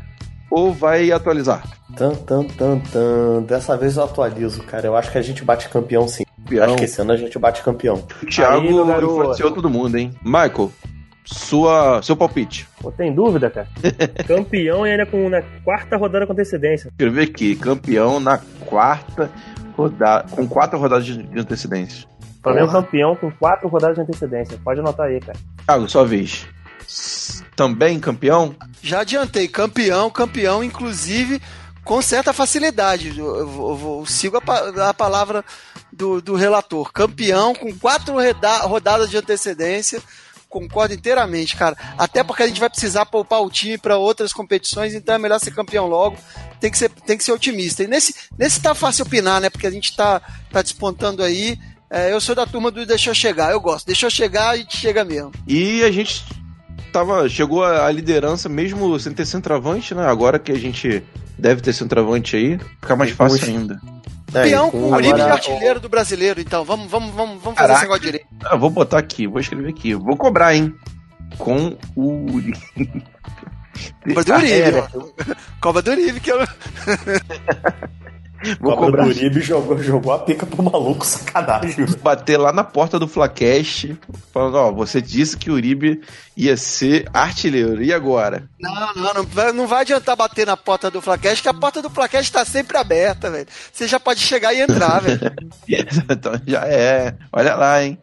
ou 0.49 0.73
vai 0.73 1.11
atualizar? 1.11 1.63
Tan, 1.95 2.13
tan, 2.15 2.43
tan, 2.43 2.79
tan. 2.79 3.41
Dessa 3.43 3.75
vez 3.77 3.97
eu 3.97 4.03
atualizo, 4.03 4.61
cara. 4.63 4.85
Eu 4.87 4.95
acho 4.95 5.11
que 5.11 5.17
a 5.17 5.21
gente 5.21 5.43
bate 5.43 5.67
campeão 5.69 6.07
sim. 6.07 6.23
Campeão. 6.43 6.65
Acho 6.65 6.75
que 6.75 6.83
esse 6.83 7.01
ano 7.01 7.11
a 7.13 7.17
gente 7.17 7.39
bate 7.39 7.63
campeão. 7.63 8.03
O 8.21 8.25
Thiago 8.25 8.67
Aí, 8.67 9.03
influenciou 9.03 9.51
todo 9.51 9.69
mundo, 9.69 9.97
hein? 9.97 10.13
Michael, 10.23 10.71
sua, 11.25 12.01
seu 12.01 12.15
palpite. 12.15 12.67
Pô, 12.79 12.91
tem 12.91 13.13
dúvida, 13.13 13.49
cara? 13.49 13.67
Campeão 14.27 14.85
e 14.85 14.91
ainda 14.91 15.05
com 15.05 15.29
na 15.29 15.41
quarta 15.63 15.97
rodada 15.97 16.25
com 16.25 16.33
antecedência. 16.33 16.91
Quero 16.97 17.11
ver 17.11 17.23
aqui, 17.23 17.55
campeão 17.55 18.19
na 18.19 18.37
quarta 18.65 19.29
rodada, 19.77 20.27
com 20.31 20.47
quatro 20.47 20.79
rodadas 20.79 21.05
de, 21.05 21.21
de 21.23 21.39
antecedência. 21.39 22.07
Flamengo 22.43 22.67
Porra. 22.67 22.81
campeão 22.83 23.15
com 23.15 23.31
quatro 23.31 23.67
rodadas 23.69 23.95
de 23.95 24.01
antecedência. 24.01 24.59
Pode 24.63 24.79
anotar 24.79 25.07
aí, 25.07 25.19
cara. 25.19 25.37
Thiago, 25.65 25.87
sua 25.89 26.05
vez. 26.05 26.47
Também 27.55 27.99
campeão? 27.99 28.55
Já 28.81 29.01
adiantei, 29.01 29.47
campeão, 29.47 30.09
campeão, 30.09 30.63
inclusive 30.63 31.41
com 31.83 32.01
certa 32.01 32.33
facilidade. 32.33 33.17
Eu, 33.17 33.35
eu 33.37 33.47
vou- 33.47 33.99
eu 34.01 34.05
sigo 34.05 34.37
a, 34.37 34.89
a 34.89 34.93
palavra 34.93 35.43
do, 35.91 36.21
do 36.21 36.35
relator. 36.35 36.91
Campeão 36.91 37.53
com 37.53 37.73
quatro 37.77 38.17
reda- 38.17 38.61
rodadas 38.61 39.09
de 39.09 39.17
antecedência. 39.17 40.01
Concordo 40.51 40.93
inteiramente, 40.93 41.55
cara. 41.55 41.77
Até 41.97 42.25
porque 42.25 42.43
a 42.43 42.47
gente 42.47 42.59
vai 42.59 42.69
precisar 42.69 43.05
poupar 43.05 43.41
o 43.41 43.49
time 43.49 43.77
para 43.77 43.97
outras 43.97 44.33
competições, 44.33 44.93
então 44.93 45.15
é 45.15 45.17
melhor 45.17 45.39
ser 45.39 45.51
campeão 45.51 45.87
logo. 45.87 46.17
Tem 46.59 46.69
que 46.69 46.77
ser, 46.77 46.89
tem 46.89 47.17
que 47.17 47.23
ser 47.23 47.31
otimista. 47.31 47.83
E 47.83 47.87
nesse, 47.87 48.13
nesse 48.37 48.61
tá 48.61 48.75
fácil 48.75 49.05
opinar, 49.05 49.39
né? 49.39 49.49
Porque 49.49 49.65
a 49.65 49.71
gente 49.71 49.95
tá, 49.95 50.21
tá 50.51 50.61
despontando 50.61 51.23
aí. 51.23 51.57
É, 51.89 52.11
eu 52.11 52.19
sou 52.19 52.35
da 52.35 52.45
turma 52.45 52.69
do 52.69 52.85
deixa 52.85 53.13
chegar. 53.13 53.53
Eu 53.53 53.61
gosto. 53.61 53.85
Deixa 53.85 54.09
chegar, 54.09 54.49
a 54.49 54.57
gente 54.57 54.75
chega 54.75 55.05
mesmo. 55.05 55.31
E 55.47 55.81
a 55.85 55.91
gente 55.91 56.25
tava, 56.91 57.29
chegou 57.29 57.63
à 57.63 57.89
liderança 57.89 58.49
mesmo 58.49 58.99
sem 58.99 59.13
ter 59.13 59.25
centroavante, 59.25 59.95
né? 59.95 60.05
Agora 60.05 60.37
que 60.37 60.51
a 60.51 60.59
gente 60.59 61.01
deve 61.39 61.61
ter 61.61 61.71
centroavante 61.71 62.35
aí, 62.35 62.59
fica 62.81 62.95
mais 62.97 63.11
fácil 63.11 63.47
ainda. 63.47 63.81
É, 64.33 64.43
Campeão 64.43 64.67
e 64.67 64.71
com 64.71 64.77
o 64.77 64.93
Uribe 64.93 65.15
de 65.15 65.21
artilheiro 65.21 65.79
do 65.79 65.89
brasileiro, 65.89 66.39
então. 66.39 66.63
Vamos, 66.63 66.89
vamos, 66.89 67.13
vamos, 67.13 67.41
vamos 67.43 67.59
fazer 67.59 67.73
esse 67.73 67.81
negócio 67.81 68.01
direito. 68.03 68.27
Ah, 68.45 68.55
vou 68.55 68.69
botar 68.69 68.99
aqui, 68.99 69.27
vou 69.27 69.39
escrever 69.39 69.69
aqui. 69.69 69.93
Vou 69.93 70.15
cobrar, 70.15 70.55
hein? 70.55 70.73
Com 71.37 71.77
o. 71.95 72.25
Copa 74.07 74.23
do 74.23 74.33
Ah, 74.33 74.37
Uribe, 74.37 74.51
é, 74.53 74.79
ó. 74.79 75.35
Copa 75.61 75.81
do 75.81 75.91
Uribe, 75.91 76.19
que 76.19 76.31
eu. 76.31 76.39
Vou 78.59 78.71
Cobra 78.75 78.85
cobrar. 78.85 79.03
do 79.03 79.09
Uribe 79.09 79.41
jogou, 79.41 79.77
jogou 79.81 80.13
a 80.13 80.19
pica 80.19 80.45
pro 80.45 80.63
maluco, 80.63 81.05
sacanagem. 81.05 81.85
Bater 82.01 82.37
lá 82.37 82.51
na 82.51 82.63
porta 82.63 82.97
do 82.97 83.07
Flacast, 83.07 83.95
falando: 84.33 84.55
Ó, 84.55 84.71
você 84.71 85.01
disse 85.01 85.37
que 85.37 85.51
o 85.51 85.53
Uribe 85.53 86.01
ia 86.35 86.57
ser 86.57 87.07
artilheiro, 87.13 87.83
e 87.83 87.93
agora? 87.93 88.49
Não, 88.59 88.93
não, 88.95 89.13
não 89.13 89.23
vai, 89.25 89.51
não 89.51 89.67
vai 89.67 89.81
adiantar 89.81 90.15
bater 90.15 90.45
na 90.47 90.57
porta 90.57 90.89
do 90.89 91.01
Flacast, 91.01 91.43
que 91.43 91.49
a 91.49 91.53
porta 91.53 91.81
do 91.81 91.89
Flacast 91.89 92.31
tá 92.31 92.43
sempre 92.45 92.77
aberta, 92.77 93.29
velho. 93.29 93.47
Você 93.71 93.87
já 93.87 93.99
pode 93.99 94.19
chegar 94.21 94.53
e 94.53 94.61
entrar, 94.61 94.99
velho. 95.01 95.19
então 96.09 96.33
já 96.47 96.65
é. 96.67 97.15
Olha 97.31 97.55
lá, 97.55 97.83
hein? 97.83 97.99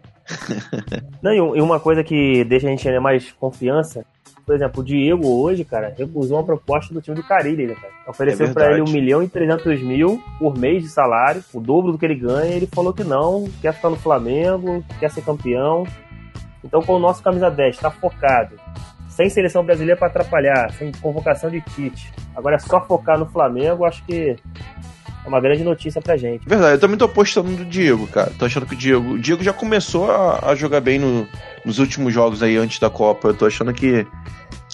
Não, 1.22 1.32
e 1.32 1.40
um- 1.40 1.56
e 1.56 1.60
uma 1.60 1.80
coisa 1.80 2.04
que 2.04 2.44
deixa 2.44 2.66
a 2.66 2.70
gente 2.70 2.82
ter 2.82 3.00
mais 3.00 3.32
confiança, 3.40 4.04
por 4.48 4.54
exemplo, 4.54 4.80
o 4.80 4.84
Diego 4.84 5.28
hoje, 5.42 5.62
cara, 5.62 5.94
recusou 5.96 6.38
uma 6.38 6.42
proposta 6.42 6.94
do 6.94 7.02
time 7.02 7.14
do 7.14 7.22
Carilli, 7.22 7.66
né, 7.66 7.74
cara? 7.74 7.92
Ofereceu 8.08 8.46
É 8.46 8.50
pra 8.54 8.64
ele 8.64 8.74
verdade. 8.76 8.90
1 8.90 8.94
milhão 8.98 9.22
e 9.22 9.28
300 9.28 9.82
mil 9.82 10.22
por 10.38 10.56
mês 10.56 10.82
de 10.82 10.88
salário, 10.88 11.44
o 11.52 11.60
dobro 11.60 11.92
do 11.92 11.98
que 11.98 12.06
ele 12.06 12.14
ganha, 12.14 12.54
ele 12.54 12.66
falou 12.66 12.94
que 12.94 13.04
não, 13.04 13.46
quer 13.60 13.74
ficar 13.74 13.90
no 13.90 13.96
Flamengo, 13.96 14.82
quer 14.98 15.10
ser 15.10 15.20
campeão. 15.20 15.86
Então, 16.64 16.80
com 16.80 16.94
o 16.94 16.98
nosso 16.98 17.22
camisa 17.22 17.50
10 17.50 17.76
tá 17.76 17.90
focado, 17.90 18.56
sem 19.10 19.28
seleção 19.28 19.62
brasileira 19.62 19.98
pra 19.98 20.08
atrapalhar, 20.08 20.72
sem 20.72 20.90
convocação 20.92 21.50
de 21.50 21.60
Tite, 21.60 22.10
agora 22.34 22.56
é 22.56 22.58
só 22.58 22.80
focar 22.80 23.18
no 23.18 23.26
Flamengo, 23.26 23.84
acho 23.84 24.02
que 24.06 24.34
é 25.24 25.28
uma 25.28 25.40
grande 25.42 25.62
notícia 25.62 26.00
pra 26.00 26.16
gente. 26.16 26.48
Verdade, 26.48 26.76
eu 26.76 26.80
também 26.80 26.96
tô 26.96 27.04
apostando 27.04 27.50
no 27.50 27.64
Diego, 27.66 28.06
cara. 28.06 28.32
Tô 28.38 28.46
achando 28.46 28.64
que 28.64 28.74
o 28.74 28.78
Diego. 28.78 29.10
O 29.12 29.18
Diego 29.18 29.42
já 29.44 29.52
começou 29.52 30.10
a, 30.10 30.50
a 30.50 30.54
jogar 30.54 30.80
bem 30.80 30.98
no- 30.98 31.26
nos 31.66 31.78
últimos 31.78 32.14
jogos 32.14 32.42
aí 32.42 32.56
antes 32.56 32.78
da 32.78 32.88
Copa. 32.88 33.28
Eu 33.28 33.34
tô 33.34 33.44
achando 33.44 33.74
que, 33.74 34.06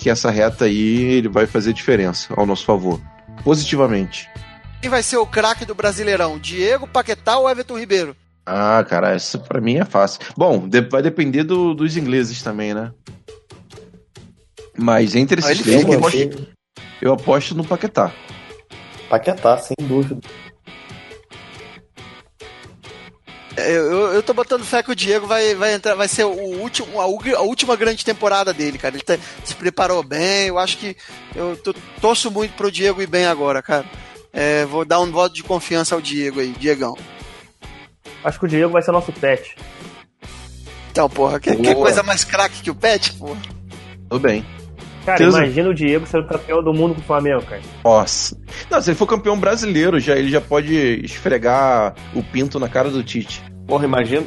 que 0.05 0.11
essa 0.11 0.31
reta 0.31 0.67
aí 0.67 1.01
ele 1.15 1.31
vai 1.31 1.47
fazer 1.47 1.73
diferença 1.73 2.35
ao 2.37 2.45
nosso 2.45 2.67
favor. 2.67 3.01
Positivamente. 3.43 4.29
Quem 4.83 4.91
vai 4.91 5.03
ser 5.03 5.17
o 5.17 5.25
craque 5.25 5.65
do 5.65 5.75
Brasileirão? 5.75 6.39
Diego, 6.39 6.87
Paquetá 6.87 7.39
ou 7.39 7.49
Everton 7.49 7.79
Ribeiro? 7.79 8.15
Ah, 8.45 8.85
cara, 8.87 9.13
essa 9.15 9.39
pra 9.39 9.63
mim 9.63 9.77
é 9.79 9.85
fácil. 9.87 10.21
Bom, 10.37 10.69
vai 10.91 11.01
depender 11.01 11.43
do- 11.43 11.73
dos 11.73 11.97
ingleses 11.97 12.43
também, 12.43 12.75
né? 12.75 12.93
Mas 14.77 15.15
entre 15.15 15.41
Ah, 15.43 15.51
esses 15.53 15.63
três, 15.65 15.83
eu 15.83 15.93
aposto, 15.95 16.49
eu 17.01 17.13
aposto 17.15 17.55
no 17.55 17.65
Paquetá. 17.65 18.13
Paquetá, 19.09 19.57
sem 19.57 19.75
dúvida. 19.89 20.21
Eu, 23.57 23.65
eu, 23.93 24.13
eu 24.15 24.23
tô 24.23 24.35
botando 24.35 24.65
fé 24.65 24.83
que 24.83 24.91
o 24.91 24.97
Diego 24.97 25.27
vai, 25.27 25.55
vai 25.55 25.75
entrar, 25.75 25.95
vai 25.95 26.09
ser 26.09 26.25
o 26.25 26.31
último, 26.33 27.01
a, 27.01 27.05
a 27.05 27.43
última 27.43 27.77
grande 27.77 28.05
temporada 28.05 28.53
dele, 28.53 28.79
cara. 28.79 28.97
Ele 28.97 29.05
tá- 29.05 29.19
se 29.45 29.55
preparou 29.55 30.03
bem, 30.03 30.49
eu 30.49 30.59
acho 30.59 30.77
que 30.79 30.97
eu 31.37 31.57
tô- 31.57 31.75
torço 32.01 32.31
muito 32.31 32.53
pro 32.55 32.71
Diego 32.73 33.01
ir 33.01 33.07
bem 33.07 33.27
agora, 33.27 33.63
cara. 33.63 33.85
É, 34.33 34.65
vou 34.65 34.85
dar 34.85 35.01
um 35.01 35.11
voto 35.13 35.35
de 35.35 35.45
confiança 35.45 35.95
ao 35.95 36.01
Diego 36.01 36.41
aí, 36.41 36.51
Diegão. 36.59 36.97
Acho 38.25 38.39
que 38.41 38.45
o 38.47 38.49
Diego 38.49 38.73
vai 38.73 38.83
ser 38.83 38.91
nosso 38.91 39.13
pet. 39.13 39.55
Então, 40.91 41.09
porra, 41.11 41.39
que, 41.39 41.55
que 41.55 41.75
coisa 41.75 42.03
mais 42.03 42.25
craque 42.25 42.63
que 42.63 42.71
o 42.71 42.75
Pet, 42.75 43.13
porra. 43.15 43.41
Tudo 44.09 44.21
bem. 44.21 44.45
Cara, 45.05 45.19
Certeza. 45.19 45.39
imagina 45.39 45.69
o 45.69 45.75
Diego 45.75 46.07
sendo 46.07 46.27
campeão 46.27 46.63
do 46.63 46.73
mundo 46.73 46.95
com 46.95 47.01
o 47.01 47.05
Flamengo, 47.05 47.43
cara. 47.43 47.61
Nossa. 47.85 48.37
Não, 48.71 48.81
se 48.81 48.91
ele 48.91 48.97
for 48.97 49.07
campeão 49.07 49.39
brasileiro, 49.39 50.01
já, 50.01 50.17
ele 50.17 50.31
já 50.31 50.41
pode 50.41 50.75
esfregar 51.05 51.95
o 52.15 52.23
pinto 52.23 52.59
na 52.59 52.69
cara 52.69 52.89
do 52.91 53.03
Tite. 53.03 53.43
Porra, 53.67 53.85
imagina. 53.85 54.25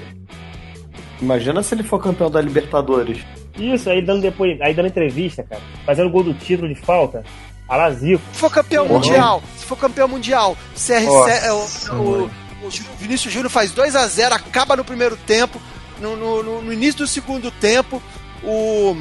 Imagina 1.22 1.64
se 1.64 1.74
ele 1.74 1.84
for 1.84 2.02
campeão 2.02 2.30
da 2.30 2.40
Libertadores. 2.42 3.20
Isso, 3.58 3.90
aí 3.90 4.06
dando 4.06 4.22
depois, 4.22 4.60
aí 4.62 4.74
dando 4.74 4.88
entrevista, 4.88 5.44
cara. 5.44 5.62
Fazendo 5.86 6.10
gol 6.12 6.24
do 6.24 6.34
título 6.34 6.72
de 6.72 6.80
falta. 6.80 7.24
Alazico. 7.68 8.22
Se 8.32 8.40
for 8.40 8.52
campeão 8.52 8.88
Porra. 8.88 9.00
mundial, 9.00 9.44
se 9.58 9.66
for 9.66 9.78
campeão 9.78 10.08
mundial, 10.08 10.56
CR7, 10.76 11.04
Nossa, 11.06 11.32
é, 11.32 11.52
o, 11.52 11.58
o, 11.96 12.32
o 12.66 12.72
Jú- 12.72 12.84
Vinícius 13.00 13.34
Júnior 13.34 13.50
faz 13.50 13.72
2 13.72 13.96
a 13.96 14.08
0 14.08 14.36
acaba 14.36 14.76
no 14.76 14.86
primeiro 14.86 15.18
tempo. 15.18 15.60
No- 16.00 16.16
no- 16.16 16.62
no 16.62 16.72
início 16.72 17.00
do 17.00 17.08
segundo 17.08 17.50
tempo, 17.52 18.02
o 18.44 18.96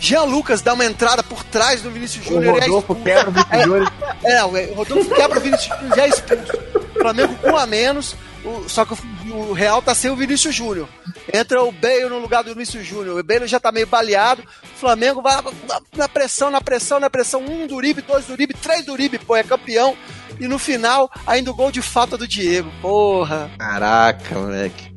Jean 0.00 0.22
Lucas 0.24 0.62
dá 0.62 0.74
uma 0.74 0.84
entrada 0.84 1.22
por 1.22 1.42
trás 1.44 1.82
do 1.82 1.90
Vinícius 1.90 2.24
O 2.26 2.28
Júnior 2.30 2.56
e 2.56 2.58
é 2.58 2.60
Rodolfo 2.62 2.92
expulso. 2.92 3.02
quebra 3.04 3.28
o 3.28 3.32
Vinícius 3.32 3.64
Júnior. 3.64 3.92
É, 4.24 4.44
o 4.44 4.74
Rodolfo 4.74 5.14
quebra 5.14 5.38
o 5.38 5.42
Vinícius 5.42 5.76
Júnior 5.78 5.96
já 5.96 6.02
é 6.04 6.08
expulso. 6.08 6.52
Flamengo 7.00 7.34
com 7.36 7.50
um 7.50 7.56
a 7.56 7.66
menos, 7.66 8.16
o- 8.44 8.68
só 8.68 8.84
que 8.84 8.92
o, 8.94 9.34
o 9.34 9.52
Real 9.52 9.80
tá 9.82 9.94
sem 9.94 10.10
o 10.10 10.16
Vinícius 10.16 10.54
Júnior. 10.54 10.88
Entra 11.32 11.62
o 11.62 11.70
Bale 11.72 12.08
no 12.08 12.18
lugar 12.18 12.42
do 12.44 12.52
Vinícius 12.54 12.86
Júnior. 12.86 13.18
O 13.18 13.22
Bale 13.24 13.46
já 13.46 13.60
tá 13.60 13.70
meio 13.72 13.86
baleado. 13.86 14.42
O 14.42 14.78
Flamengo 14.80 15.20
vai 15.20 15.34
na, 15.68 15.80
na 15.96 16.08
pressão, 16.08 16.50
na 16.50 16.60
pressão, 16.60 16.98
na 17.00 17.10
pressão. 17.10 17.40
Um 17.44 17.66
do 17.66 17.74
Uribe, 17.74 18.00
dois 18.02 18.24
do 18.26 18.32
Uribe, 18.32 18.54
três 18.54 18.84
do 18.86 18.92
Uribe, 18.92 19.18
pô, 19.18 19.36
é 19.36 19.42
campeão. 19.42 19.96
E 20.40 20.46
no 20.48 20.58
final, 20.58 21.10
ainda 21.26 21.50
o 21.50 21.54
gol 21.54 21.70
de 21.72 21.82
falta 21.82 22.16
do 22.16 22.26
Diego. 22.26 22.70
Porra. 22.80 23.50
Caraca, 23.58 24.34
moleque. 24.36 24.88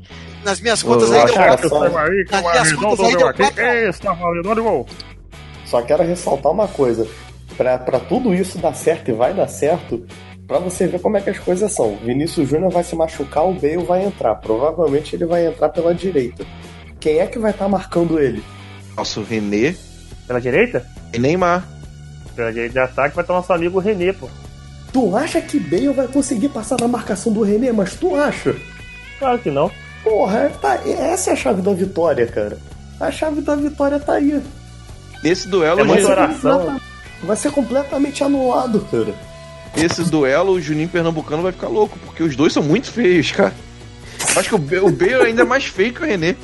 Nas 0.43 0.59
minhas 0.59 0.81
contas 0.81 1.11
eu 1.11 1.25
que 1.25 1.33
quatro. 1.33 1.67
eu 1.67 1.97
aí, 1.97 2.25
Nas 2.31 2.41
minhas 2.41 2.73
contas 2.73 3.15
quatro. 3.15 3.43
Está 3.89 4.13
valendo 4.13 4.63
gol. 4.63 4.87
Só 5.65 5.81
quero 5.81 6.03
ressaltar 6.03 6.51
uma 6.51 6.67
coisa. 6.67 7.07
Pra, 7.57 7.77
pra 7.77 7.99
tudo 7.99 8.33
isso 8.33 8.57
dar 8.57 8.73
certo 8.73 9.09
e 9.09 9.13
vai 9.13 9.33
dar 9.33 9.47
certo, 9.47 10.05
pra 10.47 10.57
você 10.57 10.87
ver 10.87 10.99
como 10.99 11.17
é 11.17 11.21
que 11.21 11.29
as 11.29 11.37
coisas 11.39 11.71
são. 11.71 11.97
Vinícius 11.97 12.49
Júnior 12.49 12.71
vai 12.71 12.83
se 12.83 12.95
machucar, 12.95 13.45
o 13.47 13.53
Bale 13.53 13.83
vai 13.85 14.03
entrar. 14.05 14.35
Provavelmente 14.35 15.15
ele 15.15 15.25
vai 15.25 15.45
entrar 15.45 15.69
pela 15.69 15.93
direita. 15.93 16.45
Quem 16.99 17.19
é 17.19 17.27
que 17.27 17.37
vai 17.37 17.51
estar 17.51 17.67
marcando 17.67 18.19
ele? 18.19 18.43
Nosso 18.95 19.21
René 19.23 19.75
Pela 20.27 20.39
direita? 20.41 20.85
e 21.13 21.19
Neymar. 21.19 21.67
Pela 22.35 22.51
direita 22.51 22.73
de 22.73 22.79
ataque 22.79 23.15
vai 23.15 23.23
estar 23.23 23.33
nosso 23.33 23.51
amigo 23.53 23.79
René, 23.79 24.13
pô. 24.13 24.29
Tu 24.93 25.15
acha 25.15 25.41
que 25.41 25.59
Bale 25.59 25.89
vai 25.89 26.07
conseguir 26.07 26.49
passar 26.49 26.77
na 26.79 26.87
marcação 26.87 27.31
do 27.31 27.41
René? 27.41 27.71
Mas 27.71 27.95
tu 27.95 28.15
acha? 28.15 28.55
Claro 29.19 29.39
que 29.39 29.51
não. 29.51 29.69
Porra, 30.03 30.49
tá, 30.61 30.75
essa 30.85 31.29
é 31.29 31.33
a 31.33 31.35
chave 31.35 31.61
da 31.61 31.73
vitória, 31.73 32.25
cara. 32.27 32.57
A 32.99 33.11
chave 33.11 33.41
da 33.41 33.55
vitória 33.55 33.99
tá 33.99 34.13
aí. 34.13 34.41
Nesse 35.23 35.47
duelo, 35.47 35.79
É 35.81 35.83
oração. 36.05 36.59
completa- 36.59 36.81
vai 37.23 37.35
ser 37.35 37.51
completamente 37.51 38.23
anulado, 38.23 38.79
cara. 38.91 39.13
nesse 39.75 40.03
duelo, 40.03 40.53
o 40.53 40.61
Juninho 40.61 40.89
Pernambucano 40.89 41.43
vai 41.43 41.51
ficar 41.51 41.67
louco, 41.67 41.97
porque 42.05 42.23
os 42.23 42.35
dois 42.35 42.51
são 42.51 42.63
muito 42.63 42.91
feios, 42.91 43.31
cara. 43.31 43.53
Acho 44.35 44.49
que 44.49 44.55
o 44.55 44.85
o 44.87 44.91
Bale 44.91 45.27
ainda 45.27 45.41
é 45.43 45.45
mais 45.45 45.65
feio 45.65 45.93
que 45.93 46.01
o 46.01 46.05
René. 46.05 46.35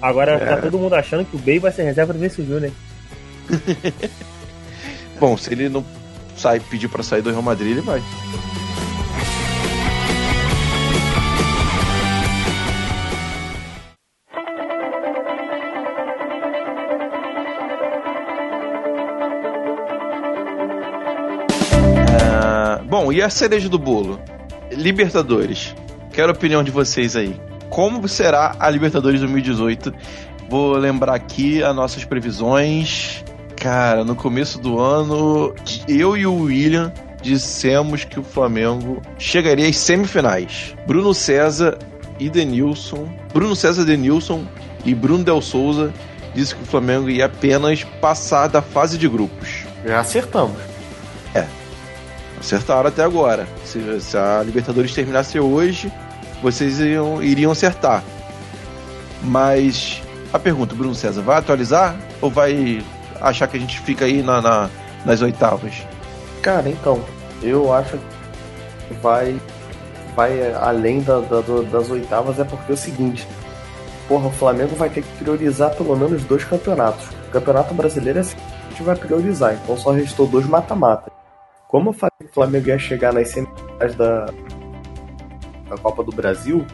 Agora 0.00 0.38
tá 0.38 0.56
todo 0.56 0.78
mundo 0.78 0.94
achando 0.94 1.24
que 1.24 1.36
o 1.36 1.38
Bey 1.38 1.58
vai 1.58 1.70
ser 1.72 1.82
reserva 1.84 2.12
do 2.12 2.18
Vinícius 2.18 2.46
Júnior. 2.46 2.72
Bom, 5.20 5.36
se 5.36 5.52
ele 5.52 5.68
não 5.68 5.84
sai, 6.36 6.58
pedir 6.60 6.88
pra 6.88 7.02
sair 7.02 7.22
do 7.22 7.30
Real 7.30 7.42
Madrid, 7.42 7.72
ele 7.72 7.80
vai. 7.80 8.02
Bom, 22.92 23.10
e 23.10 23.22
a 23.22 23.30
cereja 23.30 23.70
do 23.70 23.78
bolo? 23.78 24.20
Libertadores. 24.70 25.74
Quero 26.12 26.28
a 26.28 26.34
opinião 26.34 26.62
de 26.62 26.70
vocês 26.70 27.16
aí. 27.16 27.40
Como 27.70 28.06
será 28.06 28.54
a 28.60 28.68
Libertadores 28.68 29.18
2018? 29.18 29.94
Vou 30.50 30.76
lembrar 30.76 31.14
aqui 31.14 31.62
as 31.62 31.74
nossas 31.74 32.04
previsões. 32.04 33.24
Cara, 33.56 34.04
no 34.04 34.14
começo 34.14 34.58
do 34.58 34.78
ano, 34.78 35.54
eu 35.88 36.18
e 36.18 36.26
o 36.26 36.34
William 36.34 36.92
dissemos 37.22 38.04
que 38.04 38.20
o 38.20 38.22
Flamengo 38.22 39.00
chegaria 39.16 39.66
às 39.70 39.78
semifinais. 39.78 40.76
Bruno 40.86 41.14
César 41.14 41.78
e 42.20 42.28
Denilson. 42.28 43.08
Bruno 43.32 43.56
César, 43.56 43.86
Denilson 43.86 44.44
e 44.84 44.94
Bruno 44.94 45.24
Del 45.24 45.40
Souza 45.40 45.94
disse 46.34 46.54
que 46.54 46.62
o 46.62 46.66
Flamengo 46.66 47.08
ia 47.08 47.24
apenas 47.24 47.84
passar 48.02 48.48
da 48.48 48.60
fase 48.60 48.98
de 48.98 49.08
grupos. 49.08 49.64
Já 49.82 50.00
acertamos. 50.00 50.72
Acertaram 52.42 52.88
até 52.88 53.02
agora. 53.04 53.46
Se, 53.64 54.00
se 54.00 54.16
a 54.18 54.42
Libertadores 54.44 54.92
terminasse 54.92 55.38
hoje, 55.38 55.90
vocês 56.42 56.80
iriam, 56.80 57.22
iriam 57.22 57.52
acertar. 57.52 58.02
Mas 59.22 60.02
a 60.32 60.38
pergunta, 60.38 60.74
Bruno 60.74 60.94
César, 60.94 61.22
vai 61.22 61.38
atualizar 61.38 61.94
ou 62.20 62.30
vai 62.30 62.82
achar 63.20 63.46
que 63.46 63.56
a 63.56 63.60
gente 63.60 63.78
fica 63.80 64.04
aí 64.04 64.22
na, 64.22 64.40
na- 64.40 64.70
nas 65.04 65.22
oitavas? 65.22 65.86
Cara, 66.42 66.68
então, 66.68 67.00
eu 67.42 67.72
acho 67.72 67.96
que 68.88 68.94
vai, 69.00 69.40
vai 70.16 70.52
além 70.54 71.00
da- 71.02 71.20
da- 71.20 71.40
das 71.70 71.88
oitavas 71.90 72.40
é 72.40 72.44
porque 72.44 72.72
é 72.72 72.74
o 72.74 72.76
seguinte. 72.76 73.26
Porra, 74.08 74.26
o 74.26 74.32
Flamengo 74.32 74.74
vai 74.74 74.90
ter 74.90 75.02
que 75.02 75.16
priorizar 75.18 75.70
pelo 75.76 75.96
menos 75.96 76.24
dois 76.24 76.42
campeonatos. 76.42 77.06
O 77.28 77.30
Campeonato 77.30 77.72
Brasileiro 77.72 78.18
é 78.18 78.22
assim 78.22 78.34
que 78.36 78.42
a 78.42 78.70
gente 78.70 78.82
vai 78.82 78.96
priorizar, 78.96 79.54
então 79.54 79.76
só 79.78 79.92
restou 79.92 80.26
dois 80.26 80.44
mata-mata. 80.46 81.11
Como 81.72 81.88
eu 81.88 81.92
falei 81.94 82.12
que 82.20 82.26
o 82.26 82.34
Flamengo 82.34 82.68
ia 82.68 82.78
chegar 82.78 83.14
nas 83.14 83.28
semifinais 83.30 83.94
da, 83.96 84.26
da 85.70 85.76
Copa 85.80 86.04
do 86.04 86.12
Brasil, 86.12 86.66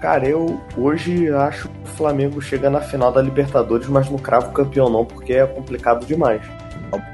cara, 0.00 0.26
eu 0.26 0.58
hoje 0.78 1.30
acho 1.30 1.68
que 1.68 1.78
o 1.84 1.88
Flamengo 1.88 2.40
chega 2.40 2.70
na 2.70 2.80
final 2.80 3.12
da 3.12 3.20
Libertadores, 3.20 3.86
mas 3.86 4.08
não 4.08 4.16
cravo 4.18 4.50
campeão 4.52 4.88
não, 4.88 5.04
porque 5.04 5.34
é 5.34 5.46
complicado 5.46 6.06
demais. 6.06 6.40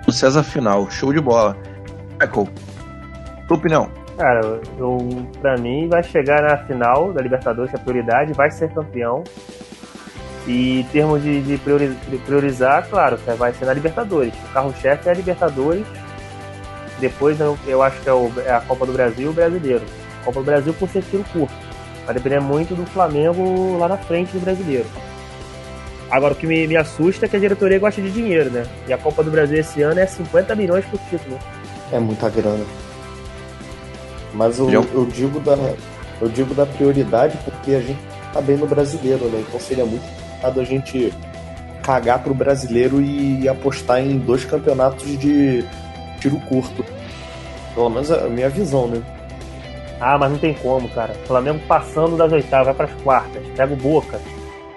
O 0.06 0.12
César 0.12 0.44
final, 0.44 0.88
show 0.88 1.12
de 1.12 1.20
bola. 1.20 1.56
Michael, 2.20 2.48
tua 3.48 3.56
opinião? 3.56 3.90
Cara, 4.16 4.61
eu, 4.78 4.98
pra 5.40 5.56
mim 5.56 5.88
vai 5.88 6.04
chegar 6.04 6.42
na 6.42 6.58
final 6.58 7.12
da 7.12 7.20
Libertadores, 7.20 7.70
que 7.72 7.76
é 7.76 7.80
a 7.80 7.82
prioridade, 7.82 8.32
vai 8.34 8.52
ser 8.52 8.72
campeão. 8.72 9.24
E 10.46 10.80
em 10.80 10.84
termos 10.84 11.22
de, 11.22 11.42
de 11.42 11.58
priori- 11.58 11.96
de 12.08 12.18
priorizar, 12.18 12.86
claro, 12.88 13.18
vai 13.36 13.52
ser 13.52 13.64
na 13.64 13.72
Libertadores. 13.72 14.32
O 14.48 14.52
carro-chefe 14.52 15.08
é 15.08 15.12
a 15.12 15.14
Libertadores. 15.14 15.84
Depois 17.01 17.40
eu, 17.40 17.59
eu 17.66 17.82
acho 17.82 18.01
que 18.01 18.09
é, 18.09 18.12
o- 18.12 18.32
é 18.44 18.53
a 18.53 18.61
Copa 18.61 18.86
do 18.86 18.92
Brasil 18.92 19.26
e 19.26 19.30
o 19.30 19.32
Brasileiro. 19.32 19.82
A 20.20 20.24
Copa 20.26 20.40
do 20.40 20.44
Brasil 20.46 20.74
por 20.74 20.88
ser 20.88 21.03
tiro 21.03 21.24
curto. 21.32 21.53
Vai 22.05 22.14
depender 22.14 22.40
muito 22.40 22.74
do 22.74 22.84
Flamengo 22.86 23.78
lá 23.78 23.88
na 23.88 23.96
frente 23.96 24.32
do 24.32 24.40
Brasileiro. 24.40 24.86
Agora, 26.11 26.34
o 26.34 26.36
que 26.36 26.46
me, 26.46 26.66
me 26.66 26.76
assusta 26.76 27.26
é 27.26 27.28
que 27.28 27.36
a 27.36 27.38
diretoria 27.38 27.78
gosta 27.78 28.03
de 28.03 28.11
dinheiro, 28.11 28.51
né? 28.51 28.66
E 28.88 28.92
a 28.92 28.98
Copa 28.98 29.22
do 29.22 29.30
Brasil 29.30 29.59
esse 29.59 29.80
ano 29.82 30.01
é 30.01 30.07
50 30.07 30.55
milhões 30.57 30.84
por 30.86 30.98
título. 31.09 31.38
É 31.92 31.98
muita 31.98 32.28
grana. 32.28 32.64
Mas 34.34 34.59
eu, 34.59 34.68
Eu- 34.70 34.86
eu 34.94 35.07
digo 35.07 35.40
da 35.40 35.57
eu 36.20 36.28
digo 36.28 36.55
da 36.55 36.66
prioridade 36.66 37.38
porque 37.44 37.72
a 37.74 37.80
gente 37.80 37.98
tá 38.32 38.40
bem 38.40 38.57
no 38.57 38.66
brasileiro, 38.66 39.24
né? 39.26 39.42
Então 39.48 39.59
seria 39.59 39.84
muito 39.86 40.05
errado 40.38 40.61
a 40.61 40.64
gente 40.64 41.12
cagar 41.82 42.22
pro 42.22 42.34
brasileiro 42.34 43.01
e 43.01 43.48
apostar 43.48 44.01
em 44.01 44.18
dois 44.18 44.44
campeonatos 44.44 45.18
de 45.18 45.64
tiro 46.20 46.36
curto. 46.48 46.84
Pelo 47.74 47.88
menos 47.88 48.10
a 48.10 48.28
minha 48.28 48.48
visão, 48.48 48.86
né? 48.88 49.02
Ah, 50.00 50.16
mas 50.18 50.30
não 50.30 50.38
tem 50.38 50.54
como, 50.54 50.88
cara. 50.88 51.12
O 51.24 51.26
Flamengo 51.26 51.60
passando 51.68 52.16
das 52.16 52.32
oitavas, 52.32 52.66
vai 52.66 52.74
pras 52.74 53.02
quartas, 53.02 53.42
pega 53.56 53.72
o 53.72 53.76
Boca. 53.76 54.18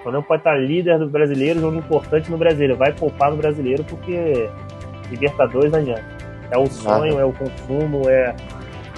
O 0.00 0.02
Flamengo 0.02 0.24
pode 0.24 0.40
estar 0.40 0.54
líder 0.56 0.98
do 0.98 1.08
brasileiro, 1.08 1.60
jogo 1.60 1.78
importante 1.78 2.30
no 2.30 2.36
brasileiro. 2.36 2.76
Vai 2.76 2.92
poupar 2.92 3.30
no 3.30 3.36
brasileiro 3.38 3.82
porque 3.84 4.48
Libertadores 5.10 5.72
não 5.72 5.78
adianta. 5.78 6.04
É 6.50 6.58
o 6.58 6.66
sonho, 6.66 7.18
é 7.18 7.24
o 7.24 7.32
consumo, 7.32 8.08
é, 8.08 8.34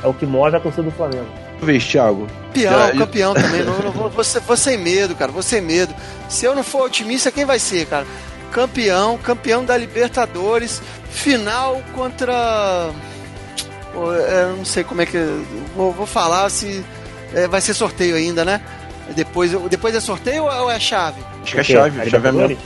é 0.02 0.06
o 0.06 0.12
que 0.12 0.26
move 0.26 0.56
a 0.56 0.60
torcida 0.60 0.82
do 0.82 0.90
Flamengo. 0.90 1.26
Vez, 1.62 1.86
Thiago. 1.86 2.26
Campeão, 2.48 2.72
Já- 2.72 2.92
campeão 2.92 3.34
também. 3.34 3.62
Não, 3.64 3.78
não 3.78 3.92
vou, 3.92 4.10
vou, 4.10 4.24
vou 4.24 4.56
sem 4.56 4.76
medo, 4.78 5.14
cara. 5.14 5.30
Vou 5.32 5.42
sem 5.42 5.60
medo. 5.62 5.94
Se 6.28 6.44
eu 6.44 6.54
não 6.54 6.62
for 6.62 6.86
otimista, 6.86 7.30
quem 7.30 7.44
vai 7.44 7.58
ser, 7.58 7.86
cara? 7.86 8.04
Campeão, 8.52 9.18
campeão 9.18 9.64
da 9.64 9.76
Libertadores, 9.76 10.80
final 11.10 11.82
contra. 11.94 12.90
Pô, 13.92 14.12
eu 14.12 14.56
não 14.56 14.64
sei 14.64 14.82
como 14.84 15.02
é 15.02 15.06
que. 15.06 15.18
Vou, 15.74 15.92
vou 15.92 16.06
falar 16.06 16.48
se. 16.50 16.84
é, 17.34 17.46
vai 17.48 17.60
ser 17.60 17.74
sorteio 17.74 18.16
ainda, 18.16 18.44
né? 18.44 18.60
Depois, 19.14 19.52
depois 19.68 19.94
é 19.94 20.00
sorteio 20.00 20.44
ou 20.44 20.70
é 20.70 20.80
chave? 20.80 21.20
Acho 21.42 21.52
que 21.52 21.58
é 21.58 21.60
O 21.60 21.64
chave, 21.64 22.00
A 22.00 22.08
chaveamento. 22.08 22.52
Libertadores? 22.54 22.58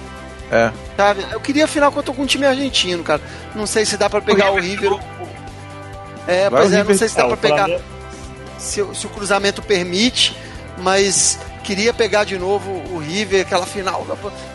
É. 0.53 0.73
Chave. 0.97 1.27
Eu 1.33 1.41
queria 1.41 1.67
final 1.67 1.91
contra 1.93 2.11
algum 2.11 2.25
time 2.27 2.47
argentino, 2.47 3.03
cara. 3.03 3.21
Não 3.55 3.67
sei 3.67 3.85
se 3.85 3.97
dá 3.97 4.09
pra 4.09 4.21
pegar 4.21 4.51
o 4.53 4.61
River. 4.61 4.93
É, 6.27 6.49
Vai 6.49 6.63
pois 6.63 6.73
o 6.73 6.75
é, 6.75 6.79
não 6.79 6.83
River- 6.85 6.99
sei 6.99 7.09
se 7.09 7.17
dá 7.17 7.23
Ah, 7.25 7.27
pra 7.27 7.35
o 7.35 7.39
pegar. 7.39 7.57
Flamengo- 7.65 7.83
se, 8.59 8.83
o- 8.83 8.95
se 8.95 9.07
o 9.07 9.11
cruzamento 9.11 9.61
permite, 9.63 10.37
mas 10.79 11.39
queria 11.63 11.93
pegar 11.95 12.25
de 12.25 12.39
novo 12.39 12.71
o 12.93 12.99
River, 12.99 13.43
aquela 13.43 13.67
final. 13.67 14.07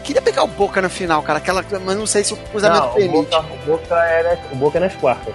Queria 0.04 0.22
pegar 0.22 0.44
o 0.44 0.48
Boca 0.48 0.82
na 0.82 0.90
final, 0.90 1.22
cara, 1.24 1.40
aquela, 1.40 1.64
mas 1.84 1.98
não 1.98 2.06
sei 2.06 2.24
se 2.24 2.34
o 2.34 2.38
cruzamento 2.38 2.82
Não, 2.82 2.92
o 2.92 2.96
permite. 2.96 3.30
Boca, 3.32 3.40
o, 3.40 3.66
Boca 3.66 3.96
é 3.96 4.24
nas, 4.24 4.40
o 4.52 4.56
Boca 4.56 4.78
é 4.78 4.82
nas 4.82 4.96
quartas. 4.96 5.34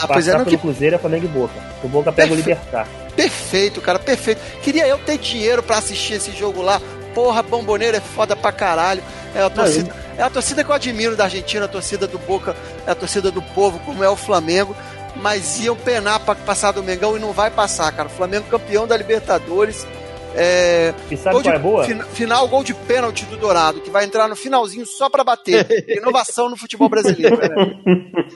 Ah, 0.00 0.06
pois 0.08 0.26
é, 0.26 0.32
pelo 0.32 0.46
que 0.46 0.56
Cruzeiro 0.56 0.96
é 0.96 0.98
Flamengo 0.98 1.24
e 1.26 1.28
Boca. 1.28 1.54
O 1.84 1.88
Boca 1.88 2.10
pega 2.12 2.32
o 2.32 2.36
Perfe- 2.36 2.50
Libertar. 2.50 2.86
perfeito, 3.14 3.80
cara, 3.80 3.98
perfeito. 3.98 4.40
Queria 4.62 4.86
eu 4.86 4.98
ter 4.98 5.18
dinheiro 5.18 5.62
pra 5.62 5.78
assistir 5.78 6.14
esse 6.14 6.32
jogo 6.32 6.62
lá. 6.62 6.80
Porra, 7.14 7.42
bomboneiro 7.42 7.96
é 7.96 8.00
foda 8.00 8.34
pra 8.34 8.50
caralho. 8.50 9.02
É 9.34 9.42
a 9.42 9.50
torcida. 9.50 9.94
É 10.16 10.22
a 10.22 10.30
torcida 10.30 10.64
que 10.64 10.70
eu 10.70 10.74
admiro 10.74 11.14
da 11.16 11.24
Argentina, 11.24 11.64
a 11.66 11.68
torcida 11.68 12.06
do 12.06 12.18
Boca, 12.18 12.56
é 12.86 12.90
a 12.90 12.94
torcida 12.94 13.30
do 13.30 13.40
povo, 13.42 13.78
como 13.80 14.02
é 14.02 14.08
o 14.08 14.16
Flamengo. 14.16 14.74
Mas 15.16 15.60
iam 15.60 15.76
penar 15.76 16.20
pra 16.20 16.34
passar 16.34 16.72
do 16.72 16.82
Mengão 16.82 17.14
e 17.16 17.20
não 17.20 17.32
vai 17.32 17.50
passar, 17.50 17.92
cara. 17.92 18.08
O 18.08 18.12
Flamengo 18.12 18.46
campeão 18.50 18.86
da 18.86 18.96
Libertadores. 18.96 19.86
É, 20.34 20.94
E 21.10 21.16
sabe 21.16 21.34
gol 21.34 21.42
qual 21.42 21.52
de- 21.54 21.58
é 21.58 21.62
boa? 21.62 21.84
fina- 21.84 22.04
final, 22.04 22.48
gol 22.48 22.64
de 22.64 22.72
pênalti 22.74 23.24
do 23.26 23.36
Dourado, 23.36 23.80
que 23.80 23.90
vai 23.90 24.04
entrar 24.04 24.28
no 24.28 24.34
finalzinho 24.36 24.86
só 24.86 25.10
pra 25.10 25.22
bater. 25.22 25.66
Inovação 25.88 26.48
no 26.48 26.56
futebol 26.56 26.88
brasileiro. 26.88 27.36
né? 27.36 27.48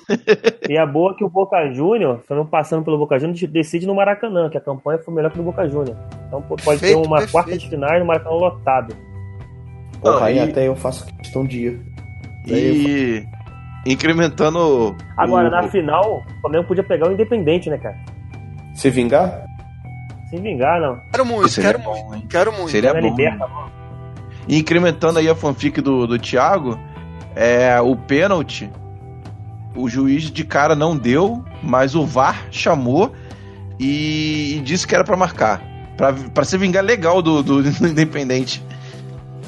E 0.69 0.77
a 0.77 0.85
boa 0.85 1.13
é 1.13 1.15
que 1.17 1.25
o 1.25 1.29
Boca 1.29 1.57
Júnior, 1.73 2.23
passando 2.51 2.85
pelo 2.85 2.99
Boca 2.99 3.19
Júnior, 3.19 3.37
decide 3.49 3.87
no 3.87 3.95
Maracanã, 3.95 4.51
que 4.51 4.59
a 4.59 4.61
campanha 4.61 4.99
foi 4.99 5.15
melhor 5.15 5.31
que 5.31 5.39
no 5.39 5.45
Boca 5.45 5.67
Júnior. 5.69 5.97
Então 6.27 6.43
pô, 6.43 6.57
pode 6.57 6.81
Perfeito, 6.81 7.01
ter 7.01 7.07
uma 7.07 7.17
perfeito. 7.19 7.33
quarta 7.33 7.57
de 7.59 7.69
final 7.69 7.99
no 7.99 8.05
Maracanã 8.05 8.35
lotado. 8.37 8.97
Porra, 10.01 10.27
aí 10.27 10.37
e- 10.37 10.41
até 10.41 10.67
eu 10.69 10.77
faço 10.77 11.07
questão 11.17 11.47
de 11.47 11.67
ir. 11.67 11.81
E 12.47 13.25
incrementando. 13.87 14.95
Agora, 15.17 15.49
o- 15.49 15.51
na 15.51 15.63
final, 15.69 16.19
o 16.37 16.41
Flamengo 16.41 16.65
podia 16.65 16.85
pegar 16.85 17.09
o 17.09 17.13
Independente, 17.13 17.71
né, 17.71 17.79
cara? 17.79 17.97
Se 18.75 18.91
vingar? 18.91 19.45
Sem 20.31 20.41
vingar, 20.43 20.81
não. 20.81 21.01
Quero 21.13 21.25
muito, 21.27 21.49
Seria 21.49 21.73
quero 21.73 21.85
bom, 21.85 22.07
muito, 22.09 22.15
hein? 22.15 22.27
quero 22.29 22.53
muito. 22.53 22.71
Seria 22.71 22.93
bom. 22.93 23.01
Liberta, 23.01 23.49
E 24.49 24.59
incrementando 24.59 25.19
aí 25.19 25.29
a 25.29 25.35
fanfic 25.35 25.81
do, 25.81 26.07
do 26.07 26.19
Thiago, 26.19 26.79
é, 27.35 27.81
o 27.81 27.95
pênalti, 27.95 28.69
o 29.77 29.89
juiz 29.89 30.25
de 30.31 30.45
cara 30.45 30.75
não 30.75 30.97
deu, 30.97 31.45
mas 31.63 31.95
o 31.95 32.05
VAR 32.05 32.47
chamou 32.51 33.13
e, 33.79 34.57
e 34.57 34.61
disse 34.61 34.87
que 34.87 34.95
era 34.95 35.05
pra 35.05 35.17
marcar. 35.17 35.63
Pra, 35.97 36.13
pra 36.13 36.45
se 36.45 36.59
vingar 36.59 36.83
legal 36.85 37.23
do, 37.23 37.43
do 37.43 37.61
Independente. 37.87 38.63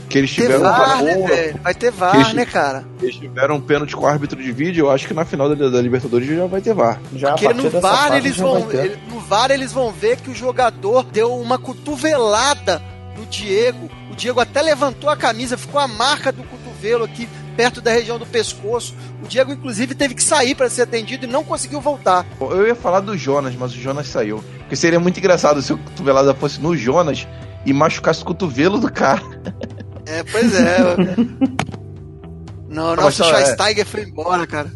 Que 0.09 0.19
eles 0.19 0.31
tiveram 0.31 0.63
VAR, 0.65 1.03
né, 1.03 1.15
velho? 1.17 1.61
Vai 1.63 1.75
ter 1.75 1.93
Que 1.93 1.99
VAR, 1.99 2.15
eles- 2.17 2.33
né, 2.33 2.45
cara? 2.47 2.85
Eles 3.03 3.17
tiveram 3.17 3.57
um 3.57 3.61
pênalti 3.61 3.95
com 3.95 4.05
o 4.05 4.07
árbitro 4.07 4.43
de 4.43 4.51
vídeo, 4.53 4.87
eu 4.87 4.91
acho 4.91 5.07
que 5.07 5.13
na 5.15 5.25
final 5.25 5.55
da, 5.55 5.69
da 5.69 5.81
Libertadores 5.83 6.27
já 6.27 6.47
vai 6.47 6.61
ter 6.61 6.73
VAR. 6.75 6.99
Já 7.15 7.31
Porque 7.33 7.47
a 7.47 7.51
partir 7.51 7.75
no 7.75 7.81
VAR 7.81 8.17
eles 8.17 8.37
já 8.37 8.45
vão, 8.45 8.61
vai 8.61 8.71
ter. 8.71 8.85
ele- 8.87 8.99
no 9.11 9.21
VAR 9.21 9.51
eles 9.51 9.73
vão 9.73 9.93
ver 9.93 10.17
que 10.17 10.31
o 10.31 10.35
jogador 10.35 11.03
deu 11.05 11.35
uma 11.39 11.59
cotovelada 11.59 12.81
no 13.17 13.27
Diego. 13.27 13.91
O 14.11 14.17
Diego 14.17 14.41
até 14.41 14.63
levantou 14.63 15.11
a 15.11 15.17
camisa, 15.17 15.57
ficou 15.59 15.81
a 15.81 15.87
marca 15.89 16.33
do 16.33 16.43
cotovelo 16.43 17.05
aqui 17.05 17.29
perto 17.57 17.81
da 17.81 17.91
região 17.91 18.19
do 18.19 18.25
pescoço. 18.27 18.95
O 19.23 19.27
Diego 19.29 19.53
inclusive 19.53 19.95
teve 19.95 20.15
que 20.15 20.23
sair 20.23 20.55
para 20.55 20.71
ser 20.71 20.83
atendido 20.83 21.27
e 21.27 21.29
não 21.29 21.45
conseguiu 21.45 21.81
voltar. 21.81 22.25
Eu 22.41 22.67
ia 22.67 22.75
falar 22.75 23.01
do 23.01 23.17
Jonas, 23.19 23.55
mas 23.57 23.73
o 23.73 23.77
Jonas 23.81 24.07
saiu. 24.09 24.43
Porque 24.61 24.77
seria 24.77 25.01
muito 25.01 25.19
engraçado 25.19 25.61
se 25.61 25.73
o 25.73 25.79
cotovelada 25.79 26.33
fosse 26.35 26.61
no 26.61 26.77
Jonas 26.77 27.27
e 27.67 27.73
machucasse 27.73 28.23
o 28.23 28.25
cotovelo 28.27 28.79
do 28.79 28.91
cara. 28.91 29.23
É, 30.09 30.23
pois 30.25 30.55
é. 30.55 30.79
não, 32.69 32.89
Mas 32.97 32.97
nosso 32.97 33.25
só 33.25 33.31
é- 33.31 33.43
Schweinsteiger 33.43 33.87
foi 33.87 34.03
embora, 34.03 34.47
cara. 34.47 34.71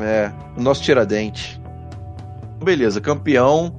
É, 0.00 0.32
o 0.56 0.62
nosso 0.62 0.82
tiradente. 0.82 1.60
Beleza, 2.62 3.00
campeão. 3.00 3.78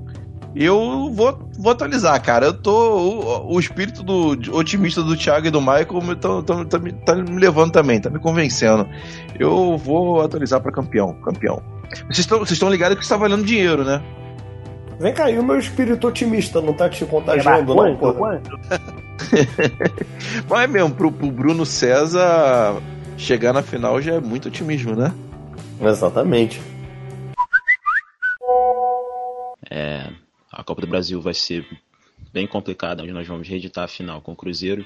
Eu 0.56 1.12
vou, 1.12 1.50
vou 1.58 1.72
atualizar, 1.72 2.22
cara. 2.22 2.46
Eu 2.46 2.54
tô. 2.54 2.72
O, 2.72 3.56
o 3.56 3.60
espírito 3.60 4.04
do 4.04 4.38
otimista 4.56 5.02
do 5.02 5.18
Thiago 5.18 5.48
e 5.48 5.52
do 5.52 5.60
Michael 5.60 6.02
me- 6.04 6.16
tá, 6.16 6.44
tá- 6.44 6.66
tá 6.66 6.80
me- 6.80 6.94
tá 6.94 7.16
me 7.16 7.40
levando 7.40 7.72
também, 7.72 8.00
tá 8.00 8.10
me 8.10 8.20
convencendo. 8.20 8.88
Eu 9.40 9.76
vou 9.78 10.22
atualizar 10.22 10.62
pra 10.62 10.72
campeão. 10.72 11.14
Campeão. 11.24 11.60
Vocês 12.06 12.20
estão 12.20 12.38
vocês 12.38 12.52
estão 12.52 12.70
ligados 12.70 12.96
que 12.98 13.04
está 13.04 13.18
valendo 13.18 13.44
dinheiro, 13.44 13.84
né? 13.84 14.00
Vem 15.00 15.14
cá, 15.14 15.30
e 15.30 15.38
o 15.38 15.44
meu 15.44 15.60
espírito 15.60 16.08
otimista 16.08 16.62
não 16.62 16.74
tá 16.74 16.90
te 16.90 17.06
contagiando, 17.06 17.76
não? 17.76 17.96
Quanto? 17.98 18.60
Mas 20.50 20.62
é 20.64 20.68
mesmo, 20.68 20.94
pro, 20.96 21.12
pro 21.12 21.32
Bruno 21.32 21.66
César 21.66 22.82
chegar 23.18 23.54
na 23.54 23.62
final 23.62 24.02
já 24.02 24.16
é 24.16 24.20
muito 24.20 24.48
otimismo, 24.48 24.96
né? 24.96 25.14
Exatamente. 25.82 26.62
É, 29.70 30.10
a 30.52 30.64
Copa 30.64 30.82
do 30.82 30.88
Brasil 30.88 31.22
vai 31.22 31.34
ser 31.34 31.66
bem 32.32 32.48
complicada, 32.48 33.04
onde 33.04 33.12
nós 33.12 33.28
vamos 33.28 33.48
reeditar 33.48 33.86
a 33.86 33.88
final 33.88 34.22
com 34.22 34.34
o 34.34 34.36
Cruzeiro. 34.36 34.86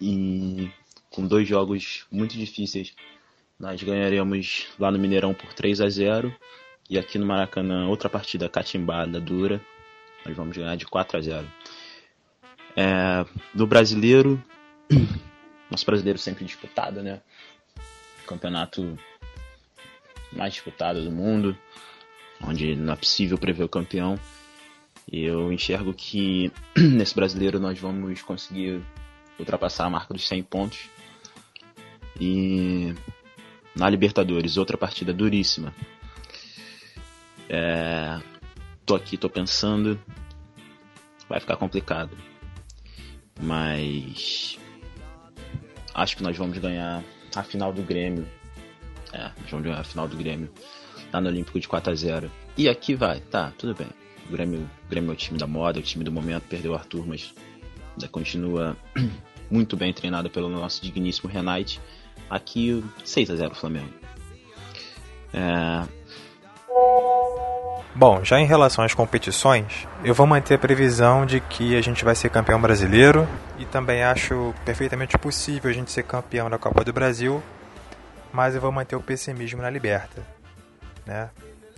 E 0.00 0.70
com 1.10 1.26
dois 1.26 1.46
jogos 1.46 2.06
muito 2.10 2.36
difíceis, 2.36 2.92
nós 3.58 3.82
ganharemos 3.82 4.66
lá 4.78 4.90
no 4.90 4.98
Mineirão 4.98 5.34
por 5.34 5.52
3 5.52 5.80
a 5.80 5.88
0 5.88 6.34
e 6.88 6.98
aqui 6.98 7.18
no 7.18 7.26
Maracanã 7.26 7.86
outra 7.88 8.08
partida 8.08 8.48
catimbada, 8.48 9.20
dura. 9.20 9.60
Nós 10.24 10.36
vamos 10.36 10.56
ganhar 10.56 10.76
de 10.76 10.86
4 10.86 11.18
a 11.18 11.20
0. 11.20 11.52
É, 12.76 13.26
do 13.52 13.66
brasileiro, 13.66 14.42
nosso 15.70 15.84
brasileiro 15.84 16.18
sempre 16.18 16.44
disputado, 16.44 17.02
né? 17.02 17.20
Campeonato 18.26 18.98
mais 20.32 20.54
disputado 20.54 21.02
do 21.04 21.10
mundo 21.10 21.56
onde 22.42 22.74
não 22.74 22.92
é 22.92 22.96
possível 22.96 23.38
prever 23.38 23.64
o 23.64 23.68
campeão. 23.68 24.18
Eu 25.10 25.52
enxergo 25.52 25.94
que 25.94 26.52
nesse 26.76 27.14
brasileiro 27.14 27.60
nós 27.60 27.78
vamos 27.78 28.22
conseguir 28.22 28.82
ultrapassar 29.38 29.86
a 29.86 29.90
marca 29.90 30.12
dos 30.12 30.26
100 30.26 30.42
pontos. 30.44 30.90
E 32.20 32.94
na 33.74 33.88
Libertadores, 33.88 34.56
outra 34.56 34.76
partida 34.76 35.12
duríssima. 35.12 35.74
É, 37.54 38.18
tô 38.86 38.94
aqui, 38.94 39.18
tô 39.18 39.28
pensando. 39.28 40.00
Vai 41.28 41.38
ficar 41.38 41.56
complicado. 41.56 42.16
Mas 43.38 44.58
acho 45.94 46.16
que 46.16 46.22
nós 46.22 46.34
vamos 46.36 46.56
ganhar 46.56 47.04
a 47.36 47.42
final 47.42 47.70
do 47.70 47.82
Grêmio. 47.82 48.26
É, 49.12 49.24
nós 49.24 49.50
vamos 49.50 49.66
ganhar 49.66 49.80
a 49.80 49.84
final 49.84 50.08
do 50.08 50.16
Grêmio 50.16 50.50
lá 51.12 51.20
no 51.20 51.28
Olímpico 51.28 51.60
de 51.60 51.68
4 51.68 51.92
a 51.92 51.94
0 51.94 52.30
E 52.56 52.70
aqui 52.70 52.94
vai, 52.94 53.20
tá, 53.20 53.52
tudo 53.58 53.74
bem. 53.74 53.88
O 54.26 54.32
Grêmio, 54.32 54.70
o 54.86 54.88
Grêmio 54.88 55.10
é 55.10 55.12
o 55.12 55.16
time 55.16 55.38
da 55.38 55.46
moda, 55.46 55.78
é 55.78 55.82
o 55.82 55.84
time 55.84 56.04
do 56.04 56.10
momento, 56.10 56.44
perdeu 56.44 56.72
o 56.72 56.74
Arthur, 56.74 57.06
mas 57.06 57.34
ainda 57.92 58.08
continua 58.08 58.76
muito 59.50 59.76
bem 59.76 59.92
treinado 59.92 60.30
pelo 60.30 60.48
nosso 60.48 60.80
digníssimo 60.82 61.30
Renate. 61.30 61.78
Aqui 62.30 62.82
6 63.04 63.30
a 63.30 63.36
0 63.36 63.54
Flamengo. 63.54 63.92
É, 65.34 66.01
Bom, 67.94 68.24
já 68.24 68.40
em 68.40 68.46
relação 68.46 68.82
às 68.82 68.94
competições, 68.94 69.86
eu 70.02 70.14
vou 70.14 70.26
manter 70.26 70.54
a 70.54 70.58
previsão 70.58 71.26
de 71.26 71.40
que 71.40 71.76
a 71.76 71.82
gente 71.82 72.02
vai 72.06 72.14
ser 72.14 72.30
campeão 72.30 72.58
brasileiro 72.58 73.28
e 73.58 73.66
também 73.66 74.02
acho 74.02 74.54
perfeitamente 74.64 75.18
possível 75.18 75.70
a 75.70 75.74
gente 75.74 75.90
ser 75.90 76.02
campeão 76.04 76.48
da 76.48 76.56
Copa 76.56 76.82
do 76.82 76.92
Brasil, 76.92 77.42
mas 78.32 78.54
eu 78.54 78.62
vou 78.62 78.72
manter 78.72 78.96
o 78.96 79.00
pessimismo 79.02 79.60
na 79.60 79.68
Liberta, 79.68 80.22
né? 81.04 81.28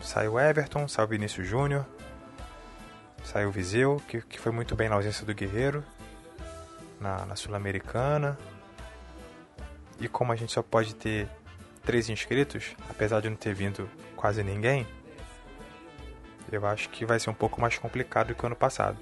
Saiu 0.01 0.39
Everton, 0.39 0.87
saiu 0.87 1.09
Vinícius 1.09 1.49
Júnior, 1.49 1.85
saiu 3.25 3.51
Viseu, 3.51 4.01
que, 4.07 4.21
que 4.21 4.39
foi 4.39 4.53
muito 4.53 4.77
bem 4.77 4.89
na 4.89 4.95
ausência 4.95 5.27
do 5.27 5.35
Guerreiro, 5.35 5.83
na, 7.01 7.27
na 7.27 7.35
Sul-Americana. 7.35 8.39
E 9.99 10.07
como 10.07 10.31
a 10.31 10.37
gente 10.37 10.53
só 10.53 10.63
pode 10.63 10.95
ter 10.95 11.27
três 11.85 12.09
inscritos, 12.09 12.77
apesar 12.89 13.21
de 13.21 13.29
não 13.29 13.37
ter 13.37 13.53
vindo 13.53 13.89
quase 14.15 14.45
ninguém, 14.45 14.87
eu 16.51 16.67
acho 16.67 16.89
que 16.89 17.05
vai 17.05 17.19
ser 17.19 17.31
um 17.31 17.35
pouco 17.35 17.61
mais 17.61 17.79
complicado 17.79 18.29
do 18.29 18.35
que 18.35 18.43
o 18.43 18.47
ano 18.47 18.57
passado. 18.57 18.97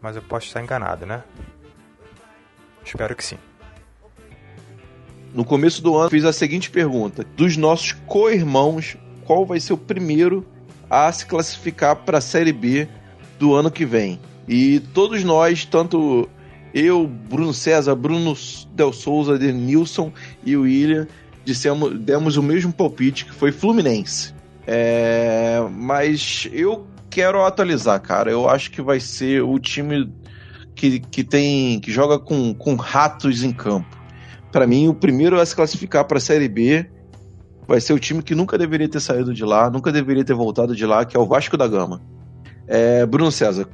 Mas 0.00 0.16
eu 0.16 0.22
posso 0.22 0.46
estar 0.46 0.62
enganado, 0.62 1.06
né? 1.06 1.22
Espero 2.84 3.14
que 3.14 3.24
sim. 3.24 3.38
No 5.32 5.44
começo 5.44 5.82
do 5.82 5.96
ano, 5.96 6.10
fiz 6.10 6.24
a 6.24 6.32
seguinte 6.32 6.70
pergunta: 6.70 7.24
dos 7.36 7.56
nossos 7.56 7.92
co-irmãos, 8.06 8.96
qual 9.24 9.46
vai 9.46 9.60
ser 9.60 9.72
o 9.72 9.78
primeiro 9.78 10.46
a 10.90 11.10
se 11.10 11.24
classificar 11.24 11.96
para 11.96 12.18
a 12.18 12.20
Série 12.20 12.52
B 12.52 12.88
do 13.38 13.54
ano 13.54 13.70
que 13.70 13.86
vem? 13.86 14.20
E 14.46 14.80
todos 14.92 15.22
nós, 15.22 15.64
tanto 15.64 16.28
eu, 16.74 17.06
Bruno 17.06 17.54
César, 17.54 17.94
Bruno 17.94 18.36
Del 18.72 18.92
Souza, 18.92 19.38
Denilson 19.38 20.12
e 20.44 20.56
o 20.56 20.62
William, 20.62 21.06
dissemos, 21.44 21.98
demos 21.98 22.36
o 22.36 22.42
mesmo 22.42 22.72
palpite 22.72 23.24
que 23.24 23.32
foi 23.32 23.52
Fluminense. 23.52 24.34
É, 24.66 25.58
mas 25.70 26.48
eu 26.52 26.86
quero 27.10 27.44
atualizar, 27.44 28.00
cara. 28.00 28.30
Eu 28.30 28.48
acho 28.48 28.70
que 28.70 28.80
vai 28.80 29.00
ser 29.00 29.42
o 29.42 29.58
time 29.58 30.12
que, 30.74 31.00
que 31.00 31.24
tem 31.24 31.80
que 31.80 31.90
joga 31.90 32.18
com, 32.18 32.54
com 32.54 32.74
ratos 32.74 33.42
em 33.42 33.52
campo. 33.52 33.96
Para 34.50 34.66
mim, 34.66 34.88
o 34.88 34.94
primeiro 34.94 35.40
a 35.40 35.46
se 35.46 35.56
classificar 35.56 36.04
para 36.04 36.18
a 36.18 36.20
Série 36.20 36.48
B 36.48 36.86
vai 37.66 37.80
ser 37.80 37.92
o 37.92 37.98
time 37.98 38.22
que 38.22 38.34
nunca 38.34 38.58
deveria 38.58 38.88
ter 38.88 39.00
saído 39.00 39.32
de 39.32 39.44
lá, 39.44 39.70
nunca 39.70 39.90
deveria 39.90 40.24
ter 40.24 40.34
voltado 40.34 40.74
de 40.74 40.84
lá, 40.84 41.04
que 41.04 41.16
é 41.16 41.20
o 41.20 41.26
Vasco 41.26 41.56
da 41.56 41.66
Gama. 41.66 42.02
É, 42.66 43.06
Bruno 43.06 43.32
César, 43.32 43.68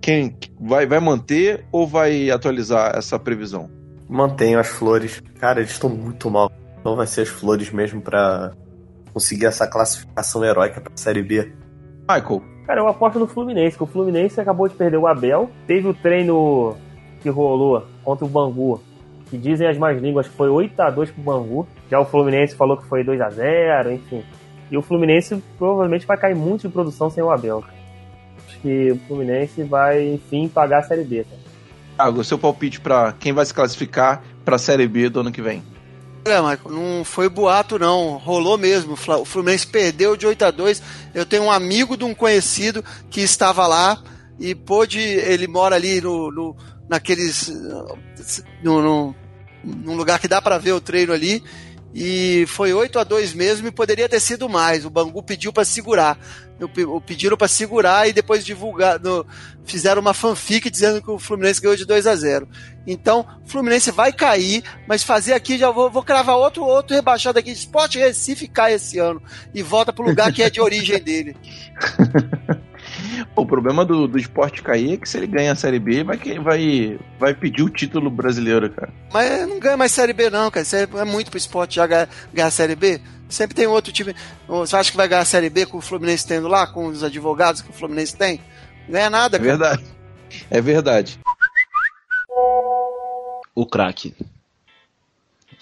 quem 0.00 0.36
vai, 0.60 0.86
vai 0.86 1.00
manter 1.00 1.64
ou 1.72 1.86
vai 1.86 2.30
atualizar 2.30 2.96
essa 2.96 3.18
previsão? 3.18 3.70
Mantenho 4.08 4.58
as 4.58 4.68
flores. 4.68 5.22
Cara, 5.38 5.60
eles 5.60 5.72
estão 5.72 5.88
muito 5.88 6.30
mal. 6.30 6.50
Então 6.80 6.96
vai 6.96 7.06
ser 7.06 7.22
as 7.22 7.28
flores 7.28 7.70
mesmo 7.70 8.00
pra 8.00 8.52
conseguir 9.12 9.46
essa 9.46 9.66
classificação 9.66 10.44
heróica 10.44 10.80
pra 10.80 10.92
Série 10.94 11.22
B. 11.22 11.52
Michael, 12.08 12.42
Cara, 12.66 12.80
eu 12.80 12.88
aposto 12.88 13.18
no 13.18 13.26
Fluminense, 13.26 13.76
que 13.76 13.82
o 13.82 13.86
Fluminense 13.86 14.40
acabou 14.40 14.68
de 14.68 14.74
perder 14.74 14.96
o 14.96 15.06
Abel. 15.06 15.50
Teve 15.66 15.88
o 15.88 15.94
treino 15.94 16.76
que 17.20 17.28
rolou 17.28 17.84
contra 18.04 18.24
o 18.24 18.28
Bangu 18.28 18.80
que 19.30 19.38
dizem 19.38 19.66
as 19.66 19.78
más 19.78 19.96
línguas 20.02 20.26
que 20.26 20.36
foi 20.36 20.48
8x2 20.48 21.12
pro 21.12 21.22
Bangu. 21.22 21.68
Já 21.88 22.00
o 22.00 22.04
Fluminense 22.04 22.56
falou 22.56 22.76
que 22.76 22.86
foi 22.86 23.04
2x0, 23.04 23.94
enfim. 23.94 24.24
E 24.70 24.76
o 24.76 24.82
Fluminense 24.82 25.42
provavelmente 25.56 26.04
vai 26.04 26.16
cair 26.16 26.34
muito 26.34 26.62
de 26.62 26.68
produção 26.68 27.08
sem 27.08 27.22
o 27.22 27.30
Abel. 27.30 27.60
cara. 27.60 27.74
Acho 28.46 28.58
que 28.60 28.90
o 28.90 28.98
Fluminense 29.06 29.62
vai, 29.62 30.14
enfim, 30.14 30.48
pagar 30.48 30.80
a 30.80 30.82
Série 30.82 31.04
B. 31.04 31.24
Cara. 31.24 31.40
Thiago, 31.96 32.24
seu 32.24 32.38
palpite 32.38 32.80
pra 32.80 33.14
quem 33.18 33.32
vai 33.32 33.46
se 33.46 33.54
classificar 33.54 34.22
pra 34.44 34.58
Série 34.58 34.88
B 34.88 35.08
do 35.08 35.20
ano 35.20 35.30
que 35.30 35.40
vem. 35.40 35.62
É, 36.24 36.38
não 36.68 37.02
foi 37.04 37.28
boato 37.28 37.78
não, 37.78 38.16
rolou 38.18 38.58
mesmo. 38.58 38.92
O 38.92 39.24
Fluminense 39.24 39.66
perdeu 39.66 40.16
de 40.16 40.26
8 40.26 40.44
a 40.44 40.50
2. 40.50 40.82
Eu 41.14 41.24
tenho 41.24 41.44
um 41.44 41.50
amigo 41.50 41.96
de 41.96 42.04
um 42.04 42.14
conhecido 42.14 42.84
que 43.08 43.20
estava 43.20 43.66
lá 43.66 44.02
e 44.38 44.54
pôde, 44.54 44.98
ele 45.00 45.46
mora 45.46 45.76
ali 45.76 46.00
no, 46.00 46.30
no 46.30 46.56
naqueles 46.88 47.48
no, 48.62 48.82
no- 48.82 49.14
num 49.62 49.94
lugar 49.94 50.18
que 50.18 50.26
dá 50.28 50.40
para 50.42 50.58
ver 50.58 50.72
o 50.72 50.80
treino 50.80 51.12
ali 51.12 51.42
e 51.94 52.44
foi 52.48 52.72
8 52.72 52.98
a 52.98 53.04
2 53.04 53.34
mesmo 53.34 53.68
e 53.68 53.70
poderia 53.70 54.08
ter 54.08 54.20
sido 54.20 54.48
mais. 54.48 54.84
O 54.84 54.90
Bangu 54.90 55.22
pediu 55.22 55.52
para 55.52 55.64
segurar. 55.64 56.18
O 56.66 57.00
pediram 57.00 57.36
para 57.36 57.48
segurar 57.48 58.08
e 58.08 58.12
depois 58.12 58.44
divulgar, 58.44 58.98
no- 59.00 59.26
fizeram 59.64 60.00
uma 60.00 60.12
fanfic 60.14 60.68
dizendo 60.70 61.02
que 61.02 61.10
o 61.10 61.18
Fluminense 61.18 61.60
ganhou 61.60 61.76
de 61.76 61.84
2 61.84 62.06
a 62.06 62.14
0. 62.16 62.48
Então, 62.86 63.26
o 63.44 63.48
Fluminense 63.48 63.90
vai 63.90 64.12
cair, 64.12 64.62
mas 64.88 65.02
fazer 65.02 65.32
aqui 65.32 65.56
já 65.58 65.70
vou, 65.70 65.90
vou 65.90 66.02
cravar 66.02 66.36
outro 66.36 66.64
outro 66.64 66.94
rebaixado 66.94 67.38
aqui, 67.38 67.50
Sport 67.52 67.94
Recife 67.96 68.48
cai 68.48 68.74
esse 68.74 68.98
ano 68.98 69.22
e 69.54 69.62
volta 69.62 69.92
pro 69.92 70.04
lugar 70.04 70.32
que 70.32 70.42
é 70.42 70.50
de 70.50 70.60
origem 70.60 70.98
dele. 71.02 71.36
O 73.36 73.46
problema 73.46 73.84
do, 73.84 74.08
do 74.08 74.18
esporte 74.18 74.62
cair 74.62 74.94
é 74.94 74.96
que 74.96 75.08
se 75.08 75.16
ele 75.16 75.26
ganha 75.26 75.52
a 75.52 75.56
Série 75.56 75.78
B, 75.78 76.02
vai, 76.02 76.18
vai, 76.42 76.98
vai 77.18 77.34
pedir 77.34 77.62
o 77.62 77.68
título 77.68 78.10
brasileiro, 78.10 78.68
cara. 78.70 78.92
Mas 79.12 79.46
não 79.48 79.60
ganha 79.60 79.76
mais 79.76 79.92
Série 79.92 80.12
B 80.12 80.28
não, 80.28 80.50
cara. 80.50 80.62
Isso 80.64 80.76
é 80.76 80.82
é 80.82 81.04
muito 81.04 81.30
pro 81.30 81.38
esporte 81.38 81.76
já 81.76 81.86
ganhar, 81.86 82.08
ganhar 82.32 82.48
a 82.48 82.50
Série 82.50 82.74
B. 82.74 83.00
Sempre 83.30 83.54
tem 83.56 83.66
outro 83.66 83.92
time. 83.92 84.14
Você 84.46 84.76
acha 84.76 84.90
que 84.90 84.96
vai 84.96 85.08
ganhar 85.08 85.22
a 85.22 85.24
Série 85.24 85.48
B 85.48 85.64
com 85.66 85.78
o 85.78 85.80
Fluminense 85.80 86.26
tendo 86.26 86.48
lá, 86.48 86.66
com 86.66 86.86
os 86.86 87.02
advogados 87.04 87.62
que 87.62 87.70
o 87.70 87.72
Fluminense 87.72 88.16
tem? 88.16 88.40
Não 88.86 88.92
ganha 88.94 89.08
nada, 89.10 89.36
É 89.36 89.40
cara. 89.40 89.50
verdade. 89.50 89.84
É 90.50 90.60
verdade. 90.60 91.18
O 93.54 93.66
craque. 93.66 94.14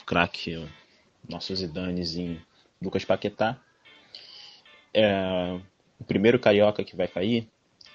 O 0.00 0.04
craque, 0.04 0.56
o 0.56 0.68
nosso 1.28 1.54
Zidanezinho, 1.54 2.40
Lucas 2.80 3.04
Paquetá. 3.04 3.56
É, 4.94 5.58
o 5.98 6.04
primeiro 6.04 6.38
carioca 6.38 6.82
que 6.84 6.96
vai 6.96 7.08
cair. 7.08 7.48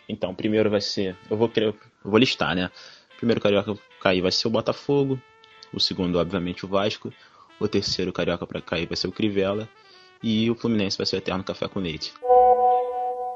Então, 0.08 0.32
o 0.32 0.36
primeiro 0.36 0.70
vai 0.70 0.82
ser. 0.82 1.18
Eu 1.30 1.38
vou, 1.38 1.52
eu 1.56 1.76
vou 2.04 2.20
listar, 2.20 2.56
né? 2.56 2.70
O 3.16 3.18
primeiro 3.18 3.42
carioca 3.42 3.74
pra 3.74 3.84
cair 4.02 4.22
vai 4.22 4.32
ser 4.32 4.48
o 4.48 4.52
Botafogo. 4.52 5.20
O 5.74 5.80
segundo, 5.80 6.20
obviamente, 6.20 6.66
o 6.66 6.68
Vasco. 6.70 7.12
O 7.60 7.68
terceiro 7.68 8.12
carioca 8.12 8.46
para 8.46 8.62
cair 8.62 8.88
vai 8.88 8.98
ser 8.98 9.08
o 9.08 9.12
Crivella. 9.12 9.68
E 10.22 10.50
o 10.50 10.56
Fluminense 10.56 10.98
vai 10.98 11.06
ser 11.06 11.18
o 11.18 11.20
Eterno 11.20 11.44
Café 11.44 11.68
com 11.68 11.80
Leite. 11.80 12.14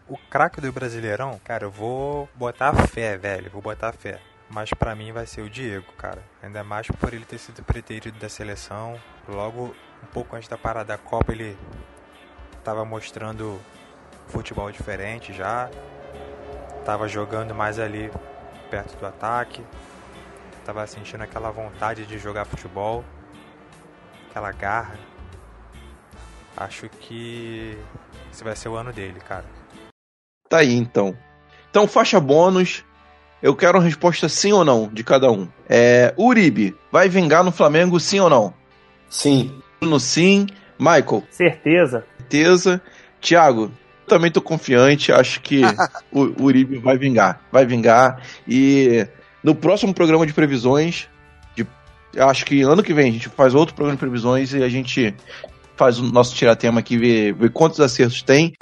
O 0.08 0.18
craque 0.30 0.62
do 0.62 0.72
Brasileirão, 0.72 1.40
cara, 1.44 1.66
eu 1.66 1.72
vou 1.72 2.30
botar 2.34 2.74
fé, 2.88 3.18
velho. 3.18 3.52
Vou 3.52 3.62
botar 3.62 3.92
fé. 3.92 4.22
Mas 4.50 4.70
pra 4.70 4.96
mim 4.96 5.12
vai 5.12 5.26
ser 5.26 5.42
o 5.42 5.50
Diego, 5.50 5.92
cara. 5.98 6.24
Ainda 6.42 6.64
mais 6.64 6.88
por 6.88 7.14
ele 7.14 7.26
ter 7.26 7.38
sido 7.38 7.62
preterido 7.62 8.18
da 8.18 8.30
seleção. 8.30 8.98
Logo, 9.28 9.76
um 10.02 10.08
pouco 10.14 10.36
antes 10.36 10.48
da 10.48 10.58
parada 10.58 10.94
da 10.94 10.98
Copa, 10.98 11.34
ele 11.34 11.58
tava 12.64 12.86
mostrando 12.86 13.60
futebol 14.28 14.72
diferente 14.72 15.34
já. 15.34 15.70
Tava 16.86 17.10
jogando 17.10 17.54
mais 17.54 17.78
ali 17.78 18.10
perto 18.70 18.98
do 18.98 19.06
ataque. 19.06 19.62
Tava 20.64 20.88
sentindo 20.88 21.24
aquela 21.24 21.52
vontade 21.52 22.06
de 22.06 22.18
jogar 22.18 22.46
futebol. 22.46 23.04
Aquela 24.38 24.52
garra. 24.52 25.00
Acho 26.56 26.88
que 26.88 27.76
esse 28.32 28.44
vai 28.44 28.56
ser 28.56 28.70
o 28.70 28.76
ano 28.76 28.94
dele, 28.94 29.20
cara. 29.20 29.46
Tá 30.48 30.60
aí, 30.60 30.76
então. 30.76 31.18
Então, 31.72 31.88
faixa 31.88 32.20
bônus. 32.20 32.86
Eu 33.42 33.56
quero 33.56 33.80
uma 33.80 33.84
resposta 33.84 34.30
sim 34.30 34.54
ou 34.54 34.64
não 34.64 34.90
de 34.90 35.04
cada 35.04 35.32
um. 35.32 35.48
É, 35.68 36.14
Uribe, 36.16 36.76
vai 36.92 37.10
vingar 37.10 37.44
no 37.44 37.52
Flamengo 37.52 38.00
sim 38.00 38.20
ou 38.20 38.30
não? 38.30 38.54
Sim. 39.10 39.60
No 39.82 40.00
sim. 40.00 40.46
Michael, 40.78 41.24
Certeza. 41.32 42.06
certeza. 42.20 42.80
Thiago, 43.20 43.72
também 44.08 44.30
tô 44.30 44.40
confiante. 44.40 45.12
Acho 45.12 45.42
que 45.42 45.62
o 46.14 46.44
Uribe 46.44 46.78
vai 46.78 46.96
vingar. 46.96 47.42
Vai 47.52 47.66
vingar. 47.66 48.22
E 48.48 49.08
no 49.44 49.56
próximo 49.56 49.96
programa 49.96 50.28
de 50.28 50.34
previsões, 50.34 51.10
de, 52.18 52.22
acho 52.22 52.46
que 52.46 52.62
ano 52.64 52.82
que 52.82 52.94
vem 52.94 53.10
a 53.10 53.14
gente 53.14 53.30
faz 53.30 53.54
outro 53.54 53.76
programa 53.76 53.96
de 53.96 54.00
previsões 54.00 54.54
e 54.54 54.64
a 54.64 54.70
gente 54.70 55.16
faz 55.76 56.00
o 56.00 56.04
nosso 56.04 56.36
tiratema 56.36 56.80
aqui, 56.80 56.98
ver, 56.98 57.34
ver 57.34 57.52
quantos 57.52 57.80
acertos 57.80 58.24
tem. 58.24 58.54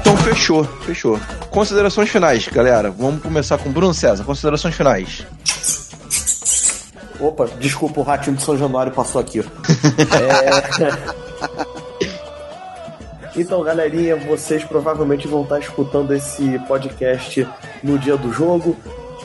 Então 0.00 0.16
fechou, 0.18 0.64
fechou. 0.64 1.20
Considerações 1.50 2.08
finais, 2.08 2.46
galera. 2.46 2.90
Vamos 2.90 3.20
começar 3.20 3.58
com 3.58 3.70
Bruno 3.72 3.92
César. 3.92 4.22
Considerações 4.22 4.74
finais. 4.76 5.26
Opa, 7.18 7.46
desculpa, 7.58 8.00
o 8.00 8.02
ratinho 8.02 8.36
de 8.36 8.42
São 8.42 8.56
Januário 8.56 8.92
passou 8.92 9.20
aqui. 9.20 9.40
ó. 9.40 9.44
É... 11.20 11.29
Então, 13.36 13.62
galerinha, 13.62 14.16
vocês 14.16 14.64
provavelmente 14.64 15.28
vão 15.28 15.42
estar 15.42 15.58
escutando 15.58 16.12
esse 16.12 16.58
podcast 16.66 17.46
no 17.82 17.98
dia 17.98 18.16
do 18.16 18.32
jogo. 18.32 18.76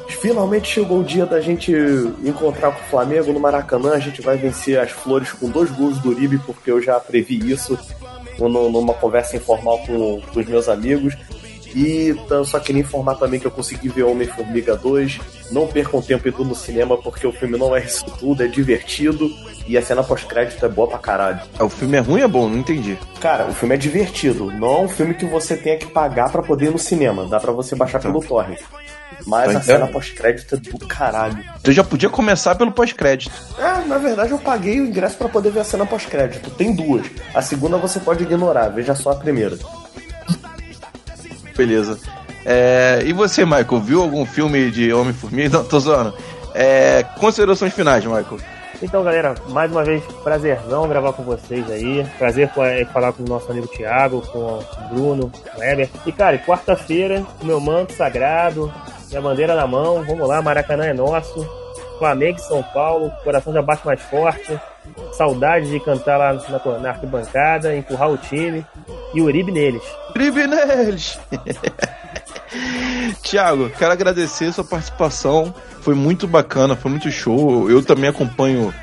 Finalmente 0.07 0.67
chegou 0.67 0.99
o 0.99 1.03
dia 1.03 1.25
da 1.25 1.41
gente 1.41 1.71
encontrar 2.23 2.71
com 2.71 2.81
o 2.81 2.89
Flamengo 2.89 3.33
no 3.33 3.39
Maracanã. 3.39 3.93
A 3.93 3.99
gente 3.99 4.21
vai 4.21 4.37
vencer 4.37 4.79
as 4.79 4.91
flores 4.91 5.31
com 5.31 5.49
dois 5.49 5.71
gols 5.71 5.99
do 5.99 6.09
Uribe, 6.09 6.37
porque 6.39 6.71
eu 6.71 6.81
já 6.81 6.99
previ 6.99 7.51
isso 7.51 7.77
numa 8.37 8.93
conversa 8.93 9.37
informal 9.37 9.79
com, 9.79 10.21
com 10.21 10.39
os 10.39 10.45
meus 10.45 10.69
amigos. 10.69 11.15
E 11.75 12.09
então, 12.09 12.45
só 12.45 12.57
queria 12.59 12.81
informar 12.81 13.15
também 13.15 13.39
que 13.39 13.45
eu 13.45 13.51
consegui 13.51 13.89
ver 13.89 14.03
Homem-Formiga 14.03 14.75
2. 14.77 15.19
Não 15.51 15.67
percam 15.67 16.01
tempo 16.01 16.27
indo 16.29 16.43
no 16.45 16.55
cinema, 16.55 16.97
porque 16.97 17.27
o 17.27 17.33
filme 17.33 17.57
não 17.57 17.75
é 17.75 17.83
isso 17.83 18.05
tudo, 18.17 18.41
é 18.43 18.47
divertido. 18.47 19.29
E 19.67 19.77
a 19.77 19.81
cena 19.81 20.03
pós-crédito 20.03 20.63
é 20.65 20.69
boa 20.69 20.87
pra 20.87 20.99
caralho. 20.99 21.39
O 21.59 21.67
filme 21.69 21.97
é 21.97 21.99
ruim 21.99 22.19
ou 22.21 22.25
é 22.25 22.27
bom? 22.27 22.47
Não 22.47 22.59
entendi. 22.59 22.97
Cara, 23.19 23.45
o 23.47 23.53
filme 23.53 23.75
é 23.75 23.77
divertido. 23.77 24.51
Não 24.51 24.67
é 24.67 24.79
um 24.81 24.87
filme 24.87 25.13
que 25.15 25.25
você 25.25 25.57
tenha 25.57 25.77
que 25.77 25.87
pagar 25.87 26.31
pra 26.31 26.41
poder 26.41 26.67
ir 26.67 26.71
no 26.71 26.79
cinema. 26.79 27.25
Dá 27.27 27.39
pra 27.39 27.51
você 27.51 27.75
baixar 27.75 27.99
pelo 27.99 28.21
torrent. 28.21 28.59
Mas 29.25 29.51
Tá 29.51 29.57
a 29.57 29.61
cena 29.61 29.75
entendendo? 29.77 29.91
pós-crédito 29.93 30.55
é 30.55 30.57
do 30.57 30.77
caralho. 30.87 31.43
Tu 31.63 31.71
já 31.71 31.83
podia 31.83 32.09
começar 32.09 32.53
pelo 32.55 32.71
pós-crédito. 32.71 33.33
É, 33.57 33.85
na 33.87 33.97
verdade 33.97 34.31
eu 34.31 34.39
paguei 34.39 34.79
o 34.79 34.85
ingresso 34.85 35.17
pra 35.17 35.27
poder 35.29 35.51
ver 35.51 35.61
a 35.61 35.63
cena 35.63 35.85
pós-crédito. 35.85 36.51
Tem 36.51 36.73
duas. 36.73 37.05
A 37.33 37.41
segunda 37.41 37.77
você 37.77 37.99
pode 37.99 38.23
ignorar, 38.23 38.69
veja 38.69 38.93
só 38.93 39.11
a 39.11 39.15
primeira. 39.15 39.57
Beleza. 41.55 41.97
É, 42.45 43.01
e 43.03 43.13
você, 43.13 43.43
Michael, 43.43 43.79
viu 43.81 44.01
algum 44.01 44.25
filme 44.25 44.69
de 44.69 44.93
Homem-Formiga? 44.93 45.49
Não, 45.57 45.65
tô 45.65 45.79
zoando. 45.79 46.13
É, 46.53 47.03
considerações 47.19 47.73
finais, 47.73 48.05
Michael. 48.05 48.37
Então, 48.81 49.03
galera, 49.03 49.35
mais 49.49 49.71
uma 49.71 49.83
vez, 49.83 50.03
prazerzão 50.23 50.87
gravar 50.87 51.13
com 51.13 51.23
vocês 51.23 51.69
aí. 51.71 52.05
Prazer 52.17 52.51
é, 52.57 52.85
falar 52.85 53.13
com 53.13 53.23
o 53.23 53.27
nosso 53.27 53.49
amigo 53.49 53.67
Thiago, 53.67 54.21
com 54.21 54.39
o 54.39 54.63
Bruno, 54.91 55.31
com 55.31 55.57
o 55.57 55.61
Weber. 55.61 55.89
E, 56.05 56.11
cara, 56.11 56.37
quarta-feira, 56.37 57.25
o 57.41 57.45
meu 57.45 57.59
manto 57.59 57.93
sagrado, 57.93 58.71
minha 59.09 59.21
bandeira 59.21 59.55
na 59.55 59.65
mão. 59.65 60.03
Vamos 60.03 60.27
lá, 60.27 60.41
Maracanã 60.41 60.85
é 60.85 60.93
nosso. 60.93 61.47
Flamengo 61.97 62.37
e 62.37 62.41
São 62.41 62.61
Paulo, 62.61 63.11
coração 63.23 63.53
já 63.53 63.61
bate 63.61 63.85
mais 63.85 64.01
forte. 64.01 64.59
Saudade 65.13 65.69
de 65.69 65.79
cantar 65.79 66.17
lá 66.17 66.33
na, 66.33 66.79
na 66.79 66.89
arquibancada, 66.89 67.75
empurrar 67.75 68.11
o 68.11 68.17
time. 68.17 68.65
E 69.15 69.21
Uribe 69.21 69.51
neles. 69.51 69.81
Drible 70.13 70.45
neles! 70.45 71.17
Tiago, 73.23 73.69
quero 73.69 73.93
agradecer 73.93 74.51
sua 74.51 74.63
participação. 74.63 75.55
Foi 75.81 75.95
muito 75.95 76.27
bacana, 76.27 76.75
foi 76.75 76.91
muito 76.91 77.09
show. 77.09 77.69
Eu 77.69 77.81
também 77.81 78.09
acompanho 78.09 78.73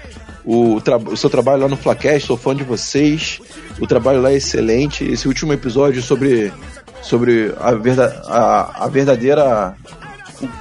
o, 0.45 0.81
o 1.11 1.17
seu 1.17 1.29
trabalho 1.29 1.63
lá 1.63 1.69
no 1.69 1.77
Flacast, 1.77 2.27
sou 2.27 2.37
fã 2.37 2.57
de 2.57 2.65
vocês. 2.65 3.41
O 3.79 3.87
trabalho 3.87 4.23
lá 4.23 4.31
é 4.31 4.37
excelente. 4.37 5.05
Esse 5.05 5.29
último 5.29 5.53
episódio 5.53 6.03
sobre, 6.03 6.51
sobre 7.03 7.55
a, 7.61 7.73
verda, 7.73 8.23
a, 8.27 8.85
a 8.85 8.89
verdadeira. 8.89 9.77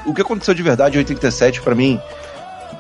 O, 0.05 0.11
o 0.11 0.13
que 0.13 0.21
aconteceu 0.21 0.53
de 0.53 0.61
verdade 0.61 0.97
em 0.97 0.99
87, 0.99 1.61
pra 1.61 1.73
mim, 1.73 1.99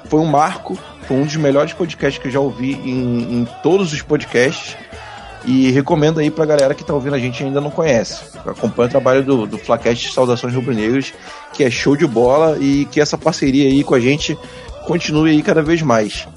foi 0.09 0.19
um 0.19 0.25
marco. 0.25 0.77
Foi 1.07 1.17
um 1.17 1.23
dos 1.23 1.35
melhores 1.37 1.73
podcasts 1.73 2.21
que 2.21 2.27
eu 2.27 2.31
já 2.31 2.39
ouvi 2.39 2.73
em, 2.73 3.39
em 3.39 3.47
todos 3.63 3.93
os 3.93 4.01
podcasts. 4.01 4.75
E 5.43 5.71
recomendo 5.71 6.19
aí 6.19 6.29
pra 6.29 6.45
galera 6.45 6.75
que 6.75 6.83
tá 6.83 6.93
ouvindo 6.93 7.15
a 7.15 7.19
gente 7.19 7.41
e 7.41 7.45
ainda 7.47 7.59
não 7.59 7.71
conhece. 7.71 8.21
Acompanha 8.45 8.87
o 8.87 8.91
trabalho 8.91 9.23
do, 9.23 9.47
do 9.47 9.59
Saudações 10.13 10.53
Rubro-Negras, 10.53 11.13
que 11.53 11.63
é 11.63 11.69
show 11.71 11.95
de 11.97 12.05
bola 12.05 12.57
e 12.59 12.85
que 12.85 13.01
essa 13.01 13.17
parceria 13.17 13.67
aí 13.69 13.83
com 13.83 13.95
a 13.95 13.99
gente 13.99 14.37
continue 14.85 15.31
aí 15.31 15.41
cada 15.41 15.63
vez 15.63 15.81
mais. 15.81 16.27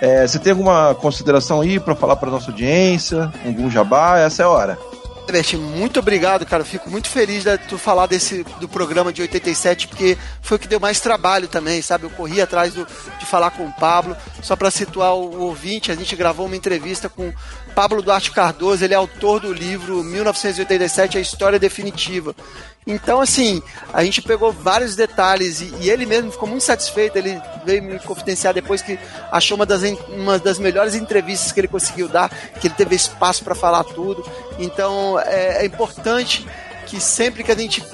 É, 0.00 0.26
você 0.26 0.38
tem 0.38 0.52
alguma 0.52 0.94
consideração 0.94 1.60
aí 1.60 1.80
pra 1.80 1.96
falar 1.96 2.16
pra 2.16 2.30
nossa 2.30 2.50
audiência? 2.50 3.32
Algum 3.44 3.68
jabá? 3.70 4.18
Essa 4.18 4.42
é 4.42 4.44
a 4.44 4.48
hora. 4.48 4.78
Herbert, 5.28 5.58
muito 5.58 5.98
obrigado, 5.98 6.46
cara. 6.46 6.64
Fico 6.64 6.88
muito 6.88 7.08
feliz 7.08 7.42
de 7.42 7.58
tu 7.58 7.76
falar 7.76 8.06
desse 8.06 8.44
do 8.60 8.68
programa 8.68 9.12
de 9.12 9.22
87, 9.22 9.88
porque 9.88 10.16
foi 10.40 10.56
o 10.56 10.60
que 10.60 10.68
deu 10.68 10.78
mais 10.78 11.00
trabalho 11.00 11.48
também, 11.48 11.82
sabe? 11.82 12.04
Eu 12.04 12.10
corri 12.10 12.40
atrás 12.40 12.74
do- 12.74 12.86
de 13.18 13.26
falar 13.26 13.50
com 13.50 13.64
o 13.66 13.72
Pablo. 13.72 14.16
Só 14.40 14.54
para 14.54 14.70
situar 14.70 15.14
o, 15.16 15.34
o 15.34 15.40
ouvinte, 15.46 15.90
a 15.90 15.96
gente 15.96 16.14
gravou 16.14 16.46
uma 16.46 16.54
entrevista 16.54 17.08
com 17.08 17.32
Pablo 17.76 18.00
Duarte 18.00 18.30
Cardoso, 18.30 18.82
ele 18.82 18.94
é 18.94 18.96
autor 18.96 19.38
do 19.38 19.52
livro 19.52 20.02
1987, 20.02 21.18
A 21.18 21.20
História 21.20 21.58
Definitiva. 21.58 22.34
Então, 22.86 23.20
assim, 23.20 23.62
a 23.92 24.02
gente 24.02 24.22
pegou 24.22 24.50
vários 24.50 24.96
detalhes 24.96 25.60
e, 25.60 25.74
e 25.82 25.90
ele 25.90 26.06
mesmo 26.06 26.32
ficou 26.32 26.48
muito 26.48 26.64
satisfeito. 26.64 27.18
Ele 27.18 27.38
veio 27.66 27.82
me 27.82 27.98
confidenciar 27.98 28.54
depois 28.54 28.80
que 28.80 28.98
achou 29.30 29.56
uma 29.56 29.66
das, 29.66 29.82
uma 30.08 30.38
das 30.38 30.58
melhores 30.58 30.94
entrevistas 30.94 31.52
que 31.52 31.60
ele 31.60 31.68
conseguiu 31.68 32.08
dar, 32.08 32.30
que 32.58 32.66
ele 32.66 32.74
teve 32.74 32.96
espaço 32.96 33.44
para 33.44 33.54
falar 33.54 33.84
tudo. 33.84 34.24
Então, 34.58 35.20
é, 35.20 35.62
é 35.62 35.66
importante 35.66 36.46
que 36.86 36.98
sempre 36.98 37.44
que 37.44 37.52
a 37.52 37.56
gente 37.56 37.84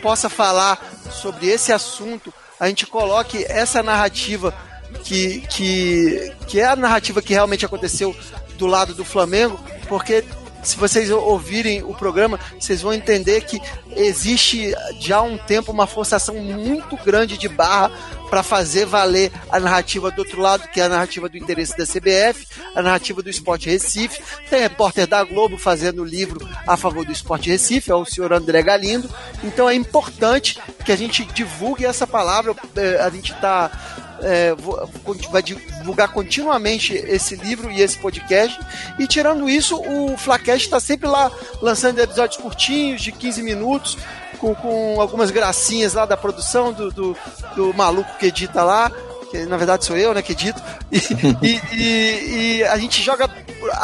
possa 0.00 0.28
falar 0.28 0.78
sobre 1.10 1.48
esse 1.48 1.72
assunto, 1.72 2.32
a 2.60 2.68
gente 2.68 2.86
coloque 2.86 3.44
essa 3.48 3.82
narrativa 3.82 4.54
que, 5.02 5.40
que, 5.48 6.32
que 6.46 6.60
é 6.60 6.66
a 6.66 6.76
narrativa 6.76 7.20
que 7.20 7.32
realmente 7.32 7.66
aconteceu 7.66 8.14
do 8.62 8.66
lado 8.68 8.94
do 8.94 9.04
Flamengo, 9.04 9.58
porque 9.88 10.22
se 10.62 10.76
vocês 10.76 11.10
ouvirem 11.10 11.82
o 11.82 11.92
programa, 11.92 12.38
vocês 12.60 12.80
vão 12.80 12.94
entender 12.94 13.40
que 13.40 13.60
existe 13.96 14.72
já 15.00 15.16
há 15.16 15.22
um 15.22 15.36
tempo 15.36 15.72
uma 15.72 15.88
forçação 15.88 16.36
muito 16.36 16.96
grande 16.98 17.36
de 17.36 17.48
barra 17.48 17.90
para 18.30 18.44
fazer 18.44 18.86
valer 18.86 19.32
a 19.50 19.58
narrativa 19.58 20.12
do 20.12 20.20
outro 20.20 20.40
lado, 20.40 20.68
que 20.68 20.80
é 20.80 20.84
a 20.84 20.88
narrativa 20.88 21.28
do 21.28 21.36
interesse 21.36 21.76
da 21.76 21.84
CBF, 21.84 22.46
a 22.76 22.80
narrativa 22.80 23.20
do 23.20 23.28
Esporte 23.28 23.68
Recife. 23.68 24.22
Tem 24.48 24.60
repórter 24.60 25.08
da 25.08 25.24
Globo 25.24 25.58
fazendo 25.58 26.04
livro 26.04 26.48
a 26.64 26.76
favor 26.76 27.04
do 27.04 27.10
Esporte 27.10 27.50
Recife, 27.50 27.90
é 27.90 27.94
o 27.96 28.04
senhor 28.04 28.32
André 28.32 28.62
Galindo. 28.62 29.10
Então 29.42 29.68
é 29.68 29.74
importante 29.74 30.56
que 30.84 30.92
a 30.92 30.96
gente 30.96 31.24
divulgue 31.24 31.84
essa 31.84 32.06
palavra. 32.06 32.54
eh, 32.76 33.00
A 33.02 33.10
gente 33.10 33.32
está 33.32 34.11
é, 34.22 34.54
vo- 34.54 34.88
vai 35.30 35.42
divulgar 35.42 36.08
continuamente 36.12 36.94
esse 36.94 37.36
livro 37.36 37.70
e 37.70 37.80
esse 37.80 37.98
podcast. 37.98 38.58
E 38.98 39.06
tirando 39.06 39.48
isso, 39.48 39.76
o 39.80 40.16
Flacast 40.16 40.64
está 40.66 40.80
sempre 40.80 41.08
lá 41.08 41.30
lançando 41.60 41.98
episódios 42.00 42.40
curtinhos, 42.40 43.02
de 43.02 43.12
15 43.12 43.42
minutos, 43.42 43.98
com, 44.38 44.54
com 44.54 45.00
algumas 45.00 45.30
gracinhas 45.30 45.94
lá 45.94 46.06
da 46.06 46.16
produção 46.16 46.72
do, 46.72 46.90
do, 46.90 47.16
do 47.56 47.74
maluco 47.74 48.16
que 48.18 48.26
edita 48.26 48.62
lá. 48.62 48.90
Que 49.30 49.46
na 49.46 49.56
verdade 49.56 49.84
sou 49.86 49.96
eu, 49.96 50.12
né, 50.12 50.20
que 50.22 50.32
edito. 50.32 50.60
E, 50.90 50.98
e, 51.42 51.60
e- 51.72 52.56
e 52.58 52.64
a 52.64 52.76
gente 52.76 53.02
joga 53.02 53.28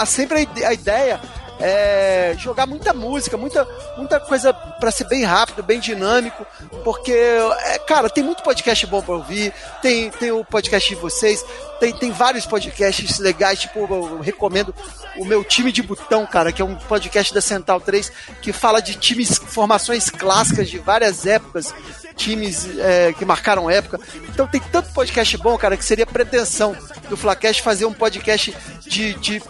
sempre 0.07 0.47
a 0.65 0.73
ideia 0.75 1.21
é 1.61 2.35
jogar 2.39 2.67
muita 2.67 2.93
música, 2.93 3.37
muita, 3.37 3.67
muita 3.97 4.21
coisa 4.21 4.53
pra 4.53 4.91
ser 4.91 5.05
bem 5.05 5.25
rápido, 5.25 5.63
bem 5.63 5.81
dinâmico, 5.81 6.47
porque, 6.85 7.13
é, 7.13 7.79
cara, 7.79 8.09
tem 8.09 8.23
muito 8.23 8.43
podcast 8.43 8.87
bom 8.87 9.03
pra 9.03 9.15
ouvir, 9.15 9.53
tem, 9.83 10.11
tem 10.11 10.31
o 10.31 10.45
podcast 10.45 10.89
de 10.89 11.01
vocês, 11.01 11.45
tem, 11.81 11.93
tem 11.93 12.11
vários 12.11 12.47
podcasts 12.47 13.19
legais, 13.19 13.61
tipo, 13.61 13.81
eu 13.81 14.21
recomendo 14.21 14.75
o 15.17 15.25
meu 15.25 15.43
time 15.45 15.73
de 15.73 15.83
botão, 15.83 16.27
cara, 16.27 16.53
que 16.53 16.63
é 16.63 16.65
um 16.65 16.75
podcast 16.75 17.35
da 17.35 17.41
Central 17.41 17.81
3 17.81 18.13
que 18.41 18.53
fala 18.53 18.81
de 18.81 18.95
times, 18.95 19.39
formações 19.39 20.11
clássicas 20.11 20.69
de 20.69 20.79
várias 20.79 21.27
épocas, 21.27 21.75
times 22.19 22.69
é, 22.79 23.13
que 23.15 23.25
marcaram 23.25 23.71
época. 23.71 23.99
Então 24.29 24.47
tem 24.47 24.61
tanto 24.61 24.93
podcast 24.93 25.35
bom, 25.39 25.57
cara, 25.57 25.77
que 25.77 25.85
seria 25.85 26.05
pretensão 26.05 26.77
do 27.09 27.17
Flacast 27.17 27.63
fazer 27.63 27.87
um 27.87 27.93
podcast 27.95 28.55
de, 28.83 29.15
de, 29.15 29.41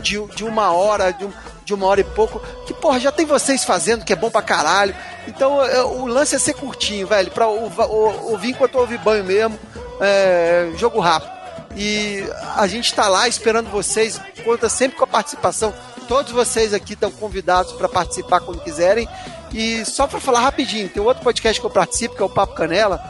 de, 0.00 0.26
de 0.36 0.44
uma 0.44 0.70
hora, 0.72 1.10
de, 1.12 1.24
um- 1.24 1.32
de 1.64 1.74
uma 1.74 1.86
hora 1.86 2.00
e 2.00 2.04
pouco, 2.04 2.38
que, 2.66 2.74
porra, 2.74 3.00
já 3.00 3.10
tem 3.10 3.24
vocês 3.26 3.64
fazendo, 3.64 4.04
que 4.04 4.12
é 4.12 4.16
bom 4.16 4.30
pra 4.30 4.42
caralho. 4.42 4.94
Então 5.26 5.64
é, 5.64 5.82
o 5.82 6.06
lance 6.06 6.36
é 6.36 6.38
ser 6.38 6.54
curtinho, 6.54 7.06
velho, 7.06 7.30
pra 7.30 7.48
ouvir 7.48 8.50
enquanto 8.50 8.76
ouvir 8.76 8.98
banho 8.98 9.24
mesmo, 9.24 9.58
é, 10.00 10.70
jogo 10.76 11.00
rápido. 11.00 11.32
E 11.76 12.22
a 12.56 12.66
gente 12.68 12.94
tá 12.94 13.08
lá 13.08 13.26
esperando 13.26 13.68
vocês, 13.70 14.20
conta 14.44 14.68
sempre 14.68 14.96
com 14.96 15.04
a 15.04 15.08
participação. 15.08 15.74
Todos 16.06 16.30
vocês 16.32 16.74
aqui 16.74 16.92
estão 16.92 17.10
convidados 17.10 17.72
para 17.72 17.88
participar 17.88 18.40
quando 18.40 18.60
quiserem. 18.62 19.08
E 19.54 19.84
só 19.84 20.08
para 20.08 20.18
falar 20.18 20.40
rapidinho, 20.40 20.88
tem 20.88 21.00
outro 21.00 21.22
podcast 21.22 21.60
que 21.60 21.66
eu 21.66 21.70
participo, 21.70 22.16
que 22.16 22.22
é 22.22 22.24
o 22.24 22.28
Papo 22.28 22.54
Canela, 22.54 23.00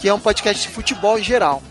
que 0.00 0.08
é 0.08 0.12
um 0.12 0.18
podcast 0.18 0.60
de 0.60 0.74
futebol 0.74 1.16
em 1.16 1.22
geral. 1.22 1.62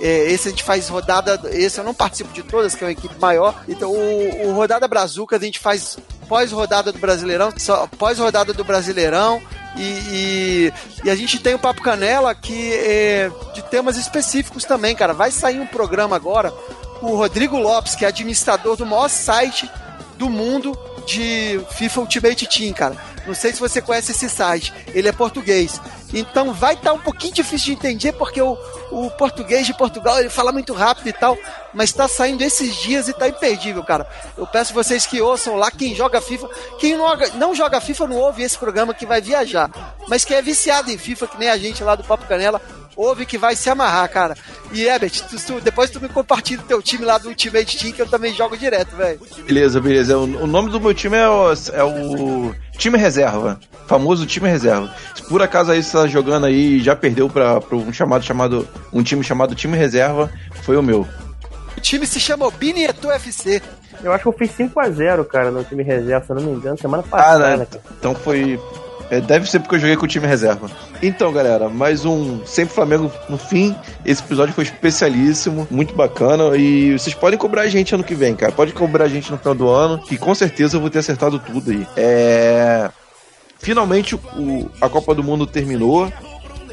É, 0.00 0.30
esse 0.30 0.46
a 0.46 0.50
gente 0.52 0.62
faz 0.62 0.88
rodada. 0.88 1.40
Esse 1.50 1.80
eu 1.80 1.84
não 1.84 1.92
participo 1.92 2.32
de 2.32 2.44
todas, 2.44 2.74
que 2.74 2.84
é 2.84 2.86
uma 2.86 2.92
equipe 2.92 3.18
maior. 3.18 3.64
Então, 3.68 3.90
o, 3.90 4.48
o 4.48 4.52
Rodada 4.52 4.86
Brazuca 4.86 5.36
a 5.36 5.40
gente 5.40 5.58
faz 5.58 5.98
pós-rodada 6.28 6.92
do 6.92 6.98
Brasileirão, 6.98 7.52
pós-rodada 7.98 8.52
do 8.52 8.62
Brasileirão. 8.62 9.42
E, 9.76 9.82
e, 9.82 10.72
e 11.04 11.10
a 11.10 11.16
gente 11.16 11.40
tem 11.40 11.54
o 11.54 11.58
Papo 11.58 11.82
Canela 11.82 12.32
que 12.32 12.72
é 12.74 13.28
de 13.54 13.62
temas 13.62 13.96
específicos 13.96 14.64
também, 14.64 14.94
cara. 14.94 15.12
Vai 15.12 15.32
sair 15.32 15.58
um 15.58 15.66
programa 15.66 16.14
agora 16.14 16.52
com 17.00 17.06
o 17.06 17.16
Rodrigo 17.16 17.58
Lopes, 17.58 17.96
que 17.96 18.04
é 18.04 18.08
administrador 18.08 18.76
do 18.76 18.86
maior 18.86 19.08
site 19.08 19.68
do 20.16 20.30
mundo 20.30 20.78
de 21.06 21.60
FIFA 21.72 22.00
Ultimate 22.00 22.46
Team, 22.46 22.72
cara. 22.72 23.13
Não 23.26 23.34
sei 23.34 23.52
se 23.52 23.60
você 23.60 23.80
conhece 23.80 24.12
esse 24.12 24.28
site. 24.28 24.72
Ele 24.94 25.08
é 25.08 25.12
português. 25.12 25.80
Então 26.12 26.52
vai 26.52 26.74
estar 26.74 26.92
um 26.92 26.98
pouquinho 26.98 27.34
difícil 27.34 27.66
de 27.66 27.72
entender 27.72 28.12
porque 28.12 28.40
o, 28.40 28.56
o 28.90 29.10
português 29.10 29.66
de 29.66 29.74
Portugal 29.74 30.20
ele 30.20 30.28
fala 30.28 30.52
muito 30.52 30.72
rápido 30.72 31.08
e 31.08 31.12
tal, 31.12 31.36
mas 31.72 31.90
está 31.90 32.06
saindo 32.06 32.42
esses 32.42 32.76
dias 32.76 33.08
e 33.08 33.12
tá 33.12 33.28
imperdível, 33.28 33.82
cara. 33.82 34.06
Eu 34.36 34.46
peço 34.46 34.72
vocês 34.72 35.06
que 35.06 35.20
ouçam 35.20 35.56
lá 35.56 35.70
quem 35.70 35.94
joga 35.94 36.20
FIFA, 36.20 36.48
quem 36.78 36.96
não, 36.96 37.16
não 37.34 37.54
joga 37.54 37.80
FIFA 37.80 38.06
não 38.06 38.16
ouve 38.16 38.42
esse 38.42 38.56
programa 38.56 38.94
que 38.94 39.06
vai 39.06 39.20
viajar, 39.20 39.70
mas 40.06 40.24
quem 40.24 40.36
é 40.36 40.42
viciado 40.42 40.90
em 40.90 40.98
FIFA 40.98 41.26
que 41.26 41.38
nem 41.38 41.48
a 41.48 41.56
gente 41.56 41.82
lá 41.82 41.96
do 41.96 42.04
Papo 42.04 42.26
Canela, 42.26 42.60
ouve 42.96 43.26
que 43.26 43.36
vai 43.38 43.54
se 43.56 43.68
amarrar, 43.70 44.08
cara. 44.10 44.36
E 44.72 44.82
Herbert, 44.84 45.12
tu- 45.28 45.36
tu- 45.46 45.60
depois 45.60 45.90
tu 45.90 46.00
me 46.00 46.08
compartilha 46.08 46.60
o 46.60 46.64
teu 46.64 46.82
time 46.82 47.04
lá 47.04 47.18
do 47.18 47.28
Ultimate 47.28 47.76
Team 47.78 47.92
que 47.92 48.02
eu 48.02 48.06
também 48.06 48.34
jogo 48.34 48.56
direto, 48.56 48.96
velho. 48.96 49.20
Beleza, 49.46 49.80
beleza. 49.80 50.18
O, 50.18 50.22
o 50.22 50.46
nome 50.46 50.70
do 50.70 50.80
meu 50.80 50.94
time 50.94 51.16
é 51.16 51.28
o, 51.28 51.52
é 51.72 51.84
o 51.84 52.54
time 52.78 52.96
reserva. 52.98 53.58
Famoso 53.86 54.24
time 54.26 54.48
reserva. 54.48 54.92
Se 55.14 55.22
por 55.24 55.42
acaso 55.42 55.70
aí 55.70 55.82
você 55.82 55.92
tá 55.92 56.06
jogando 56.06 56.46
aí 56.46 56.76
e 56.78 56.82
já 56.82 56.96
perdeu 56.96 57.28
pra, 57.28 57.60
pra 57.60 57.76
um 57.76 57.92
chamado 57.92 58.24
chamado. 58.24 58.66
Um 58.92 59.02
time 59.02 59.22
chamado 59.22 59.54
time 59.54 59.76
reserva, 59.76 60.30
foi 60.62 60.76
o 60.76 60.82
meu. 60.82 61.06
O 61.76 61.80
time 61.80 62.06
se 62.06 62.18
chama 62.18 62.50
Binieto 62.50 63.10
FC. 63.10 63.60
Eu 64.02 64.12
acho 64.12 64.22
que 64.22 64.28
eu 64.28 64.32
fiz 64.32 64.50
5x0, 64.56 65.24
cara, 65.26 65.50
no 65.50 65.62
time 65.64 65.82
reserva, 65.82 66.24
se 66.26 66.32
eu 66.32 66.36
não 66.36 66.42
me 66.42 66.52
engano, 66.52 66.76
semana 66.78 67.02
Ah, 67.06 67.10
passada, 67.10 67.56
né? 67.56 67.66
cara. 67.70 67.82
Então 67.98 68.14
foi. 68.14 68.58
É, 69.10 69.20
deve 69.20 69.48
ser 69.48 69.60
porque 69.60 69.76
eu 69.76 69.80
joguei 69.80 69.96
com 69.96 70.04
o 70.04 70.08
time 70.08 70.26
reserva. 70.26 70.70
Então, 71.02 71.32
galera, 71.32 71.68
mais 71.68 72.04
um 72.04 72.44
Sempre 72.44 72.74
Flamengo 72.74 73.10
no 73.28 73.36
fim. 73.36 73.74
Esse 74.04 74.22
episódio 74.22 74.54
foi 74.54 74.64
especialíssimo, 74.64 75.66
muito 75.70 75.94
bacana. 75.94 76.56
E 76.56 76.92
vocês 76.92 77.14
podem 77.14 77.38
cobrar 77.38 77.62
a 77.62 77.68
gente 77.68 77.94
ano 77.94 78.04
que 78.04 78.14
vem, 78.14 78.34
cara. 78.34 78.52
Pode 78.52 78.72
cobrar 78.72 79.04
a 79.04 79.08
gente 79.08 79.30
no 79.30 79.38
final 79.38 79.54
do 79.54 79.68
ano, 79.68 79.98
que 79.98 80.16
com 80.16 80.34
certeza 80.34 80.76
eu 80.76 80.80
vou 80.80 80.90
ter 80.90 81.00
acertado 81.00 81.38
tudo 81.38 81.70
aí. 81.70 81.86
É. 81.96 82.90
Finalmente 83.58 84.14
o, 84.14 84.70
a 84.80 84.88
Copa 84.88 85.14
do 85.14 85.22
Mundo 85.22 85.46
terminou. 85.46 86.12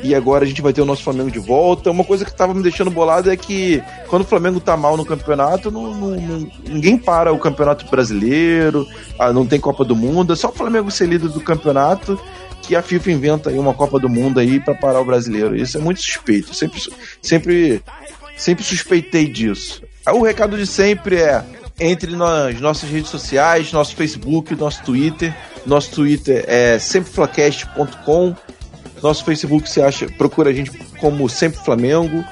E 0.04 0.16
agora 0.16 0.44
a 0.44 0.48
gente 0.48 0.62
vai 0.62 0.74
ter 0.74 0.82
o 0.82 0.86
nosso 0.86 1.04
Flamengo 1.04 1.30
de 1.30 1.40
volta. 1.40 1.92
Uma 1.92 2.04
coisa 2.04 2.26
que 2.26 2.34
tava 2.34 2.54
me 2.54 2.64
deixando 2.64 2.90
bolado 2.90 3.30
é 3.32 3.38
que 3.38 3.84
quando 4.08 4.24
o 4.24 4.26
Flamengo 4.26 4.60
tá 4.60 4.76
mal 4.76 4.98
no 4.98 5.06
campeonato, 5.06 5.70
não- 5.70 5.94
não- 5.94 6.52
ninguém 6.68 6.98
para 6.98 7.32
o 7.32 7.38
campeonato 7.38 7.86
brasileiro, 7.90 8.88
ah, 9.20 9.32
não 9.32 9.46
tem 9.46 9.60
Copa 9.60 9.86
do 9.86 9.96
Mundo. 9.96 10.34
É 10.34 10.36
só 10.36 10.50
o 10.50 10.54
Flamengo 10.54 10.90
ser 10.90 11.08
líder 11.08 11.30
do 11.30 11.40
campeonato 11.42 12.20
que 12.64 12.76
a 12.76 12.82
FIFA 12.82 13.12
inventa 13.12 13.50
aí 13.50 13.58
uma 13.60 13.74
Copa 13.74 14.00
do 14.00 14.10
Mundo 14.10 14.40
aí 14.40 14.60
pra 14.60 14.74
parar 14.76 15.02
o 15.02 15.06
brasileiro. 15.06 15.56
Isso 15.56 15.78
é 15.78 15.82
muito 15.82 16.02
suspeito. 16.02 16.54
Sempre, 16.56 16.82
sempre, 17.22 17.84
sempre 18.38 18.64
suspeitei 18.64 19.28
disso. 19.28 19.84
O 20.12 20.24
recado 20.24 20.58
de 20.58 20.66
sempre 20.66 21.18
é 21.18 21.44
entre 21.80 22.16
nas 22.16 22.60
nossas 22.60 22.90
redes 22.90 23.10
sociais, 23.10 23.72
nosso 23.72 23.96
Facebook, 23.96 24.56
nosso 24.56 24.84
Twitter. 24.84 25.36
Nosso 25.66 25.92
Twitter 25.92 26.44
é 26.48 26.78
sempreflacast.com. 26.80 28.36
Nosso 29.02 29.26
Facebook 29.26 29.70
você 29.70 29.82
acha, 29.82 30.08
procura 30.18 30.50
a 30.50 30.54
gente 30.54 30.72
como 31.00 31.28
Sempre 31.28 31.60
Flamengo. 31.60 32.24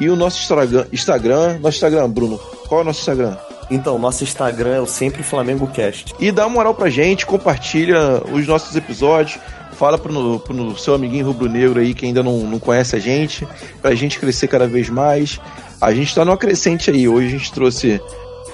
E 0.00 0.08
o 0.08 0.16
nosso 0.16 0.38
Instagram, 0.40 0.86
Instagram, 0.92 1.58
nosso 1.58 1.76
Instagram, 1.76 2.08
Bruno. 2.10 2.38
Qual 2.66 2.80
é 2.80 2.82
o 2.82 2.86
nosso 2.86 3.00
Instagram? 3.00 3.36
Então, 3.70 3.98
nosso 3.98 4.24
Instagram 4.24 4.74
é 4.74 4.80
o 4.80 4.86
Sempre 4.86 5.22
Flamengo 5.22 5.66
Cast. 5.66 6.14
E 6.18 6.30
dá 6.30 6.46
uma 6.46 6.54
moral 6.54 6.74
pra 6.74 6.90
gente, 6.90 7.24
compartilha 7.24 8.22
os 8.32 8.46
nossos 8.46 8.74
episódios, 8.76 9.38
fala 9.72 9.98
pro, 9.98 10.40
pro 10.40 10.76
seu 10.78 10.94
amiguinho 10.94 11.26
rubro-negro 11.26 11.80
aí 11.80 11.94
que 11.94 12.06
ainda 12.06 12.22
não, 12.22 12.38
não 12.38 12.58
conhece 12.58 12.96
a 12.96 12.98
gente, 12.98 13.46
pra 13.80 13.94
gente 13.94 14.18
crescer 14.18 14.48
cada 14.48 14.66
vez 14.66 14.88
mais. 14.88 15.40
A 15.80 15.92
gente 15.92 16.14
tá 16.14 16.24
numa 16.24 16.36
crescente 16.36 16.90
aí. 16.90 17.08
Hoje 17.08 17.28
a 17.28 17.30
gente 17.30 17.52
trouxe 17.52 18.00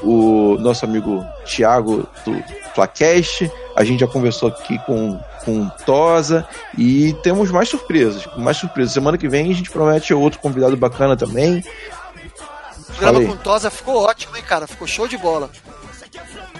o 0.02 0.56
nosso 0.58 0.84
amigo 0.84 1.24
Thiago 1.44 2.06
do 2.24 2.42
Flacast, 2.74 3.50
a 3.74 3.84
gente 3.84 4.00
já 4.00 4.06
conversou 4.06 4.48
aqui 4.48 4.78
com, 4.86 5.18
com 5.48 5.66
Tosa 5.86 6.46
e 6.76 7.14
temos 7.22 7.50
mais 7.50 7.70
surpresas, 7.70 8.26
mais 8.36 8.58
surpresas. 8.58 8.92
Semana 8.92 9.16
que 9.16 9.28
vem 9.28 9.50
a 9.50 9.54
gente 9.54 9.70
promete 9.70 10.12
outro 10.12 10.38
convidado 10.40 10.76
bacana 10.76 11.16
também. 11.16 11.64
O 12.78 12.84
programa 12.84 13.12
Falei. 13.14 13.28
com 13.28 13.36
Tosa 13.36 13.70
ficou 13.70 13.96
ótimo, 14.04 14.36
hein, 14.36 14.42
cara? 14.46 14.66
Ficou 14.66 14.86
show 14.86 15.08
de 15.08 15.16
bola. 15.16 15.48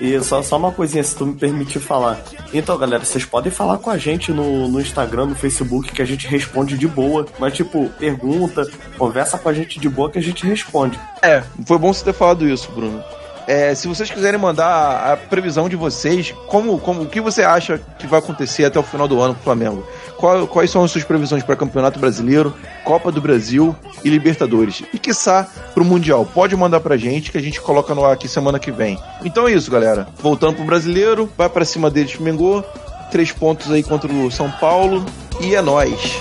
E 0.01 0.19
só, 0.23 0.41
só 0.43 0.57
uma 0.57 0.73
coisinha, 0.73 1.03
se 1.03 1.15
tu 1.17 1.27
me 1.27 1.35
permitir 1.35 1.81
falar. 1.81 2.23
Então, 2.55 2.79
galera, 2.79 3.05
vocês 3.05 3.25
podem 3.25 3.51
falar 3.51 3.79
com 3.79 3.91
a 3.91 3.99
gente 3.99 4.33
no, 4.33 4.69
no 4.69 4.81
Instagram, 4.81 5.27
no 5.27 5.35
Facebook, 5.35 5.93
que 5.93 6.01
a 6.01 6.05
gente 6.05 6.27
responde 6.27 6.79
de 6.79 6.87
boa. 6.87 7.27
Mas, 7.39 7.55
tipo, 7.55 7.91
pergunta, 7.99 8.65
conversa 8.97 9.37
com 9.37 9.49
a 9.49 9.53
gente 9.53 9.81
de 9.81 9.89
boa 9.89 10.11
que 10.11 10.19
a 10.19 10.23
gente 10.23 10.47
responde. 10.47 10.99
É, 11.21 11.43
foi 11.67 11.77
bom 11.79 11.93
você 11.93 12.05
ter 12.05 12.15
falado 12.15 12.49
isso, 12.49 12.71
Bruno. 12.71 13.03
É, 13.51 13.75
se 13.75 13.89
vocês 13.89 14.11
quiserem 14.11 14.39
mandar 14.39 15.11
a 15.13 15.17
previsão 15.17 15.71
de 15.71 15.75
vocês, 15.75 16.35
como, 16.49 16.79
como 16.79 17.03
o 17.03 17.07
que 17.07 17.19
você 17.19 17.43
acha 17.43 17.81
que 17.99 18.07
vai 18.07 18.19
acontecer 18.19 18.67
até 18.67 18.79
o 18.79 18.83
final 18.83 19.09
do 19.09 19.19
ano 19.23 19.33
com 19.35 19.41
o 19.41 19.43
Flamengo? 19.45 19.87
Qual- 20.19 20.47
quais 20.47 20.71
são 20.71 20.85
as 20.85 20.91
suas 20.91 21.03
previsões 21.03 21.43
para 21.43 21.57
Campeonato 21.57 21.99
Brasileiro, 21.99 22.53
Copa 22.85 23.11
do 23.11 23.23
Brasil 23.23 23.75
e 24.05 24.11
Libertadores? 24.11 24.83
E 24.93 24.99
quiçá 24.99 25.49
pro 25.73 25.83
Mundial. 25.83 26.27
Pode 26.27 26.55
mandar 26.57 26.81
pra 26.81 26.99
gente 26.99 27.33
que 27.33 27.39
a 27.39 27.41
gente 27.41 27.59
coloca 27.59 27.95
no 27.95 28.05
ar 28.05 28.13
aqui 28.13 28.29
semana 28.29 28.59
que 28.59 28.71
vem. 28.71 28.99
Então 29.25 29.49
é 29.49 29.53
isso, 29.53 29.71
galera. 29.71 30.07
Voltando 30.21 30.57
pro 30.57 30.65
brasileiro, 30.67 31.33
vai 31.35 31.49
pra 31.49 31.65
cima 31.65 31.91
deles, 31.91 32.13
Flamengo. 32.13 32.63
Três 33.11 33.33
pontos 33.33 33.73
aí 33.73 33.83
contra 33.83 34.13
o 34.13 34.31
São 34.31 34.51
Paulo. 34.51 35.07
E 35.41 35.55
é 35.55 35.63
nóis. 35.63 36.21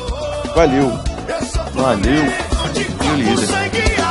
Valeu. 0.55 0.89
Valeu. 1.73 2.23
E 3.03 3.09
o 3.11 3.15
líder. 3.15 4.06